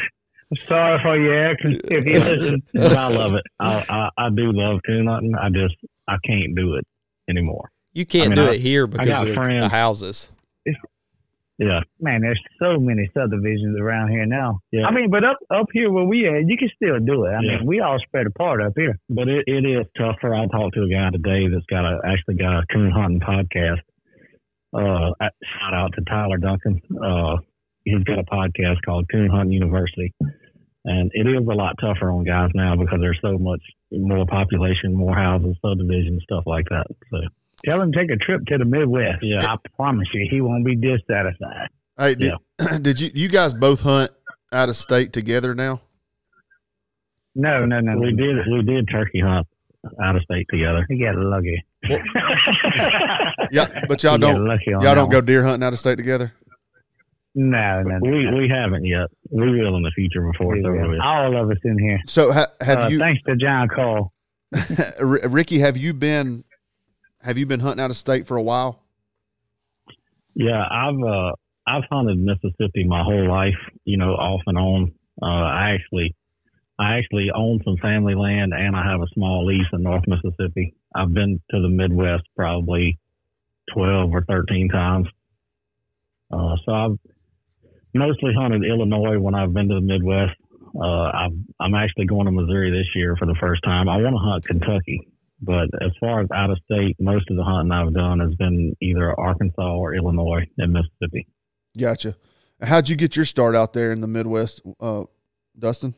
[0.68, 2.63] Sorry for your accent if you listen.
[2.76, 3.43] I love it.
[3.59, 5.36] I, I I do love coon hunting.
[5.36, 5.76] I just
[6.07, 6.86] I can't do it
[7.30, 7.70] anymore.
[7.93, 10.30] You can't I mean, do I- it here because got of the houses.
[11.59, 14.59] Yeah, Man, there's so many subdivisions around here now.
[14.71, 14.85] Yeah.
[14.85, 17.29] I mean, but up up here where we at, you can still do it.
[17.29, 17.57] I Yeah.
[17.57, 18.99] mean, we all spread apart up here.
[19.09, 20.35] but it, it is tougher.
[20.35, 23.81] I talked to a guy today that's got a actually got a coon hunting podcast.
[24.73, 26.79] Uh, shout out to Tyler Duncan.
[27.03, 27.37] Uh,
[27.85, 30.13] he's got a podcast called Coon Hunting University,
[30.85, 34.93] and it is a lot tougher on guys now because there's so much more population,
[34.93, 36.85] more houses, subdivisions, stuff like that.
[37.09, 37.17] So
[37.65, 39.19] Tell him to take a trip to the Midwest.
[39.21, 39.39] Yeah.
[39.45, 41.69] I promise you, he won't be dissatisfied.
[41.97, 42.33] Hey, did,
[42.81, 44.11] did you you guys both hunt
[44.53, 45.81] out of state together now?
[47.35, 47.97] No, no, no.
[47.99, 49.47] we did we did turkey hunt
[50.03, 50.85] out of state together.
[50.89, 51.63] He got lucky.
[53.51, 56.33] Yeah, but y'all don't lucky y'all don't go deer hunting out of state together.
[57.33, 57.97] No, no.
[57.99, 58.11] no.
[58.11, 59.07] We we haven't yet.
[59.29, 60.99] We will in the future before We it's over with.
[61.01, 61.99] All of us in here.
[62.07, 64.11] So ha, have Uh, you, Thanks to John Cole.
[64.99, 65.59] R- Ricky?
[65.59, 66.43] Have you been
[67.28, 68.82] have you been hunting out of state for a while?
[70.34, 71.34] Yeah, I've uh
[71.67, 74.93] I've hunted Mississippi my whole life, you know, off and on.
[75.21, 76.15] Uh, I actually,
[76.80, 80.75] I actually own some family land, and I have a small lease in North Mississippi.
[80.95, 82.97] I've been to the Midwest probably
[83.73, 85.07] twelve or thirteen times.
[86.32, 86.97] Uh, so I've
[87.93, 90.38] mostly hunted Illinois when I've been to the Midwest.
[90.80, 93.89] Uh, I'm, I'm actually going to Missouri this year for the first time.
[93.89, 95.09] I want to hunt Kentucky,
[95.41, 98.75] but as far as out of state, most of the hunting I've done has been
[98.81, 101.27] either Arkansas or Illinois and Mississippi.
[101.77, 102.15] Gotcha.
[102.61, 105.03] How'd you get your start out there in the Midwest, uh,
[105.57, 105.93] Dustin?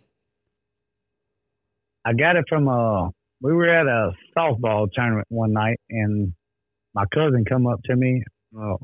[2.06, 3.12] I got it from a.
[3.42, 6.34] we were at a softball tournament one night and
[6.94, 8.24] my cousin come up to me
[8.60, 8.76] uh,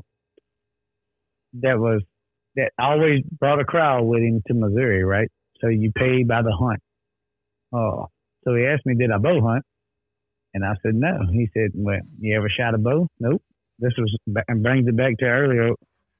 [1.54, 2.02] that was
[2.54, 5.28] that always brought a crowd with him to Missouri, right?
[5.60, 6.80] So you pay by the hunt.
[7.72, 8.06] Oh,
[8.44, 9.64] so he asked me, did I bow hunt?
[10.56, 11.18] And I said, no.
[11.30, 13.06] He said, well, you ever shot a bow?
[13.20, 13.42] Nope.
[13.78, 14.16] This was,
[14.48, 15.68] and brings it back to earlier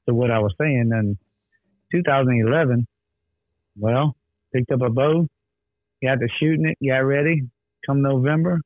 [0.07, 0.91] to what I was saying.
[0.93, 1.17] In
[1.91, 2.85] 2011,
[3.79, 4.15] well,
[4.53, 5.27] picked up a bow,
[6.03, 7.47] got to shooting it, got ready.
[7.87, 8.61] Come November,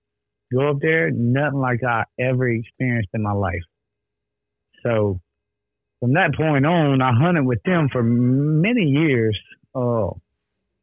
[0.53, 3.63] go up there, nothing like I ever experienced in my life.
[4.83, 5.21] So
[6.01, 9.39] from that point on, I hunted with them for many years.
[9.73, 10.19] Oh,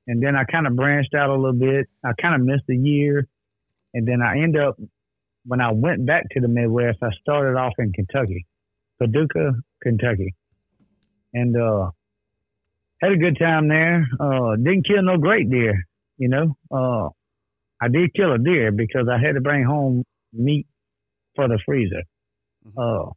[0.07, 1.89] and then I kind of branched out a little bit.
[2.03, 3.26] I kind of missed a year,
[3.95, 4.78] and then I end up
[5.45, 6.99] when I went back to the Midwest.
[7.03, 8.47] I started off in Kentucky,
[8.99, 10.34] Paducah, Kentucky,
[11.32, 11.91] and uh,
[13.01, 14.07] had a good time there.
[14.20, 15.84] Uh, didn't kill no great deer,
[16.16, 16.57] you know.
[16.70, 17.09] Uh,
[17.80, 20.66] I did kill a deer because I had to bring home meat
[21.36, 22.03] for the freezer.
[22.66, 22.78] Mm-hmm.
[22.78, 23.12] Uh,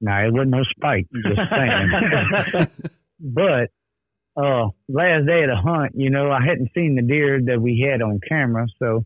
[0.00, 2.66] now it wasn't no spike, just saying.
[3.20, 3.70] but
[4.36, 7.86] uh, last day of the hunt, you know, I hadn't seen the deer that we
[7.88, 9.04] had on camera, so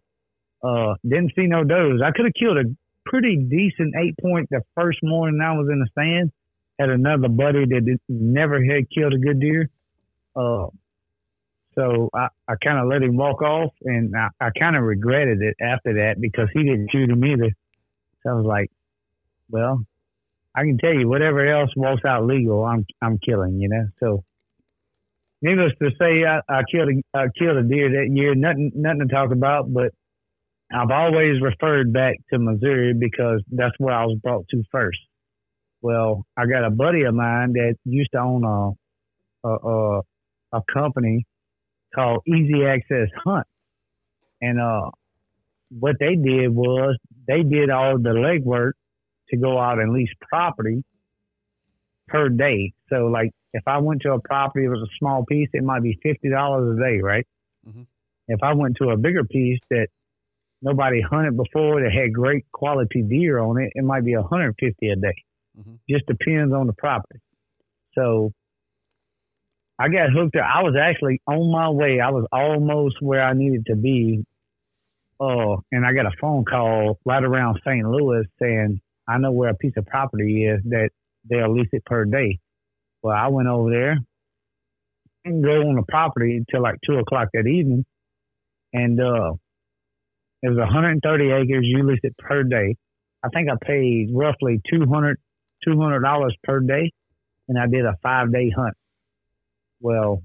[0.67, 2.01] uh, didn't see no does.
[2.05, 2.65] I could have killed a
[3.05, 6.33] pretty decent eight point the first morning I was in the stand.
[6.79, 9.71] Had another buddy that never had killed a good deer.
[10.35, 10.67] Uh,
[11.75, 15.41] so I, I kind of let him walk off, and I, I kind of regretted
[15.41, 17.51] it after that because he didn't shoot him either.
[18.23, 18.71] So I was like,
[19.51, 19.81] well,
[20.55, 23.89] I can tell you, whatever else walks out legal, I'm I'm killing, you know.
[24.01, 24.25] So
[25.43, 28.35] needless to say, I, I killed a, I killed a deer that year.
[28.35, 29.93] Nothing nothing to talk about, but
[30.73, 34.99] I've always referred back to Missouri because that's where I was brought to first.
[35.81, 38.73] Well, I got a buddy of mine that used to own a
[39.47, 40.01] a, a,
[40.53, 41.25] a company
[41.95, 43.47] called Easy Access Hunt,
[44.41, 44.91] and uh,
[45.71, 46.97] what they did was
[47.29, 48.73] they did all the legwork
[49.31, 50.83] to go out and lease property
[52.09, 52.73] per day.
[52.89, 55.83] So, like, if I went to a property, it was a small piece, it might
[55.83, 57.27] be fifty dollars a day, right?
[57.69, 57.83] Mm-hmm.
[58.29, 59.89] If I went to a bigger piece that
[60.63, 64.97] nobody hunted before that had great quality deer on it, it might be 150 a
[64.97, 65.15] day.
[65.59, 65.75] Mm-hmm.
[65.89, 67.21] Just depends on the property.
[67.95, 68.33] So
[69.79, 70.45] I got hooked up.
[70.45, 72.01] I was actually on my way.
[72.01, 74.25] I was almost where I needed to be.
[75.19, 77.87] Oh, and I got a phone call right around St.
[77.87, 80.91] Louis saying, I know where a piece of property is that
[81.29, 82.39] they'll lease it per day.
[83.03, 83.99] Well, I went over there
[85.25, 87.85] and go on the property until like two o'clock that evening.
[88.73, 89.33] And uh,
[90.47, 91.65] it was 130 acres.
[91.67, 92.77] You lease it per day.
[93.25, 95.19] I think I paid roughly 200
[95.67, 96.93] $200 per day,
[97.49, 98.75] and I did a five day hunt.
[99.81, 100.23] Well,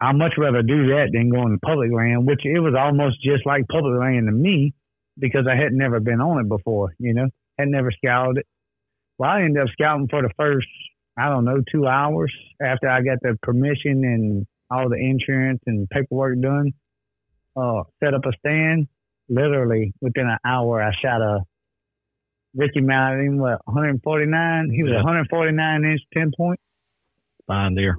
[0.00, 3.44] I'd much rather do that than go on public land, which it was almost just
[3.44, 4.74] like public land to me
[5.18, 7.26] because I had never been on it before, you know,
[7.58, 8.46] had never scouted it.
[9.18, 10.68] Well, I ended up scouting for the first,
[11.18, 12.32] I don't know, two hours
[12.62, 16.72] after I got the permission and all the insurance and paperwork done.
[17.56, 18.86] Uh, set up a stand.
[19.30, 21.40] Literally within an hour, I shot a
[22.54, 24.70] Ricky mounted what 149.
[24.74, 24.96] He was yeah.
[24.96, 26.58] 149 inch 10 point.
[27.46, 27.96] Fine deer.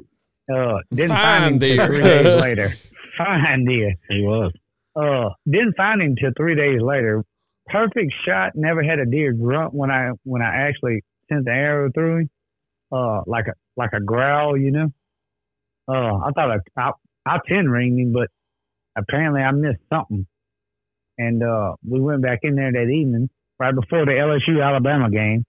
[0.53, 1.85] Uh, didn't Fine find him deer.
[1.85, 2.73] three days later.
[3.17, 3.93] Fine deer.
[4.09, 4.51] He was.
[4.95, 7.23] Uh, didn't find him till three days later.
[7.67, 8.51] Perfect shot.
[8.55, 12.29] Never had a deer grunt when I when I actually sent the arrow through him.
[12.91, 14.91] Uh, like a like a growl, you know.
[15.87, 16.91] Uh, I thought I I,
[17.25, 18.27] I ten ringed him, but
[18.97, 20.27] apparently I missed something.
[21.21, 25.45] And uh, we went back in there that evening, right before the LSU Alabama game.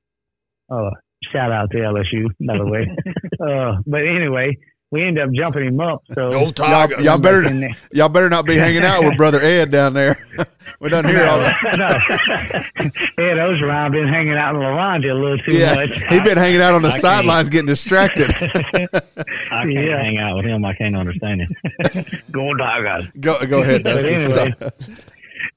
[0.70, 0.90] Uh,
[1.32, 2.94] shout out to LSU, by the way.
[3.40, 4.58] uh, but anyway,
[4.90, 6.02] we ended up jumping him up.
[6.12, 10.18] So y'all, y'all better y'all better not be hanging out with brother Ed down there.
[10.80, 11.56] we done here all that.
[11.78, 11.86] no.
[13.24, 16.02] Ed Orgeron been hanging out in LaRonda a little too yeah, much.
[16.10, 18.30] He been hanging out on the sidelines getting distracted.
[18.30, 20.02] I can't yeah.
[20.02, 20.62] hang out with him.
[20.66, 22.04] I can't understand him.
[22.30, 23.10] go Tigers.
[23.18, 23.84] Go go ahead.
[23.84, 24.54] but anyway,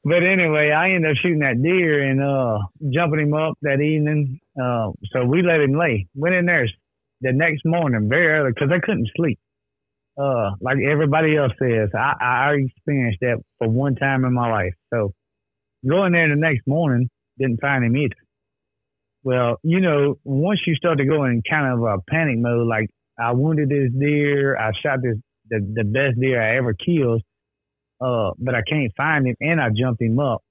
[0.05, 2.59] but anyway, I ended up shooting that deer and uh,
[2.93, 4.39] jumping him up that evening.
[4.55, 6.07] Uh, so we let him lay.
[6.15, 6.67] Went in there
[7.21, 9.39] the next morning very early because I couldn't sleep.
[10.17, 14.73] uh, like everybody else says, I, I experienced that for one time in my life.
[14.93, 15.13] So
[15.87, 18.15] going there the next morning, didn't find him either.
[19.23, 22.89] Well, you know, once you start to go in kind of a panic mode, like
[23.19, 25.17] I wounded this deer, I shot this
[25.49, 27.21] the, the best deer I ever killed,
[28.01, 30.41] uh, but I can't find him, and I jumped him up.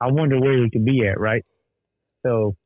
[0.00, 1.44] I wonder where he could be at, right?
[2.24, 2.56] So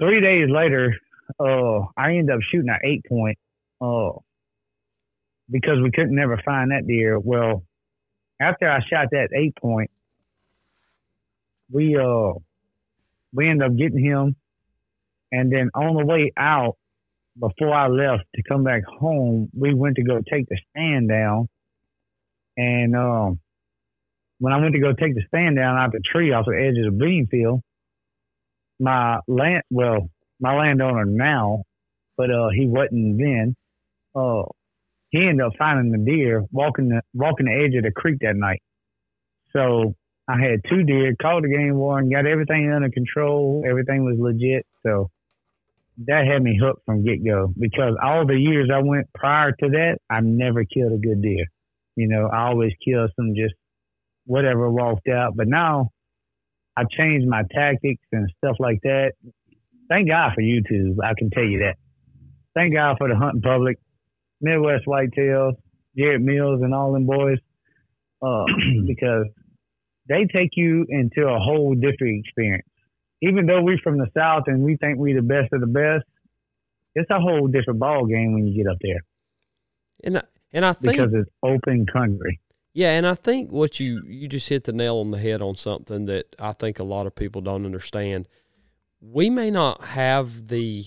[0.00, 0.94] three days later,
[1.40, 3.38] uh, I ended up shooting an eight point,
[3.80, 4.10] uh,
[5.50, 7.18] because we couldn't never find that deer.
[7.18, 7.64] Well,
[8.40, 9.90] after I shot that eight point,
[11.70, 12.32] we uh
[13.32, 14.36] we ended up getting him,
[15.32, 16.76] and then on the way out,
[17.38, 21.48] before I left to come back home, we went to go take the stand down,
[22.56, 23.40] and um,
[24.38, 26.78] when I went to go take the stand down out the tree off the edge
[26.78, 27.60] of the bean field,
[28.78, 31.64] my land well my landowner now,
[32.16, 33.56] but uh he wasn't then.
[34.14, 34.42] Uh,
[35.10, 38.36] he ended up finding the deer walking the walking the edge of the creek that
[38.36, 38.62] night.
[39.52, 39.94] So
[40.26, 44.66] I had two deer, called the game warden, got everything under control, everything was legit.
[44.82, 45.10] So
[46.06, 49.68] that had me hooked from get go because all the years I went prior to
[49.68, 51.46] that, I never killed a good deer.
[51.96, 53.54] You know, I always killed some just
[54.26, 55.36] whatever walked out.
[55.36, 55.90] But now
[56.76, 59.12] I changed my tactics and stuff like that.
[59.88, 60.96] Thank God for YouTube.
[61.04, 61.76] I can tell you that.
[62.54, 63.78] Thank God for the hunting public.
[64.40, 65.54] Midwest Whitetails,
[65.96, 67.38] Jared Mills, and all them boys,
[68.22, 68.44] uh,
[68.86, 69.26] because
[70.08, 72.68] they take you into a whole different experience.
[73.22, 76.04] Even though we're from the South and we think we're the best of the best,
[76.94, 79.00] it's a whole different ball game when you get up there.
[80.02, 80.22] And
[80.54, 82.40] and I think because it's open country.
[82.72, 85.56] Yeah, and I think what you you just hit the nail on the head on
[85.56, 88.26] something that I think a lot of people don't understand.
[89.00, 90.86] We may not have the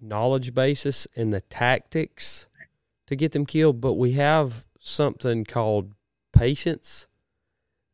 [0.00, 2.46] knowledge basis and the tactics
[3.06, 5.94] to get them killed, but we have something called
[6.32, 7.06] patience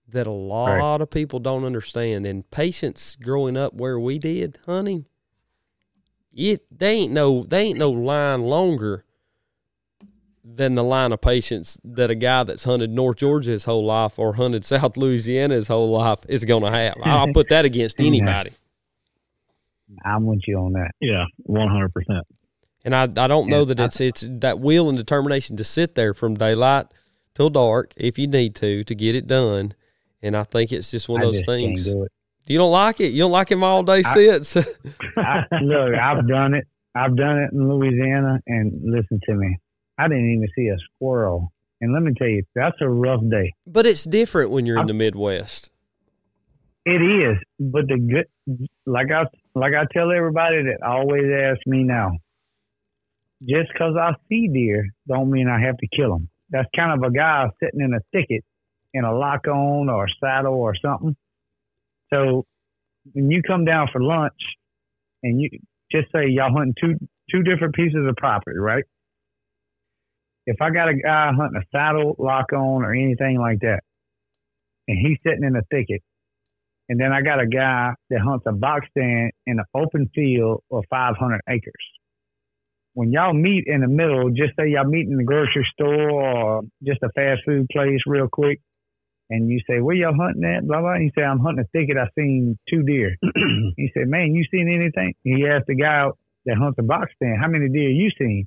[0.09, 1.01] that a lot Right.
[1.01, 2.27] of people don't understand.
[2.27, 5.07] And patience growing up where we did hunting,
[6.35, 9.05] it they ain't no they ain't no line longer
[10.45, 14.19] than the line of patience that a guy that's hunted North Georgia his whole life
[14.19, 16.95] or hunted South Louisiana his whole life is going to have.
[17.05, 18.51] I'll put that against anybody.
[20.05, 20.91] I'm with you on that.
[21.01, 22.27] Yeah, one hundred percent.
[22.85, 25.95] And I, I don't know that I- it's it's that will and determination to sit
[25.95, 26.87] there from daylight
[27.35, 29.75] till dark if you need to to get it done.
[30.23, 31.85] And I think it's just one of those just things.
[31.85, 32.13] can't do it.
[32.47, 33.13] You don't like it?
[33.13, 34.57] You don't like him all day I- sits?
[35.17, 36.67] I, look, I've done it.
[36.95, 39.57] I've done it in Louisiana, and listen to me.
[40.03, 41.53] I didn't even see a squirrel.
[41.81, 43.53] And let me tell you, that's a rough day.
[43.67, 45.71] but it's different when you're in the Midwest.
[46.85, 49.25] It is, but the good, like I
[49.55, 52.11] like I tell everybody that always ask me now.
[53.43, 56.29] Just because I see deer, don't mean I have to kill them.
[56.51, 58.45] That's kind of a guy sitting in a thicket
[58.95, 61.17] in a lock on or a saddle or something.
[62.13, 62.45] So
[63.13, 64.33] when you come down for lunch,
[65.23, 65.51] and you
[65.91, 66.95] just say y'all hunting two
[67.31, 68.85] two different pieces of property, right?
[70.47, 73.81] If I got a guy hunting a saddle, lock on, or anything like that,
[74.89, 76.03] and he's sitting in a thicket,
[76.89, 80.63] and then I got a guy that hunts a box stand in an open field
[80.71, 81.73] of 500 acres.
[82.95, 86.63] When y'all meet in the middle, just say y'all meet in the grocery store or
[86.85, 88.61] just a fast food place real quick,
[89.31, 90.67] and you say, where y'all hunting at?
[90.67, 90.99] Blah, blah.
[90.99, 91.97] He said, I'm hunting a thicket.
[91.97, 93.17] I seen two deer.
[93.77, 95.15] he said, man, you seen anything?
[95.25, 96.09] He asked the guy
[96.45, 98.47] that hunts a box stand, how many deer you seen?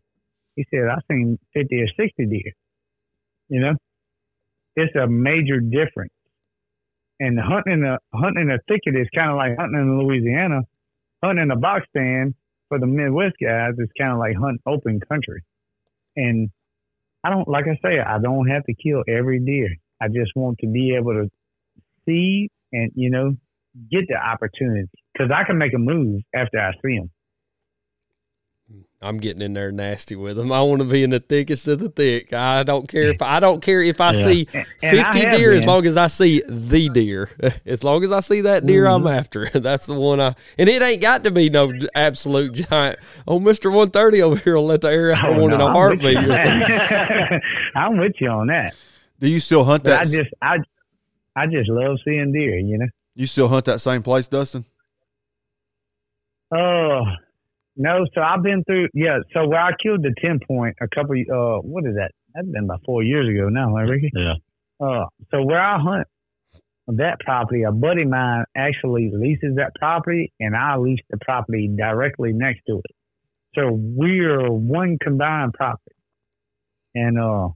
[0.56, 2.54] He said, "I've seen 50 or 60 deer.
[3.50, 3.74] You know,
[4.76, 6.14] it's a major difference
[7.20, 10.62] and hunting in a hunting in a thicket is kind of like hunting in Louisiana.
[11.24, 12.36] Hunting in a box stand
[12.68, 15.44] for the Midwest guys is kind of like hunting open country.
[16.16, 16.50] And
[17.24, 19.70] I don't like I say I don't have to kill every deer.
[20.02, 21.30] I just want to be able to
[22.06, 23.36] see and you know
[23.92, 27.10] get the opportunity because I can make a move after I see them.
[29.06, 30.52] I'm getting in there nasty with them.
[30.52, 32.34] I want to be in the thickest of the thick.
[32.34, 34.26] I don't care if I don't care if I Yeah.
[34.26, 37.30] see And I 50 have deer as long as I see the deer.
[37.66, 39.20] As long as I see that deer, I'm Mm-hmm.
[39.20, 39.46] after.
[39.54, 43.00] That's the one I and it ain't got to be no absolute giant.
[43.28, 45.70] Oh, Mister 130 over here will let the air out Oh, one in no, a
[45.70, 46.18] I'm heartbeat.
[47.76, 48.76] I'm with you on that.
[49.20, 50.00] Do you still hunt But that?
[50.02, 50.58] I just I
[51.36, 52.58] I just love seeing deer.
[52.58, 52.88] You know.
[53.16, 54.66] you still hunt that same place, Dustin?
[56.54, 57.02] Oh
[57.78, 59.20] no, so I've been through yeah.
[59.34, 62.12] So where I killed the ten point a couple uh what is that?
[62.34, 64.12] That's been about four years ago now, Ricky.
[64.16, 64.36] Yeah.
[64.80, 66.08] Uh, so where I hunt
[66.88, 71.70] that property, a buddy of mine actually leases that property, and I lease the property
[71.76, 72.96] directly next to it.
[73.56, 75.96] So we're one combined property.
[76.96, 77.50] and uh,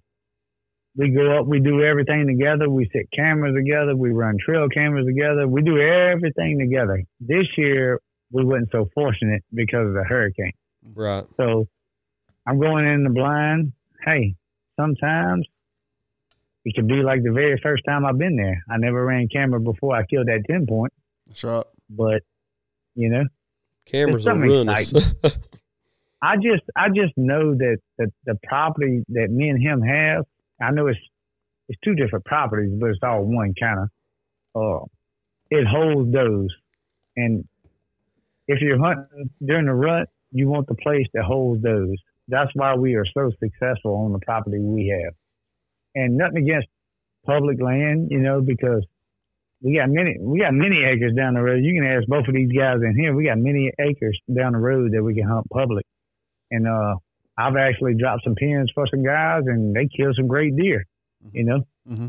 [0.96, 1.48] we go up.
[1.48, 2.70] We do everything together.
[2.70, 3.96] We set cameras together.
[3.96, 5.48] We run trail cameras together.
[5.48, 7.04] We do everything together.
[7.20, 8.00] This year
[8.32, 10.54] we wasn't so fortunate because of the hurricane.
[10.94, 11.26] Right.
[11.38, 11.68] So
[12.48, 13.74] I'm going in the blind.
[14.06, 14.36] Hey,
[14.80, 15.48] sometimes
[16.66, 18.64] it could be like the very first time I've been there.
[18.70, 20.94] I never ran camera before I killed that 10 point,
[21.28, 21.66] That's right.
[21.90, 22.22] but
[22.96, 23.24] you know,
[23.86, 24.94] Cameras will something ruin us.
[26.22, 30.26] I just I just know that the, the property that me and him have,
[30.62, 31.00] I know it's
[31.70, 33.90] it's two different properties, but it's all one kind of.
[34.56, 34.86] Uh,
[35.50, 36.50] it holds those,
[37.16, 37.48] and
[38.50, 41.96] if you're hunting during the rut, you want the place that holds those.
[42.28, 45.14] That's why we are so successful on the property we have,
[45.96, 46.68] and nothing against
[47.26, 48.84] public land, you know, because
[49.62, 51.64] we got many we got many acres down the road.
[51.64, 53.16] You can ask both of these guys in here.
[53.16, 55.86] We got many acres down the road that we can hunt public.
[56.50, 56.96] And uh
[57.38, 60.86] I've actually dropped some pins for some guys and they killed some great deer.
[61.34, 61.68] You know?
[61.90, 62.08] Mm-hmm.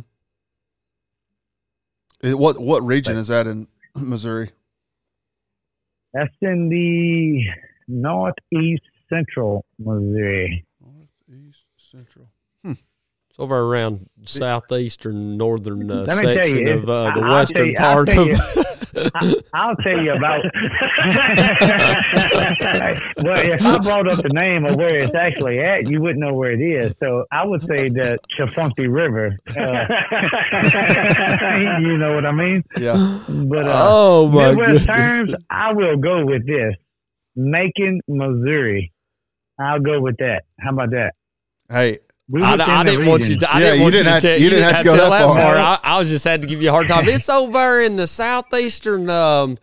[2.32, 3.66] what what region is that in
[3.97, 4.53] Missouri?
[6.13, 7.45] That's in the
[7.87, 10.65] northeast central Missouri.
[10.81, 12.29] Northeast Central.
[12.65, 12.83] It's
[13.41, 17.30] over around southeastern northern uh, Let me tell section you, of uh, the I- I'll
[17.32, 18.26] western tell you- I'll part of.
[18.28, 18.36] you.
[19.14, 20.45] I, I'll tell you about.
[23.22, 26.34] well, if I brought up the name of where it's actually at, you wouldn't know
[26.34, 26.93] where it is.
[27.01, 29.36] So I would say the Chafunky River.
[29.49, 29.55] Uh,
[31.80, 32.64] you know what I mean?
[32.78, 33.20] Yeah.
[33.28, 34.88] But uh, oh my Midwest goodness!
[34.97, 36.74] terms, I will go with this:
[37.36, 38.93] Macon, Missouri.
[39.59, 40.45] I'll go with that.
[40.59, 41.12] How about that?
[41.68, 41.99] Hey,
[42.31, 43.37] We I, I didn't want you.
[43.39, 44.28] To, I Yeah, didn't you didn't you have- to.
[44.28, 45.57] Tell, you didn't have to go tell that far.
[45.57, 47.09] I, I was just had to give you a hard time.
[47.09, 49.59] It's over in the southeastern, um,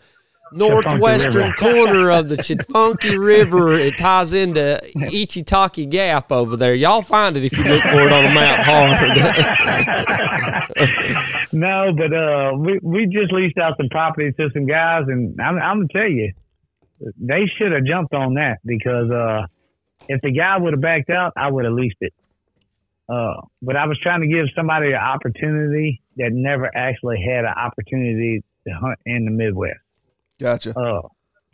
[0.51, 3.73] northwestern corner of the Chitfunky River.
[3.73, 6.75] It ties into Ichitaki Gap over there.
[6.75, 9.17] Y'all find it if you look for it on the map hard.
[11.53, 15.57] no, but uh, we we just leased out some property to some guys, and I'm
[15.57, 16.33] I'm gonna tell you,
[17.17, 19.45] they should have jumped on that because uh,
[20.07, 22.13] if the guy would have backed out, I would have leased it.
[23.09, 27.53] Uh, but I was trying to give somebody an opportunity that never actually had an
[27.55, 29.79] opportunity to hunt in the Midwest.
[30.39, 30.77] gotcha.
[30.77, 31.07] Uh,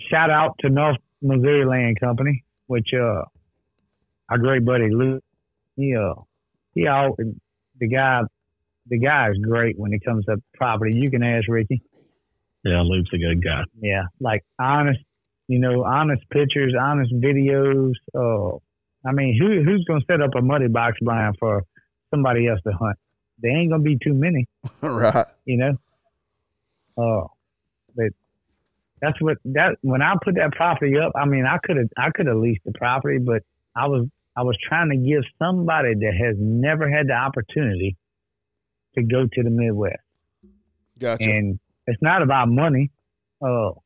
[0.10, 3.22] shout out to North Missouri Land Company, which uh,
[4.30, 5.24] our great buddy Luke,
[5.76, 6.16] he uh,
[6.74, 7.16] he all
[7.80, 8.22] the guy,
[8.88, 10.98] the guy is great when it comes to property.
[10.98, 11.84] You can ask Ricky.
[12.64, 13.64] Yeah, Luke's a good guy.
[13.80, 15.00] Yeah, like honest,
[15.48, 17.94] you know, honest pictures, honest videos.
[18.16, 18.58] Uh,
[19.06, 21.64] I mean, who who's gonna set up a muddy box blind for
[22.10, 22.98] somebody else to hunt?
[23.40, 24.48] There ain't gonna be too many
[24.82, 25.26] right.
[25.46, 25.78] you know.
[26.98, 27.32] Oh,
[27.96, 28.10] but
[29.02, 31.12] that's what that when I put that property up.
[31.16, 33.44] I mean, I could have I could have leased the property, but
[33.76, 37.98] I was I was trying to give somebody that has never had the opportunity
[38.96, 39.98] to go to the Midwest,
[41.00, 41.30] Gotcha.
[41.30, 42.92] and it's not about money.
[43.42, 43.82] Oh,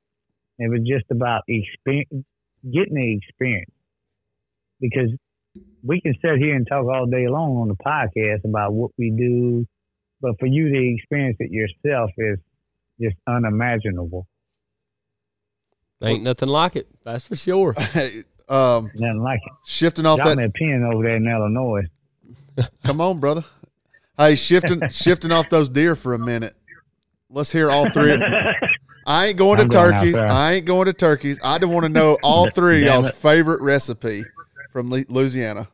[0.59, 2.25] it was just about experience,
[2.63, 3.71] getting the experience,
[4.79, 5.09] because
[5.83, 9.11] we can sit here and talk all day long on the podcast about what we
[9.11, 9.65] do,
[10.21, 12.37] but for you to experience it yourself is
[13.01, 14.27] just unimaginable.
[16.03, 16.87] Ain't nothing like it.
[17.03, 17.75] That's for sure.
[18.49, 19.51] Um, Nothing like it.
[19.65, 20.37] shifting off Got that.
[20.37, 21.81] me a pen over there in Illinois.
[22.85, 23.43] Come on, brother.
[24.17, 26.55] Hey, shifting shifting off those deer for a minute.
[27.29, 28.13] Let's hear all three.
[29.05, 30.13] I ain't going to I'm going turkeys.
[30.13, 30.29] there.
[30.31, 31.39] I ain't going to turkeys.
[31.43, 33.15] I do want to know all three of y'all's it.
[33.15, 34.23] favorite recipe
[34.71, 35.67] from Lu- Louisiana.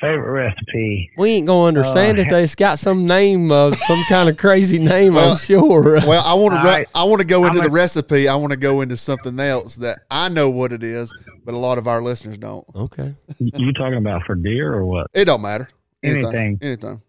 [0.00, 1.10] Favorite recipe.
[1.16, 4.78] We ain't gonna understand Uh, if they've got some name of some kind of crazy
[4.78, 5.14] name.
[5.14, 6.00] Well, I'm sure.
[6.06, 6.58] Well, I want to.
[6.58, 6.86] All right.
[6.94, 8.26] I want to go into I'm the recipe.
[8.28, 11.14] I want to go into something else that I know what it is,
[11.44, 12.66] but a lot of our listeners don't.
[12.74, 13.14] okay.
[13.38, 15.06] You talking about for deer or what?
[15.14, 15.68] It don't matter.
[16.02, 16.24] Anything.
[16.26, 16.58] Anything.
[16.60, 17.02] Anything.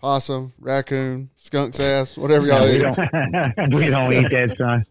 [0.00, 2.80] Possum, raccoon, skunk's ass, whatever y'all we eat.
[2.80, 2.96] don't
[3.74, 4.86] we don't eat that, son.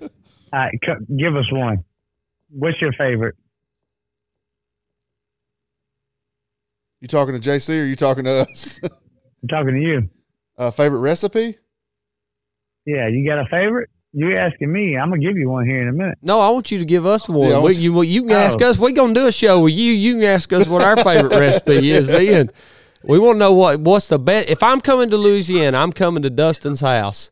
[0.52, 1.84] All right, co- give us one.
[2.48, 3.36] What's your favorite?
[7.00, 8.78] You talking to JC or you talking to us?
[9.42, 10.08] I'm talking to you.
[10.58, 11.58] uh, favorite recipe?
[12.86, 13.90] Yeah, you got a favorite?
[14.12, 14.96] You asking me?
[14.96, 16.18] I'm gonna give you one here in a minute.
[16.20, 17.48] No, I want you to give us one.
[17.48, 18.36] Yeah, we, you, well, you can Oh.
[18.40, 18.76] ask us.
[18.76, 19.92] We're gonna do a show with you.
[19.92, 22.08] You can ask us what our favorite recipe is.
[22.08, 22.50] Then
[23.04, 24.50] we want to know what what's the best.
[24.50, 27.30] If I'm coming to Louisiana, I'm coming to Dustin's house,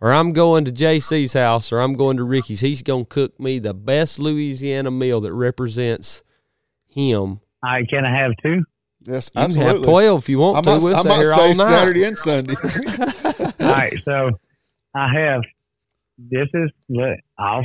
[0.00, 2.60] or I'm going to JC's house, or I'm going to Ricky's.
[2.60, 6.24] He's gonna cook me the best Louisiana meal that represents
[6.88, 7.38] him.
[7.62, 8.64] All right, can I have two?
[9.06, 9.88] Yes, You can have absolutely.
[9.88, 10.70] twelve if you want I to.
[10.70, 11.68] might, We'll I stay here stay all night.
[11.68, 12.54] Saturday and Sunday.
[13.60, 14.30] All right, so
[14.94, 15.42] I have
[16.18, 17.64] this is look off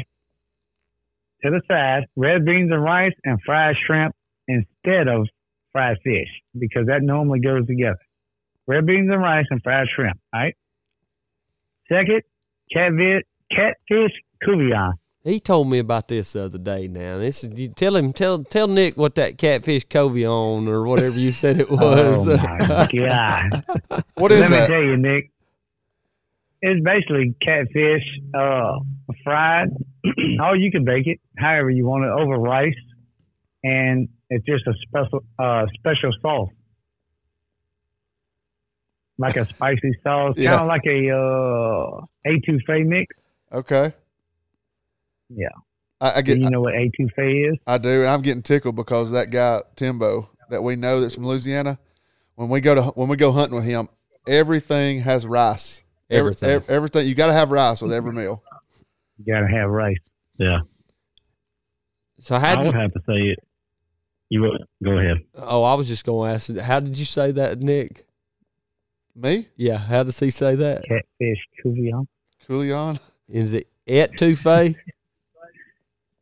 [1.43, 4.15] to the side red beans and rice and fried shrimp
[4.47, 5.27] instead of
[5.71, 6.27] fried fish
[6.59, 7.97] because that normally goes together.
[8.67, 10.19] Red beans and rice and fried shrimp.
[10.33, 10.55] All right.
[11.91, 12.21] Second,
[12.71, 14.11] catfish, catfish
[14.45, 14.93] couvillon.
[15.23, 16.87] He told me about this the other day.
[16.87, 20.83] Now this is you tell him tell tell Nick what that catfish covey on or
[20.87, 22.27] whatever you said it was.
[22.27, 24.03] Oh my god!
[24.15, 25.29] What is Let me tell you, Nick.
[26.63, 28.03] It's basically catfish,
[28.35, 28.79] uh,
[29.23, 29.69] fried.
[30.41, 32.73] oh, you can bake it however you want it over rice,
[33.63, 36.49] and it's just a special uh, special sauce,
[39.17, 40.51] like a spicy sauce, Yeah.
[40.57, 43.15] kind of like a uh, etouffee mix.
[43.51, 43.93] Okay.
[45.33, 45.49] Yeah.
[45.99, 46.41] I, I Do get.
[46.43, 47.57] you know what etouffee is?
[47.67, 51.25] I do, and I'm getting tickled because that guy Timbo that we know that's from
[51.27, 51.77] Louisiana.
[52.35, 53.87] When we go to when we go hunting with him,
[54.27, 55.83] everything has rice.
[56.09, 56.61] Every- Everything.
[56.75, 57.07] everything.
[57.07, 58.43] You got to have rice with every meal.
[59.23, 59.97] You gotta have rice.
[60.37, 60.59] Yeah,
[62.19, 63.39] so how I would you, have to say it.
[64.29, 65.17] You would- go ahead.
[65.37, 68.07] oh I was just going to ask how did you say that Nick?
[69.13, 70.83] Me, Yeah, how does he say that?
[70.83, 72.07] Catfish couvillon.
[72.47, 72.97] Coolion,
[73.29, 74.75] Is it etouffee?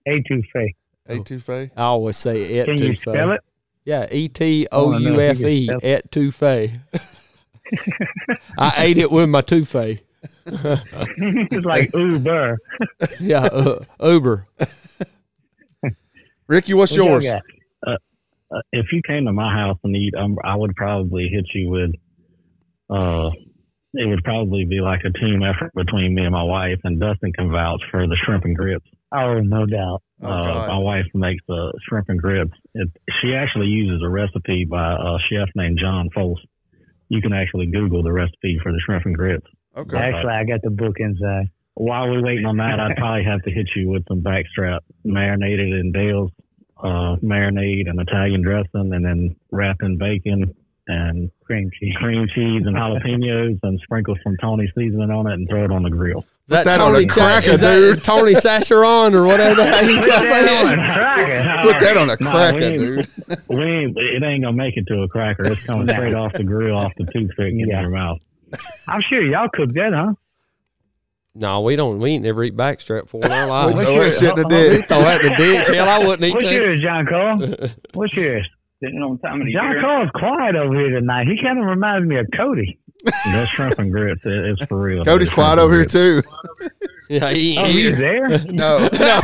[0.08, 0.76] Etouffee.
[1.08, 1.72] etouffee.
[1.76, 2.66] I always say etouffee.
[2.66, 3.42] Can you spell it?
[3.86, 6.80] Yeah, E T O U F E spell etouffee.
[8.58, 10.02] I ate it with my touffe.
[10.46, 12.58] it's like Uber.
[13.20, 14.48] Yeah, uh, Uber.
[16.48, 17.26] Ricky, what's What y'all yours?
[17.26, 17.42] got?
[18.52, 21.70] Uh, if you came to my house and eat, um, I would probably hit you
[21.70, 21.92] with.
[22.90, 23.30] Uh,
[23.94, 27.34] it would probably be like a team effort between me and my wife, and Dustin
[27.34, 28.86] can vouch for the shrimp and grits.
[29.12, 30.04] Oh, no doubt.
[30.22, 32.52] Oh, uh, my wife makes the shrimp and grits.
[32.76, 32.90] It,
[33.22, 36.40] she actually uses a recipe by a chef named John Folse.
[37.08, 39.48] You can actually Google the recipe for the shrimp and grits.
[39.76, 39.98] Okay.
[39.98, 41.48] Actually, I got the book inside.
[41.74, 45.74] While we're waiting on that, I'd probably have to hit you with some backstrap marinated
[45.74, 46.32] in Dale's
[46.78, 50.54] uh, marinade and Italian dressing, and then wrapped in bacon
[50.90, 51.96] and Cream cheese.
[51.98, 55.84] cream cheese and jalapenos, and sprinkle some Tony seasoning on it, and throw it on
[55.84, 56.20] the grill.
[56.20, 58.04] Is that, that on Tony a cracker, is that dude.
[58.04, 61.62] Tony Sacheron or whatever the Put got that on a cracker.
[61.72, 63.08] Put that on a cracker, we dude.
[63.50, 65.46] We ain't, it ain't gonna make it to a cracker.
[65.46, 68.18] It's coming straight off the grill, off the toothpick in your mouth.
[68.88, 70.14] I'm sure y'all cooked that, huh?
[71.36, 72.00] No, we don't.
[72.00, 73.86] We ain't never eat backstrap for in our We life.
[73.86, 74.86] throw that shit in the What's ditch.
[74.88, 75.68] Throw that in the ditch.
[75.68, 76.54] Hell, I wouldn't eat What's that.
[76.54, 77.68] yours, John Cole?
[77.94, 78.50] What's yours?
[78.82, 79.82] Depending on the time of the John year.
[79.82, 81.28] Cole's quiet over here tonight.
[81.28, 82.80] He kind of reminds me of Cody.
[83.06, 85.04] That shrimp and grits, it, it's for real.
[85.06, 85.94] Cody's That quiet over here grits.
[85.94, 86.22] too.
[87.12, 88.30] Yeah, he Oh, ain't he's here.
[88.30, 88.40] there?
[88.52, 89.20] No, no.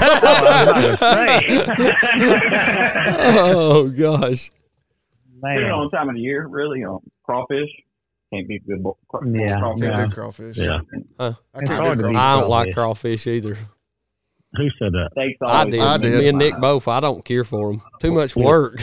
[3.28, 4.50] Oh gosh.
[5.36, 7.70] Depending on the time of the year, really, um, crawfish
[8.34, 9.82] can't beat good bo- craw- Yeah, crawfish.
[9.88, 10.58] can't do crawfish.
[10.58, 10.80] Yeah.
[11.20, 11.34] Huh.
[11.54, 12.16] I can't do crawfish.
[12.18, 13.24] I don't like Crawfish.
[13.24, 13.56] crawfish either.
[14.58, 15.10] Who said that?
[15.46, 15.80] I did.
[15.80, 16.18] I did.
[16.20, 16.88] Me and Nick both.
[16.88, 17.82] I don't care for them.
[18.02, 18.82] Too much work.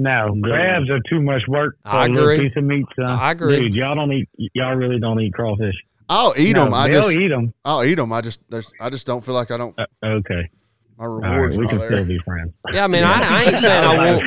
[0.00, 2.48] No, crabs are too much work for I a little agree.
[2.48, 3.06] piece of meat, son.
[3.10, 3.58] I agree.
[3.58, 4.28] Dude, y'all don't eat.
[4.54, 5.74] Y'all really don't eat crawfish.
[6.08, 6.74] I'll eat no, them.
[6.74, 7.52] I they'll just, eat them.
[7.64, 8.12] I'll eat them.
[8.12, 9.76] I just, there's, I just don't feel like I don't.
[9.76, 10.48] Uh, okay,
[10.96, 11.88] My all right, rewards we can there.
[11.90, 12.52] still be friends.
[12.72, 14.24] Yeah, I mean, I, I ain't saying I won't.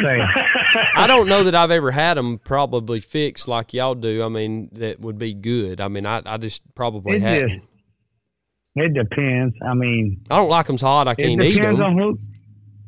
[0.98, 4.26] I don't know that I've ever had them probably fixed like y'all do.
[4.26, 5.80] I mean, that would be good.
[5.80, 7.48] I mean, I, I just probably it had.
[7.48, 7.66] just
[8.76, 9.56] it depends.
[9.66, 11.08] I mean, I don't like them hot.
[11.08, 11.92] I can't eat depends them.
[11.92, 12.20] on who.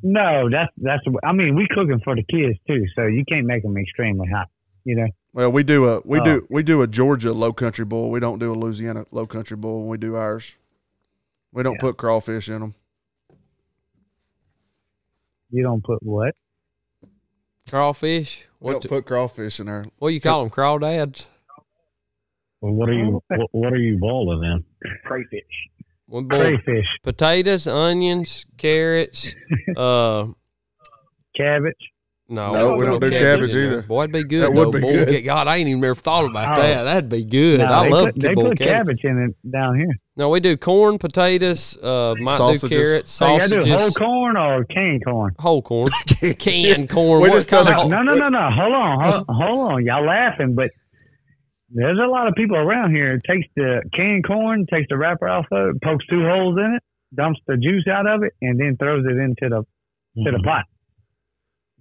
[0.05, 1.01] No, that's that's.
[1.23, 4.49] I mean, we cooking for the kids too, so you can't make them extremely hot.
[4.83, 5.07] You know.
[5.33, 6.23] Well, we do a, we Oh.
[6.25, 8.11] do, we do a Georgia low country boil.
[8.11, 10.57] We don't do a Louisiana low country boil when we do ours.
[11.53, 11.79] We don't Yeah.
[11.81, 12.75] put crawfish in them.
[15.51, 16.35] You don't put what?
[17.69, 18.45] Crawfish.
[18.59, 18.81] We What?
[18.81, 19.85] don't put crawfish in there.
[19.99, 20.49] what do you call them?
[20.51, 21.29] Crawdads.
[22.61, 23.21] Well, what are you?
[23.27, 24.63] what, what are you boiling then?
[25.05, 25.41] crayfish.
[26.13, 29.35] We boil Crayfish, potatoes, onions, carrots.
[29.75, 30.27] Uh,
[31.35, 31.73] cabbage.
[32.29, 33.67] no, No, we don't do cabbage in there.
[33.67, 33.81] either.
[33.81, 34.43] Boy, it'd be good.
[34.43, 34.71] That would though.
[34.73, 35.21] be Boy, good.
[35.23, 36.61] God, I ain't even ever thought about Oh.
[36.61, 36.83] that.
[36.83, 37.59] That'd be good.
[37.61, 38.59] No, I love put, they put cabbage.
[38.59, 39.89] cabbage in it down here.
[40.15, 41.75] No, we do corn, potatoes.
[41.81, 42.69] Uh, might Sausages.
[42.69, 45.35] do carrots, So you sausages, do whole corn or canned corn?
[45.39, 45.89] whole corn,
[46.39, 47.23] canned corn.
[47.23, 48.49] We What just kind tell of- No, no, no, no.
[48.51, 49.85] Hold on, hold, hold on.
[49.85, 50.69] Y'all laughing, but
[51.73, 53.19] there's a lot of people around here.
[53.27, 56.83] Takes the canned corn, takes the wrapper off of it, pokes two holes in it,
[57.15, 59.65] dumps the juice out of it, and then throws it into the
[60.23, 60.43] to the mm-hmm.
[60.43, 60.65] pot.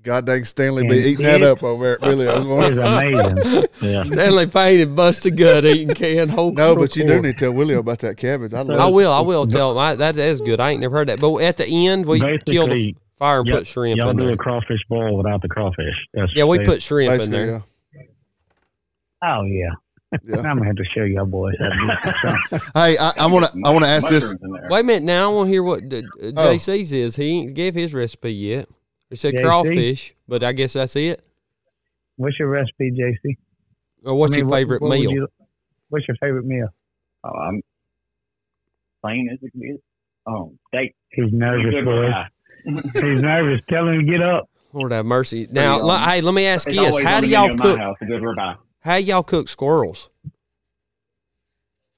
[0.02, 2.10] God dang Stanley be eating that up over there.
[2.10, 3.64] Really, I It's amazing.
[3.82, 4.02] Yeah.
[4.05, 7.52] Stanley Payne and busted gut eating canned whole No, but you do need to tell
[7.52, 8.55] Willie about that cabbage.
[8.55, 8.78] I love.
[8.78, 9.12] I will.
[9.12, 9.78] I will tell him.
[9.78, 10.60] I, that is good.
[10.60, 11.20] I ain't never heard that.
[11.20, 14.16] But at the end, we kill the Basically, fire and y'all- put shrimp y'all in
[14.16, 14.35] do there.
[14.35, 15.94] a crawfish boil without the crawfish.
[16.14, 17.47] That's Yeah, we put shrimp in there.
[17.47, 18.02] yeah.
[19.24, 19.70] Oh yeah.
[20.24, 20.36] Yeah.
[20.36, 22.62] I'm gonna have to show y'all boys how to do it.
[22.74, 23.52] Hey, I, I want to.
[23.64, 24.24] I want to ask this.
[24.24, 24.68] Mushrooms in there.
[24.70, 25.02] Wait a minute.
[25.05, 26.32] Now I want to hear what uh, Oh.
[26.55, 27.16] JC's is.
[27.16, 28.68] He ain't gave his recipe yet.
[29.10, 29.43] It said JC?
[29.44, 31.24] crawfish, but I guess that's it.
[32.16, 33.36] What's your recipe, JC?
[34.05, 35.10] Or what's I mean, your favorite what would meal?
[35.12, 35.28] you-
[35.89, 36.68] what's your favorite meal?
[37.24, 37.62] Oh, I'm
[39.02, 39.78] plain as it can.
[40.26, 40.94] Oh, steak.
[41.10, 42.12] He's nervous, boys.
[42.94, 43.60] He's nervous.
[43.70, 44.48] Tell him to get up.
[44.72, 45.47] Lord have mercy.
[45.51, 47.78] Now, um, hey, let me ask It's you this: How do y'all cook?
[47.78, 48.56] house, a good ribeye.
[48.82, 50.10] How y'all cook squirrels?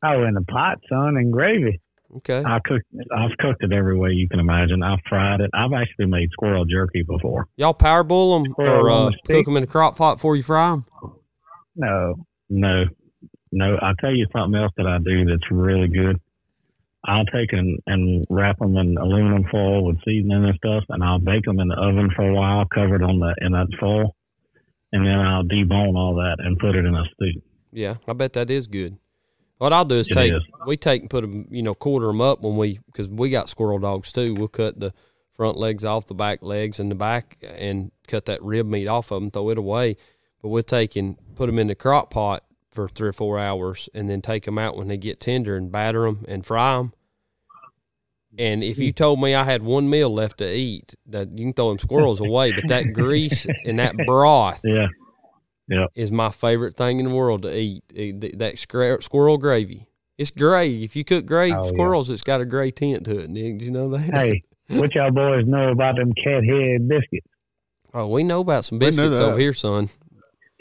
[0.05, 1.81] Oh, in the pot, son, and gravy.
[2.17, 2.43] Okay.
[2.45, 2.85] I cooked.
[3.17, 4.83] I've cooked it every way you can imagine.
[4.83, 5.51] I've fried it.
[5.55, 7.49] I've actually made squirrel jerky before.
[7.57, 10.37] Y'all power boil them Squirrel or uh, the cook them in a crock pot before
[10.37, 10.85] you fry them?
[11.75, 12.15] No.
[12.51, 12.85] No,
[13.51, 13.77] no.
[13.81, 16.21] I'll tell you something else that I do that's really good.
[17.07, 21.19] I'll take and, and wrap them in aluminum foil with seasoning and stuff, and I'll
[21.19, 24.15] bake them in the oven for a while, covered on the in that foil,
[24.95, 27.43] and then I'll debone all that and put it in a stew.
[27.73, 28.97] Yeah, I bet that is good.
[29.59, 30.43] What I'll do is It take is.
[30.67, 33.49] we take and put them, you know, quarter them up when we because we got
[33.49, 34.35] squirrel dogs too.
[34.35, 34.93] We'll cut the
[35.33, 39.11] front legs off, the back legs, and the back, and cut that rib meat off
[39.11, 39.97] of them, throw it away.
[40.41, 43.89] But we'll take and put them in the crock pot for three or four hours,
[43.95, 46.93] and then take them out when they get tender and batter them and fry them.
[48.39, 51.53] And if you told me I had one meal left to eat, that you can
[51.53, 54.89] throw them squirrels away, but that grease and that broth Yeah,
[55.69, 57.85] yeah, is my favorite thing in the world to eat.
[57.97, 59.87] Eh, That squirrel gravy.
[60.19, 60.83] It's gray.
[60.83, 61.69] If you cook gray Oh, yeah.
[61.71, 63.31] squirrels, it's got a gray tint to it.
[63.31, 64.01] Nick, do you know that?
[64.15, 67.27] Hey, what y'all boys know about them cat head biscuits?
[67.93, 69.91] Oh, we know about some biscuits over here, son.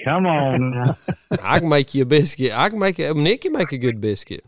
[0.03, 0.97] Come on now.
[1.43, 2.51] I can make you a biscuit.
[2.51, 3.15] I can make it.
[3.15, 4.43] Nick can make a good biscuit.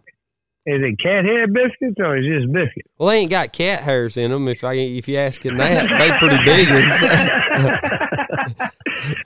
[0.68, 2.90] Is it cat head biscuits or is it just biscuits?
[2.98, 4.48] Well, they ain't got cat hairs in them.
[4.48, 7.04] If I if you asking that, they pretty big ones.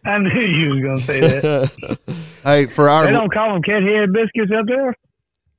[0.06, 1.98] I knew you was gonna say that.
[2.44, 4.96] Hey, for our They don't call them cat head biscuits up there.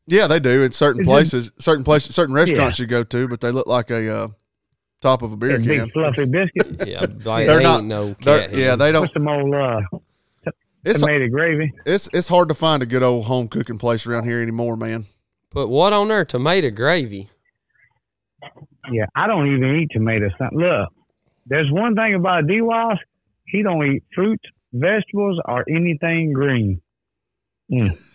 [0.06, 3.28] yeah, they do in certain Is it- places, certain places, certain restaurants you go to,
[3.28, 4.28] but they look like a uh,
[5.02, 5.84] top of a beer That can.
[5.84, 6.86] big fluffy biscuit.
[6.88, 8.52] yeah, like, They're they not- ain't no They're- cat.
[8.56, 9.10] yeah, they don't.
[9.12, 9.80] Put some old uh,
[10.84, 11.72] It's tomato gravy.
[11.86, 15.04] it's it's hard to find a good old home cooking place around here anymore, man.
[15.50, 16.24] Put what on there?
[16.24, 17.28] Tomato gravy.
[18.90, 20.32] Yeah, I don't even eat tomatoes.
[20.52, 20.88] Look,
[21.46, 22.98] there's one thing about D-Wise.
[23.46, 26.80] He don't eat fruits, vegetables, or anything green.
[27.70, 27.90] Mm.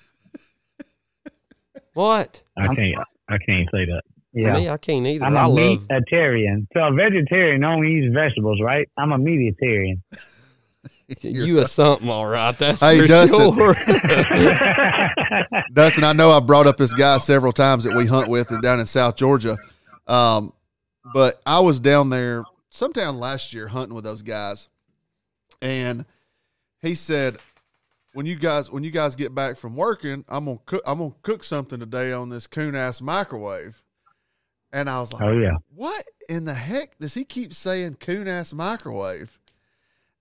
[1.95, 2.41] What?
[2.57, 2.95] I can't.
[3.30, 4.02] I can't say that.
[4.34, 4.53] Yeah.
[4.53, 5.24] Me, I can't either.
[5.24, 6.68] I'm a meatitarian.
[6.74, 8.86] So a vegetarian only eats vegetables, right?
[8.98, 10.02] I'm a meatitarian.
[11.22, 12.57] You a something, all right.
[12.57, 13.53] That's Hey, for Dustin.
[13.53, 13.73] sure.
[15.73, 18.61] Dustin, I know I've brought up this guy several times that we hunt with and
[18.61, 19.57] down in South Georgia.
[20.07, 20.53] Um,
[21.14, 24.68] but I was down there sometime last year hunting with those guys,
[25.61, 26.06] and
[26.82, 27.38] he said,
[28.14, 31.14] "When you guys when you guys get back from working, I'm gonna cook I'm gonna
[31.22, 33.84] cook something today on this coon ass microwave."
[34.72, 35.53] And I was like, oh yeah.
[35.73, 39.40] what in the heck does he keep saying coon ass microwave?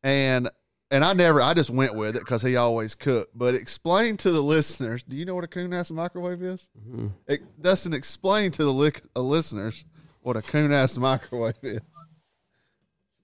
[0.03, 0.49] And
[0.91, 3.31] and I never I just went with it because he always cooked.
[3.37, 6.69] But explain to the listeners, do you know what a coon ass microwave is?
[6.89, 7.11] Mhm.
[7.27, 9.85] It, Dustin, explain to the li- uh, listeners
[10.23, 11.81] what a coon ass microwave is.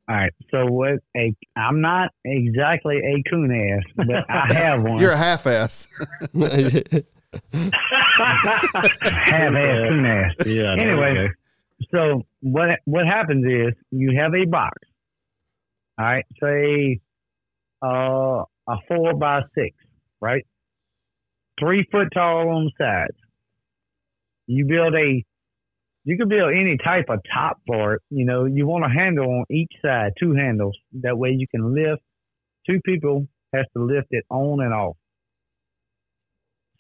[0.09, 0.33] All right.
[0.51, 0.99] So what?
[1.17, 4.99] A I'm not exactly a coon ass, but I have one.
[5.01, 5.87] You're a half ass.
[6.35, 7.05] have
[9.55, 10.33] ass coon ass.
[10.47, 10.73] Yeah.
[10.73, 11.15] Anyway.
[11.15, 11.35] you go.
[11.93, 14.77] So what what happens is you have a box.
[15.99, 17.01] All right, say
[17.83, 19.77] uh, a four by six,
[20.21, 20.47] right?
[21.59, 23.17] Three foot tall on the sides.
[24.47, 25.25] You build a
[26.05, 28.03] you can build any type of top for it.
[28.11, 30.77] You know, you want a handle on each side, two handles.
[31.03, 32.03] That way you can lift.
[32.67, 34.97] Two people has to lift it on and off.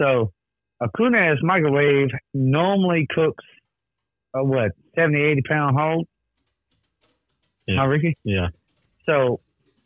[0.00, 0.32] So
[0.80, 3.44] a coon ass microwave normally cooks
[4.34, 6.04] a what 70, 80 pound hog.
[7.66, 7.76] Yeah.
[7.80, 8.16] Huh, Ricky?
[8.24, 8.48] Yeah.
[9.06, 9.40] So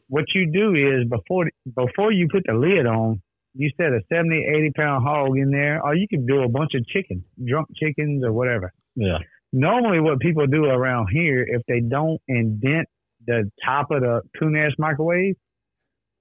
[0.09, 3.23] what you do is before before you put the lid on,
[3.55, 6.73] you set a 70, 80 pound hog in there, or you can do a bunch
[6.75, 8.73] of chicken, drunk chickens or whatever.
[8.97, 9.19] Yeah.
[9.53, 12.89] Normally, what people do around here, if they don't indent
[13.27, 15.37] the top of the coon ass microwave,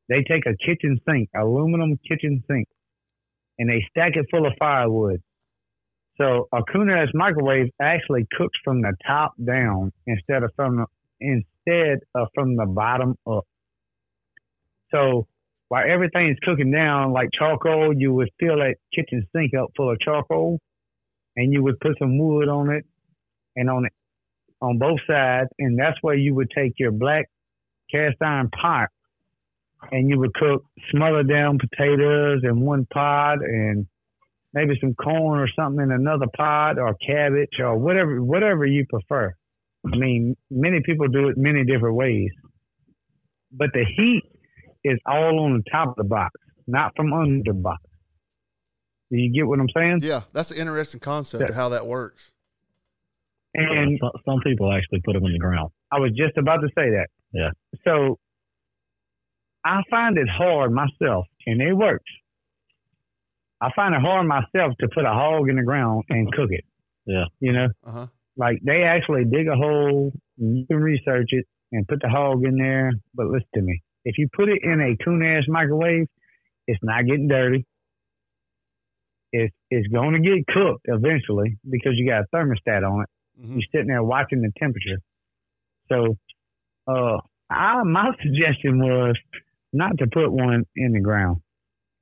[0.08, 2.68] they take a kitchen sink, aluminum kitchen sink,
[3.58, 5.22] and they stack it full of firewood.
[6.18, 10.86] So a coon ass microwave actually cooks from the top down instead of from the
[11.20, 13.46] instead of from the bottom up.
[14.94, 15.28] So
[15.70, 20.00] while everything's cooking down like charcoal, you would fill that kitchen sink up full of
[20.00, 20.60] charcoal,
[21.36, 22.86] and you would put some wood on it,
[23.56, 23.94] and on it
[24.62, 27.30] on both sides, and that's where you would take your black
[27.92, 28.90] cast iron pot,
[29.92, 33.88] and you would cook smothered down potatoes in one pot, and
[34.54, 39.34] maybe some corn or something in another pot, or cabbage, or whatever whatever you prefer.
[39.94, 42.30] I mean, many people do it many different ways.
[43.52, 44.24] but the heat
[44.84, 46.32] is all on the top of the box,
[46.68, 47.82] not from under the box.
[49.12, 50.00] Do you get what I'm saying?
[50.04, 52.32] Yeah, that's an interesting concept of how that works.
[53.56, 55.70] And some, some people actually put them in the ground.
[55.92, 57.08] I was just about to say that.
[57.32, 57.52] Yeah.
[57.86, 58.18] So
[59.64, 62.10] I find it hard myself, and it works.
[63.62, 66.66] I find it hard myself to put a hog in the ground and cook it.
[67.06, 67.26] Yeah.
[67.40, 68.08] You know, Uh huh.
[68.36, 72.58] like they actually dig a hole, you can research it and put the hog in
[72.58, 72.92] there.
[73.14, 73.82] But listen to me.
[74.06, 76.08] If you put it in a coon ass microwave,
[76.68, 77.66] it's not getting dirty.
[79.32, 83.10] It's it's going to get cooked eventually because you got a thermostat on it.
[83.42, 85.00] hmm You're sitting there watching the temperature.
[85.90, 86.18] So,
[86.88, 87.18] uh,
[87.50, 89.16] I, my suggestion was
[89.72, 91.42] not to put one in the ground,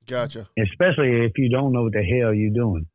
[0.06, 0.48] Gotcha.
[0.58, 2.86] especially if you don't know what the hell you're doing.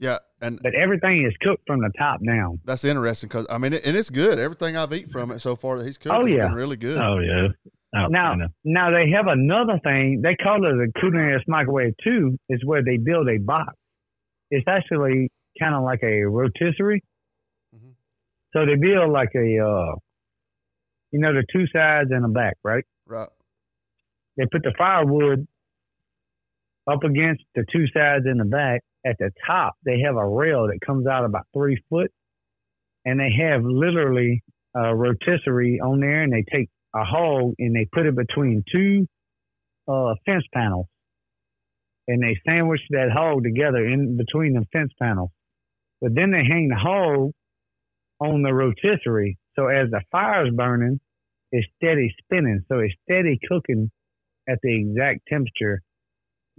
[0.00, 2.58] Yeah, and But everything is cooked from the top down.
[2.64, 4.38] that's interesting because I mean, it, and it's good.
[4.38, 6.46] Everything I've eaten from it so far that he's cooked, Oh, yeah.
[6.48, 6.96] been really good.
[6.98, 7.48] Oh yeah.
[7.92, 10.20] Now, now they have another thing.
[10.22, 12.38] They call it a Kunaris microwave too.
[12.48, 13.74] Is where they build a box.
[14.50, 17.02] It's actually kind of like a rotisserie.
[17.76, 17.90] Mm-hmm.
[18.52, 19.94] So they build like a, uh,
[21.10, 22.84] you know, the two sides and the back, right?
[23.06, 23.28] Right.
[24.36, 25.46] they put the firewood
[26.90, 28.82] up against the two sides in the back.
[29.04, 32.10] At the top, they have a rail that comes out about three foot,
[33.04, 34.42] and they have literally
[34.74, 39.06] a rotisserie on there, and they take a hog and they put it between two
[39.88, 40.86] uh, fence panels,
[42.08, 45.30] and they sandwich that hog together in between the fence panels.
[46.00, 47.32] But then they hang the hog
[48.20, 51.00] on the rotisserie, so as the fire's burning,
[51.52, 53.90] it's steady spinning, so it's steady cooking
[54.48, 55.80] at the exact temperature.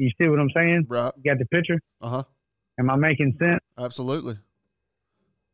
[0.01, 0.87] You see what I'm saying?
[0.89, 1.13] Right.
[1.15, 1.79] You got the picture?
[2.01, 2.23] Uh huh.
[2.79, 3.59] Am I making sense?
[3.77, 4.35] Absolutely.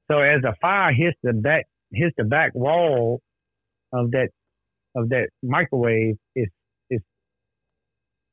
[0.10, 3.22] So as the fire hits the back hits the back wall
[3.92, 4.30] of that
[4.96, 6.54] of that microwave, it's
[6.90, 7.04] it's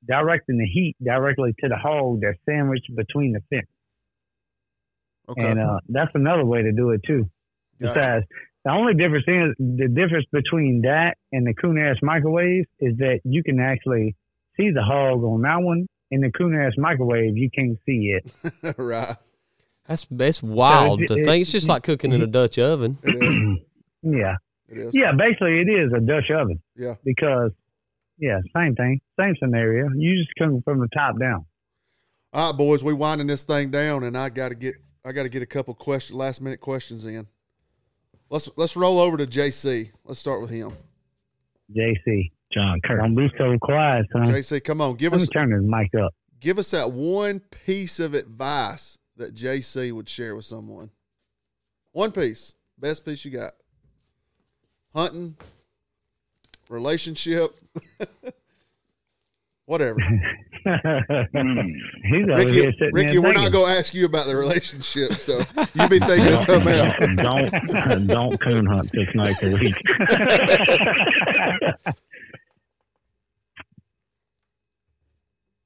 [0.07, 3.67] directing the heat directly to the hog that's sandwiched between the fence.
[5.31, 5.51] Okay.
[5.51, 7.29] And uh, that's another way to do it too.
[7.83, 7.99] Gotcha.
[7.99, 8.25] Besides,
[8.65, 13.43] the only difference is the difference between that and the Kunaris microwave is that you
[13.43, 14.15] can actually
[14.57, 15.89] see the hog on that one.
[16.15, 18.75] In the Kunaris microwave, you can't see it.
[18.79, 19.17] right.
[19.89, 21.43] That's that's wild it- to it- think.
[21.43, 22.33] It's just like cooking in a mm-hmm.
[22.33, 22.99] Dutch oven.
[23.03, 23.59] It is.
[24.07, 24.35] Yeah,
[24.69, 24.95] It is.
[24.95, 25.13] yeah.
[25.17, 26.97] Basically, it is a Dutch oven Yeah.
[27.07, 27.53] because,
[28.19, 29.89] yeah, same thing, same scenario.
[29.97, 31.47] You just cook from the top down.
[32.35, 35.23] All right, boys, we winding this thing down, and I got to get I got
[35.23, 37.27] to get a couple question last minute questions in.
[38.29, 39.91] Let's let's roll over to JC.
[40.05, 40.73] Let's start with him.
[41.75, 43.01] JC, John Kirk.
[43.01, 44.27] don't be so quiet, son.
[44.27, 46.15] JC, come on, give Let me us turn this mic up.
[46.41, 50.91] give us that one piece of advice that JC would share with someone.
[51.93, 53.53] One piece, best piece you got.
[54.95, 55.37] Hunting,
[56.69, 57.55] relationship,
[59.67, 59.99] whatever.
[60.65, 65.39] He's Ricky, Ricky, we're not going to ask you about the relationship, so
[65.75, 66.95] you be thinking of something else.
[67.17, 69.75] don't don't coon hunt six nights a week.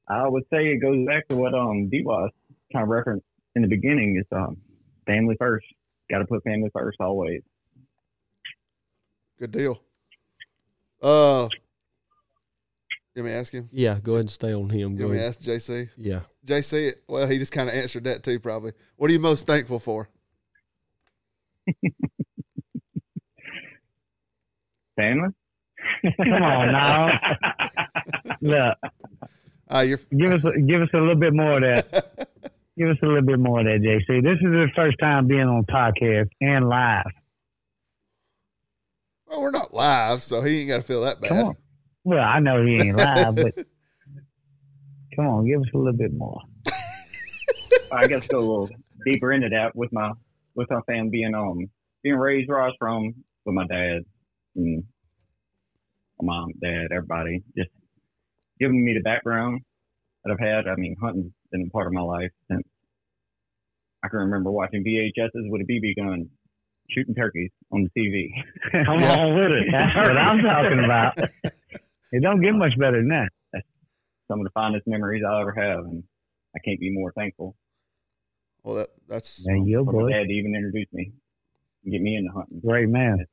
[0.08, 2.30] I would say it goes back to what um D was
[2.72, 4.56] kind of referenced in the beginning is um
[5.06, 5.66] family first.
[6.10, 7.42] Got to put family first always.
[9.38, 9.80] Good deal.
[11.02, 11.48] Uh,
[13.14, 13.68] let me ask him.
[13.72, 14.92] Yeah, go ahead and stay on him.
[14.92, 15.28] You Go want me ahead.
[15.30, 15.88] ask JC?
[15.96, 16.20] Yeah.
[16.46, 18.72] JC, well, he just kind of answered that too, probably.
[18.96, 20.08] What are you most thankful for?
[24.96, 25.28] Family.
[26.16, 27.20] Come on now.
[28.40, 28.76] Look,
[29.70, 32.28] Ah, you're give us give us a little bit more of that.
[32.78, 34.22] Give us a little bit more of that, JC.
[34.22, 37.10] This is the first time being on podcast and live.
[39.26, 41.30] well, we're not live, so he ain't got to feel that bad.
[41.30, 41.56] Come on.
[42.04, 43.56] Well, I know he ain't live, but
[45.16, 46.40] come on, give us a little bit more.
[47.92, 48.70] I guess go a little
[49.04, 50.12] deeper into that with my
[50.54, 51.68] with my family being um
[52.04, 53.12] being raised where I was from
[53.44, 54.04] with my dad
[54.54, 54.84] and
[56.22, 57.70] my mom, dad, everybody, just
[58.60, 59.60] giving me the background
[60.24, 60.68] that I've had.
[60.68, 62.66] I mean, hunting's been a part of my life since
[64.02, 66.28] I can remember watching VHSs with a BB gun,
[66.90, 68.30] shooting turkeys on the TV.
[68.86, 69.18] Come Yeah.
[69.20, 69.66] on with it.
[69.72, 71.18] That's what I'm talking about.
[72.12, 73.28] It don't get much better than that.
[73.52, 73.66] That's
[74.28, 76.02] Some of the finest memories I'll ever have, and
[76.54, 77.54] I can't be more thankful
[78.62, 80.10] Well, that that's There you for go, my boy.
[80.12, 81.12] dad to even introduce me,
[81.84, 82.60] and get me into hunting.
[82.64, 83.26] Great man.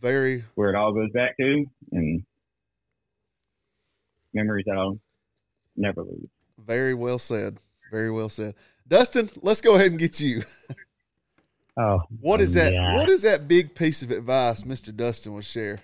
[0.00, 2.22] very where it all goes back to and
[4.34, 4.98] memories that I'll
[5.76, 6.28] never lose.
[6.58, 7.58] very well said.
[7.90, 8.54] Very well said.
[8.88, 10.42] Dustin, let's go ahead and get you.
[11.76, 12.72] Oh, What is that?
[12.72, 12.94] Yeah.
[12.94, 14.94] What is that big piece of advice Mr.
[14.94, 15.80] Dustin would share?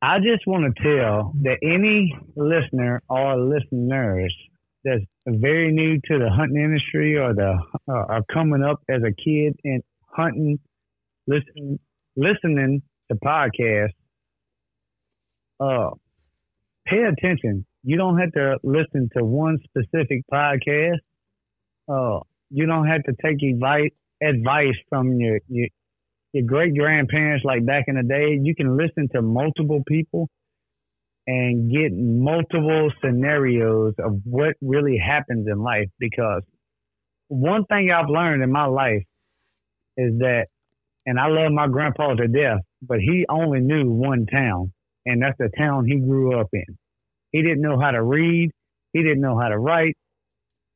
[0.00, 4.32] I just want to tell that any listener or listeners
[4.84, 7.58] that's very new to the hunting industry or the
[7.88, 10.60] uh, are coming up as a kid and hunting,
[11.26, 11.80] listen,
[12.14, 12.80] listening
[13.10, 13.94] to podcasts,
[15.58, 15.90] uh,
[16.88, 17.66] pay attention.
[17.82, 20.98] You don't have to listen to one specific podcast.
[21.88, 22.20] Uh,
[22.50, 23.90] you don't have to take advice
[24.22, 25.68] advice from your, your
[26.32, 28.38] your great grandparents like back in the day.
[28.42, 30.28] You can listen to multiple people
[31.26, 36.42] and get multiple scenarios of what really happens in life because
[37.28, 39.02] one thing I've learned in my life
[39.96, 40.46] is that
[41.06, 44.72] and I love my grandpa to death, but he only knew one town
[45.08, 46.76] and that's the town he grew up in.
[47.32, 48.50] He didn't know how to read,
[48.92, 49.96] he didn't know how to write,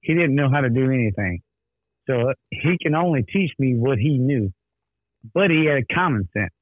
[0.00, 1.40] he didn't know how to do anything.
[2.08, 4.50] So uh, he can only teach me what he knew,
[5.34, 6.52] but he had common sense.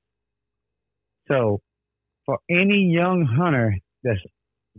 [1.28, 1.60] So
[2.26, 4.20] for any young hunter that's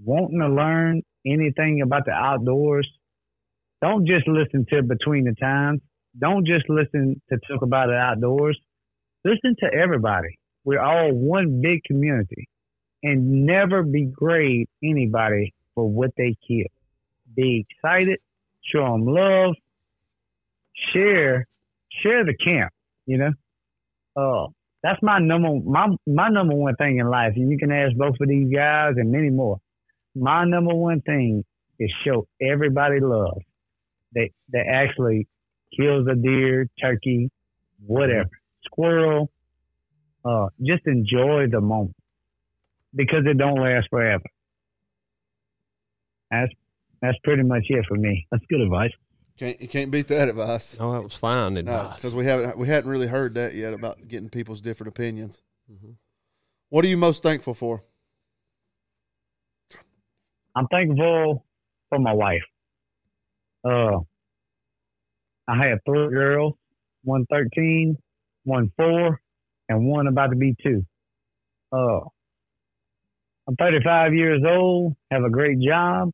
[0.03, 2.87] wanting to learn anything about the outdoors,
[3.81, 5.81] don't just listen to Between the Tines.
[6.19, 8.59] Don't just listen to talk about the outdoors.
[9.23, 10.37] Listen to everybody.
[10.65, 12.47] We're all one big community
[13.03, 16.67] and never begrade anybody for what they kill.
[17.35, 18.19] Be excited,
[18.63, 19.55] show them love,
[20.93, 21.47] share,
[22.03, 22.73] share the camp,
[23.05, 23.31] you know?
[24.15, 24.47] Uh,
[24.83, 27.33] that's my number, my, my number one thing in life.
[27.35, 29.59] And you can ask both of these guys and many more.
[30.15, 31.45] My number one thing
[31.79, 33.41] is show everybody love.
[34.13, 35.27] That, that actually
[35.79, 37.29] kills a deer, turkey,
[37.85, 38.29] whatever,
[38.65, 39.31] squirrel.
[40.25, 41.95] Uh, just enjoy the moment
[42.93, 44.23] because it don't last forever.
[46.29, 46.51] That's
[47.01, 48.27] that's pretty much it for me.
[48.31, 48.91] That's good advice.
[49.37, 50.77] Can't you can't beat that advice.
[50.79, 51.95] Oh, that was fine advice.
[51.95, 55.41] because we haven't we hadn't really heard that yet about getting people's different opinions.
[56.69, 57.83] What are you most thankful for?
[60.55, 61.45] I'm thankful
[61.89, 62.43] for my wife.
[63.63, 63.99] Uh,
[65.47, 66.53] I have three girls,
[67.03, 67.97] one 13,
[68.43, 69.21] one four,
[69.69, 70.85] and one about to be two.
[71.71, 72.01] Uh,
[73.47, 76.11] I'm 35 years old, have a great job.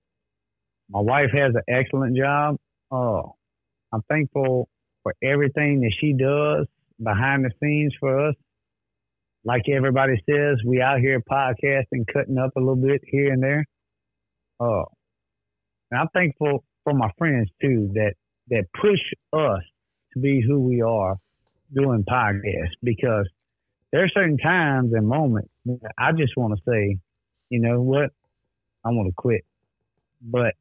[0.89, 2.57] My wife has an excellent job.
[2.91, 3.23] Uh,
[3.93, 4.69] I'm thankful
[5.03, 6.67] for everything that she does
[7.03, 8.35] behind the scenes for us.
[9.43, 13.65] Like everybody says, we out here podcasting, cutting up a little bit here and there.
[14.59, 14.83] Uh,
[15.91, 18.13] and I'm thankful for my friends too that
[18.49, 18.99] that push
[19.33, 19.61] us
[20.13, 21.17] to be who we are
[21.73, 23.27] doing podcasts because
[23.91, 25.49] there are certain times and moments
[25.97, 26.97] I just want to say,
[27.49, 28.11] you know what,
[28.83, 29.43] I want to quit.
[30.21, 30.55] But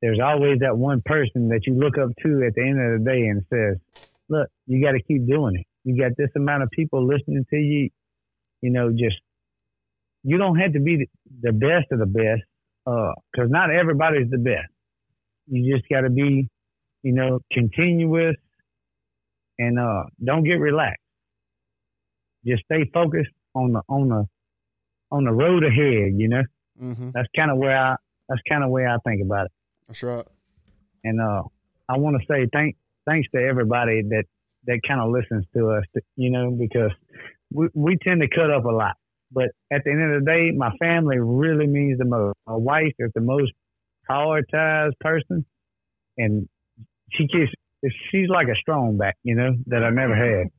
[0.00, 3.04] there's always that one person that you look up to at the end of the
[3.04, 3.78] day and says,
[4.28, 5.66] look, you got to keep doing it.
[5.84, 7.90] You got this amount of people listening to you.
[8.60, 9.16] You know, just
[10.22, 11.08] you don't have to be
[11.40, 12.42] the best of the best
[12.84, 14.68] because not everybody's the best.
[15.48, 16.48] You just got to be,
[17.02, 18.36] you know, continuous
[19.58, 21.02] and uh, don't get relaxed.
[22.44, 24.26] Just stay focused on the on the
[25.16, 26.12] on the road ahead.
[26.16, 26.42] You know,
[26.82, 27.10] Mm-hmm.
[27.14, 27.96] that's kind of where I
[28.28, 29.52] that's kind of where I think about it.
[29.88, 30.26] That's right.
[31.04, 31.42] And uh,
[31.88, 32.76] I want to say thank
[33.06, 34.24] thanks to everybody that
[34.66, 35.84] that kind of listens to us.
[36.16, 36.90] You know, because
[37.50, 38.96] we we tend to cut up a lot.
[39.32, 42.36] But at the end of the day, my family really means the most.
[42.46, 43.52] My wife is the most
[44.08, 45.44] prioritized person,
[46.18, 46.48] and
[47.12, 47.50] she keeps
[48.10, 50.50] she's like a strong back, you know, that I never had.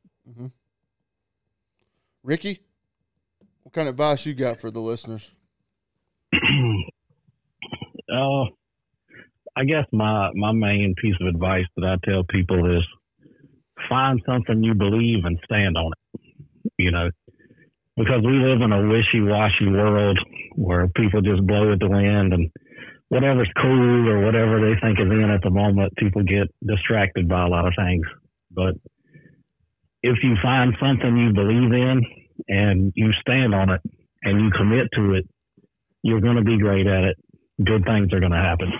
[2.22, 2.58] Ricky,
[3.68, 5.30] what kind of advice you got for the listeners?
[8.10, 8.44] Uh,
[9.54, 12.82] I guess my my main piece of advice that I tell people is
[13.86, 16.20] find something you believe and stand on it.
[16.78, 17.10] You know,
[17.98, 20.18] because we live in a wishy washy world
[20.54, 22.50] where people just blow at the wind and
[23.10, 27.44] whatever's cool or whatever they think is in at the moment, people get distracted by
[27.44, 28.06] a lot of things.
[28.50, 28.72] But
[30.02, 32.00] if you find something you believe in
[32.46, 33.80] and you stand on it
[34.22, 35.28] and you commit to it,
[36.02, 37.16] you're going to be great at it.
[37.64, 38.72] Good things are going to happen.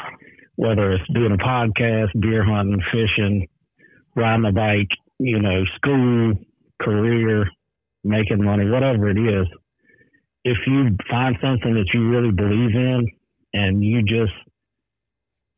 [0.56, 3.48] Whether it's doing a podcast, deer hunting, fishing,
[4.14, 6.34] riding a bike, you know, school,
[6.80, 7.46] career,
[8.04, 9.46] making money, whatever it is.
[10.44, 13.06] If you find something that you really believe in
[13.52, 14.32] and you just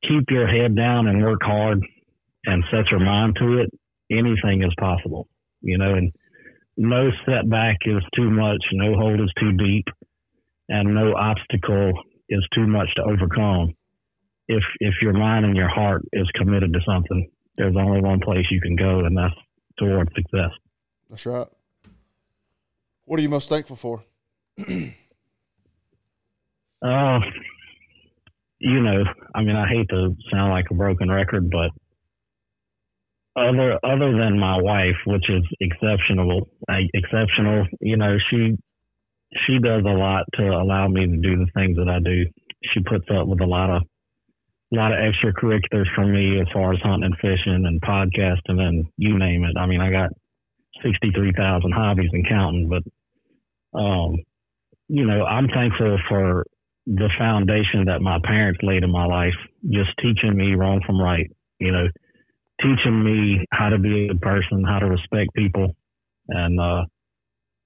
[0.08, 1.80] keep your head down and work hard
[2.46, 3.70] and set your mind to it,
[4.10, 5.28] anything is possible,
[5.60, 6.12] you know, and
[6.76, 9.86] no setback is too much, no hole is too deep,
[10.68, 11.92] and no obstacle
[12.28, 13.74] is too much to overcome.
[14.48, 18.46] If if your mind and your heart is committed to something, there's only one place
[18.50, 19.34] you can go, and that's
[19.78, 20.50] towards success.
[21.08, 21.46] That's right.
[23.04, 24.04] What are you most thankful for?
[26.82, 27.20] Uh,
[28.58, 31.70] you know, I mean, I hate to sound like a broken record, but
[33.36, 36.48] other other than my wife, which is exceptional,
[36.94, 38.56] exceptional, you know, she
[39.46, 42.26] she does a lot to allow me to do the things that I do.
[42.72, 43.82] She puts up with a lot of
[44.72, 48.86] a lot of extracurriculars for me as far as hunting and fishing and podcasting and
[48.96, 49.56] you name it.
[49.58, 50.10] I mean, I got
[50.82, 54.16] sixty three thousand hobbies and counting, but um,
[54.88, 56.44] you know, I'm thankful for
[56.86, 59.34] the foundation that my parents laid in my life,
[59.68, 61.30] just teaching me wrong from right,
[61.60, 61.86] you know,
[62.62, 65.76] teaching me how to be a good person, how to respect people,
[66.28, 66.84] and, uh,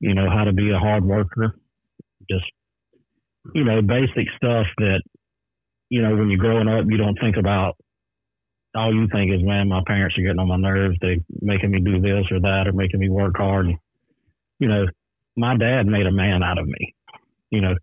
[0.01, 1.57] you know, how to be a hard worker.
[2.31, 2.45] Just,
[3.55, 5.03] you know, basic stuff that,
[5.91, 7.77] you know, when you're growing up, you don't think about.
[8.77, 10.97] All you think is, man, my parents are getting on my nerves.
[11.01, 13.69] They making me do this or that or making me work hard.
[14.59, 14.87] You know,
[15.37, 16.95] my dad made a man out of me.
[17.51, 17.75] You know,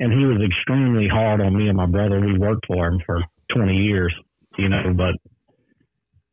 [0.00, 2.20] and he was extremely hard on me and my brother.
[2.20, 3.22] We worked for him for
[3.54, 4.14] 20 years,
[4.56, 5.16] you know, but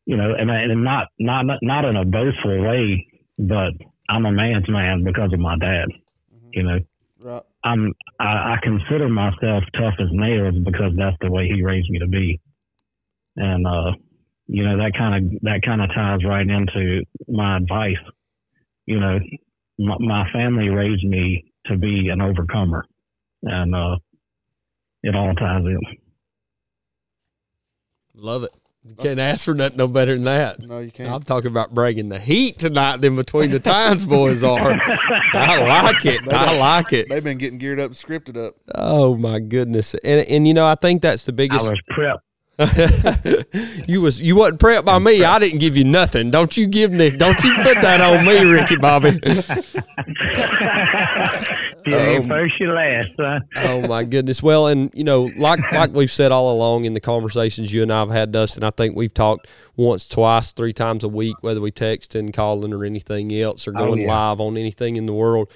[0.05, 3.07] you know, and and not not not in a boastful way,
[3.37, 3.73] but
[4.09, 5.87] I'm a man's man because of my dad.
[6.33, 6.49] Mm-hmm.
[6.53, 6.79] You know,
[7.19, 7.43] right.
[7.63, 11.99] I'm I, I consider myself tough as nails because that's the way he raised me
[11.99, 12.39] to be,
[13.35, 13.91] and uh,
[14.47, 18.03] you know that kind of that kind of ties right into my advice.
[18.85, 19.19] You know,
[19.79, 22.85] my, my family raised me to be an overcomer
[23.45, 23.97] and uh,
[25.03, 25.79] it all ties in.
[28.15, 28.51] Love it.
[28.87, 30.61] You can't ask for nothing no better than that.
[30.61, 31.11] No, you can't.
[31.11, 32.97] I'm talking about bringing the heat tonight.
[32.97, 34.73] Then between the tines boys are.
[35.33, 36.27] I like it.
[36.31, 37.09] I like it.
[37.09, 38.55] They've been getting geared up, scripted up.
[38.75, 39.95] Oh my goodness!
[39.95, 41.65] And and you know I think that's the biggest.
[41.65, 42.21] I was prep.
[43.87, 45.23] you was you wasn't prepped by me.
[45.25, 46.31] I didn't give you nothing.
[46.31, 47.09] Don't you give me?
[47.09, 49.19] Don't you put that on me, Ricky Bobby.
[51.85, 53.41] you um, first, you last, son.
[53.57, 54.41] oh my goodness.
[54.41, 57.91] Well, and you know, like like we've said all along in the conversations you and
[57.91, 58.63] I've had, Dustin.
[58.63, 62.73] I think we've talked once, twice, three times a week, whether we text and calling
[62.73, 64.29] or anything else, or oh, going oh, yeah.
[64.29, 65.51] live on anything in the world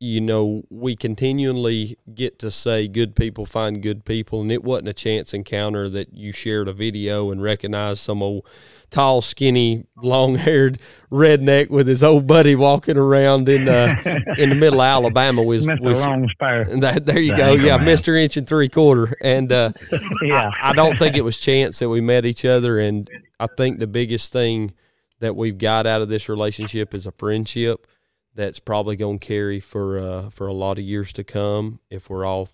[0.00, 4.88] you know, we continually get to say good people find good people, and it wasn't
[4.88, 8.46] a chance encounter that you shared a video and recognized some old
[8.90, 10.78] tall, skinny, long-haired
[11.10, 13.94] redneck with his old buddy walking around in uh,
[14.36, 15.80] in the middle of Alabama with, Mr.
[15.80, 16.28] with Long.
[16.80, 19.72] That, there you go, yeah, Mister Inch and Three Quarter, and uh,
[20.22, 23.10] yeah, I, I don't think it was chance that we met each other, and
[23.40, 24.72] I think the biggest thing
[25.20, 27.86] that we've got out of this relationship is a friendship
[28.34, 32.08] that's probably going to carry for uh, for a lot of years to come if
[32.08, 32.48] we're all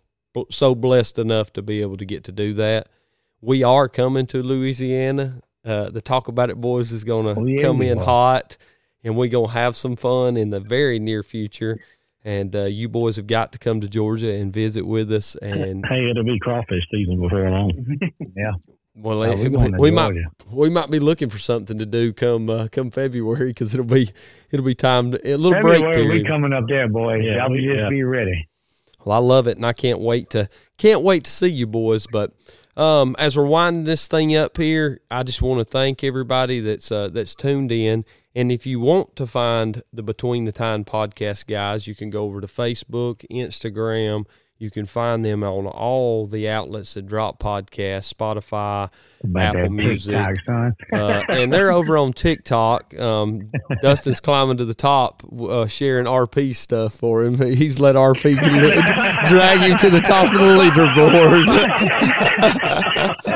[0.51, 2.89] so blessed enough to be able to get to do that.
[3.41, 5.43] We are coming to Louisiana.
[5.65, 8.57] Uh, the Talk About It Boys is going to oh, yeah, come in hot,
[9.03, 11.79] and we're going to have some fun in the very near future.
[12.23, 15.37] And uh, you boys have got to come to Georgia and visit with us.
[15.37, 17.99] And hey, it'll be crawfish season before long.
[18.37, 18.53] yeah.
[18.97, 20.15] Well, we, we might
[20.53, 24.09] we might be looking for something to do come uh, come February because it'll be
[24.53, 26.23] it'll be time to, a little February break period.
[26.23, 27.23] We coming up there, boys.
[27.25, 27.89] Yeah, Y'all just yeah.
[27.89, 28.49] be ready.
[29.05, 32.07] Well, I love it, and I can't wait to can't wait to see you boys.
[32.07, 32.33] But
[32.77, 36.91] um, as we're winding this thing up here, I just want to thank everybody that's
[36.91, 38.05] uh, that's tuned in.
[38.35, 42.25] And if you want to find the Between the Tine podcast guys, you can go
[42.25, 44.27] over to Facebook, Instagram
[44.65, 48.91] you can find them on all the outlets that drop podcasts, Spotify,
[49.37, 52.99] Apple Music, uh, and they're over on TikTok.
[52.99, 57.37] Um, Dustin's climbing to the top, uh, sharing RP stuff for him.
[57.37, 58.41] He's let RP
[59.27, 61.45] drag him to the top of the leaderboard.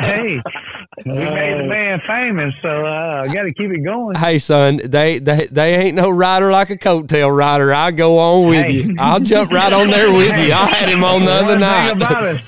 [0.00, 0.40] hey,
[1.04, 4.16] we made the man famous, so uh, I got to keep it going.
[4.16, 7.72] Hey, son, they they they ain't no rider like a coattail rider.
[7.72, 8.72] I go on with hey.
[8.72, 8.96] you.
[8.98, 10.52] I'll jump right on there with you.
[10.52, 11.88] I had him on the other one night.
[11.88, 12.42] Thing about us,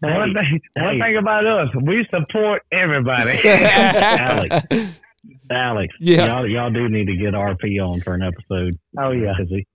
[0.00, 3.38] one thing, one thing about us, we support everybody.
[3.44, 4.66] Alex,
[5.50, 8.78] Alex, yeah, y'all, y'all do need to get RP on for an episode.
[8.98, 9.66] Oh yeah, he,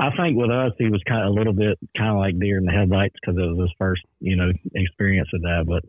[0.00, 2.58] I think with us, he was kind of a little bit kind of like deer
[2.58, 5.64] in the headlights because it was his first, you know, experience of that.
[5.66, 5.82] But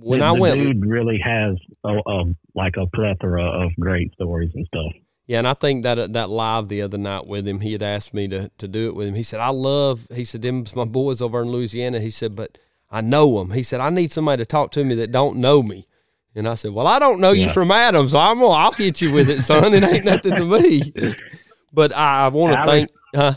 [0.00, 4.12] when the, I the went, dude really has a, a, like a plethora of great
[4.14, 4.92] stories and stuff.
[5.26, 8.14] Yeah, and I think that that live the other night with him, he had asked
[8.14, 9.14] me to to do it with him.
[9.14, 12.58] He said, "I love." He said, "Them's my boys over in Louisiana." He said, "But
[12.90, 15.62] I know them." He said, "I need somebody to talk to me that don't know
[15.62, 15.86] me."
[16.34, 17.46] And I said, "Well, I don't know yeah.
[17.46, 19.74] you from Adam, so I'm gonna I'll get you with it, son.
[19.74, 21.14] It ain't nothing to me."
[21.70, 22.90] But I, I want to thank.
[23.14, 23.34] Huh?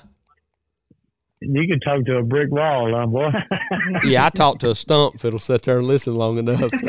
[1.41, 3.31] You can talk to a brick wall, huh, boy.
[4.03, 6.71] yeah, I talk to a stump if it'll sit there and listen long enough.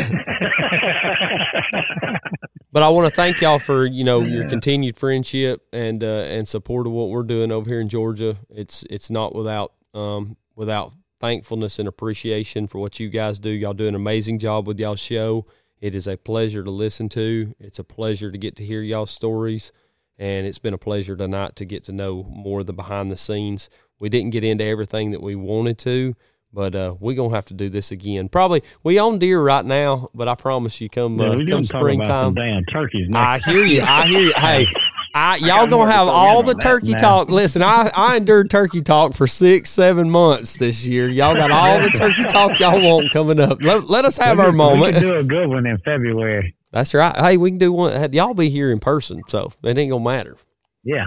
[2.70, 6.46] but I want to thank y'all for you know your continued friendship and uh, and
[6.46, 8.36] support of what we're doing over here in Georgia.
[8.50, 13.48] It's it's not without um, without thankfulness and appreciation for what you guys do.
[13.48, 15.46] Y'all do an amazing job with y'all show.
[15.80, 17.54] It is a pleasure to listen to.
[17.58, 19.72] It's a pleasure to get to hear y'all stories,
[20.18, 23.16] and it's been a pleasure tonight to get to know more of the behind the
[23.16, 23.70] scenes.
[24.02, 26.16] We didn't get into everything that we wanted to,
[26.52, 28.28] but uh, we're gonna have to do this again.
[28.28, 31.62] Probably we own deer right now, but I promise you, come Yeah, uh, we come
[31.62, 32.34] didn't talk about some springtime.
[32.34, 33.08] damn turkeys.
[33.14, 33.80] I hear you.
[33.82, 34.32] I hear you.
[34.34, 34.66] Hey,
[35.14, 37.30] I, y'all gonna have all the turkey talk.
[37.30, 41.08] Listen, I, I endured turkey talk for six, seven months this year.
[41.08, 43.62] Y'all got all the turkey talk y'all want coming up.
[43.62, 44.94] Let, let us have we our We moment.
[44.94, 46.56] could do a good one in February.
[46.72, 47.16] That's right.
[47.16, 48.12] Hey, we can do one.
[48.12, 50.36] Y'all be here in person, so it ain't gonna matter.
[50.82, 51.06] Yeah.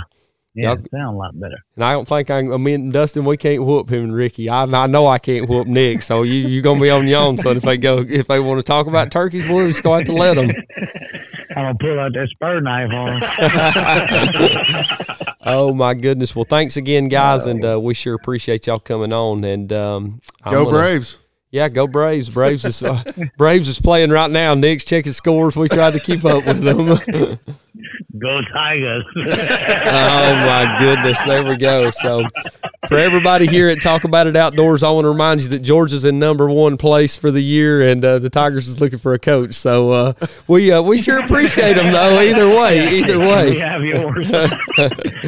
[0.55, 1.57] Yeah, Y'all- it sound a lot better.
[1.75, 3.25] And I don't think I, I mean Dustin.
[3.25, 4.49] We can't whoop him and Ricky.
[4.49, 6.01] I, I know I can't whoop Nick.
[6.01, 7.35] So you you gonna be on your own.
[7.37, 10.13] So if they go, if they want to talk about turkeys, we're just going to
[10.13, 10.49] let them.
[11.57, 13.23] I'm gonna pull out that spur knife on.
[13.23, 15.05] 'em.
[15.47, 16.35] Oh my goodness!
[16.35, 19.43] Well, thanks again, guys, and uh, we sure appreciate y'all coming on.
[19.43, 20.19] And um,
[20.49, 21.19] Go gonna- Braves.
[21.51, 22.29] Yeah, go Braves!
[22.29, 23.03] Braves is uh,
[23.37, 24.55] Braves is playing right now.
[24.55, 25.55] Nick's checking scores.
[25.55, 27.37] We tried to keep up with them.
[28.19, 29.05] Go Tigers.
[29.87, 31.21] Oh, my goodness!
[31.23, 31.89] There we go.
[31.89, 32.25] So,
[32.87, 36.05] for everybody here at Talk About It Outdoors, I want to remind you that Georgia's
[36.05, 39.19] in number one place for the year, and uh, the Tigers is looking for a
[39.19, 39.53] coach.
[39.53, 40.13] So uh,
[40.47, 42.19] we uh, we sure appreciate them though.
[42.19, 43.57] Either way, either we way.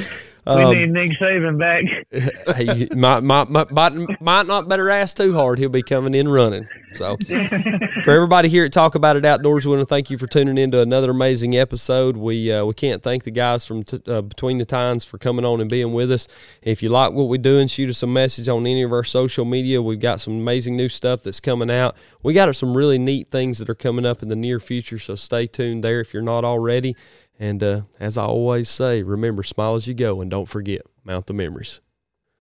[0.47, 0.57] yours.
[0.57, 2.55] we Um, need Nick Saban back.
[2.57, 5.59] hey, might, might, might, might not better ask too hard.
[5.59, 6.67] He'll be coming in running.
[6.93, 10.25] So, for everybody here at Talk About It Outdoors, we want to thank you for
[10.25, 12.15] tuning in to another amazing episode.
[12.17, 15.45] We uh, we can't thank the guys from t- uh, Between the Tines for coming
[15.45, 16.27] on and being with us.
[16.61, 19.45] If you like what we're doing, shoot us a message on any of our social
[19.45, 19.81] media.
[19.81, 21.95] We've got some amazing new stuff that's coming out.
[22.23, 24.97] We got some really neat things that are coming up in the near future.
[24.97, 26.95] So stay tuned there if you're not already.
[27.39, 31.27] And uh, as I always say, remember, smile as you go, and don't forget, mount
[31.27, 31.81] the memories.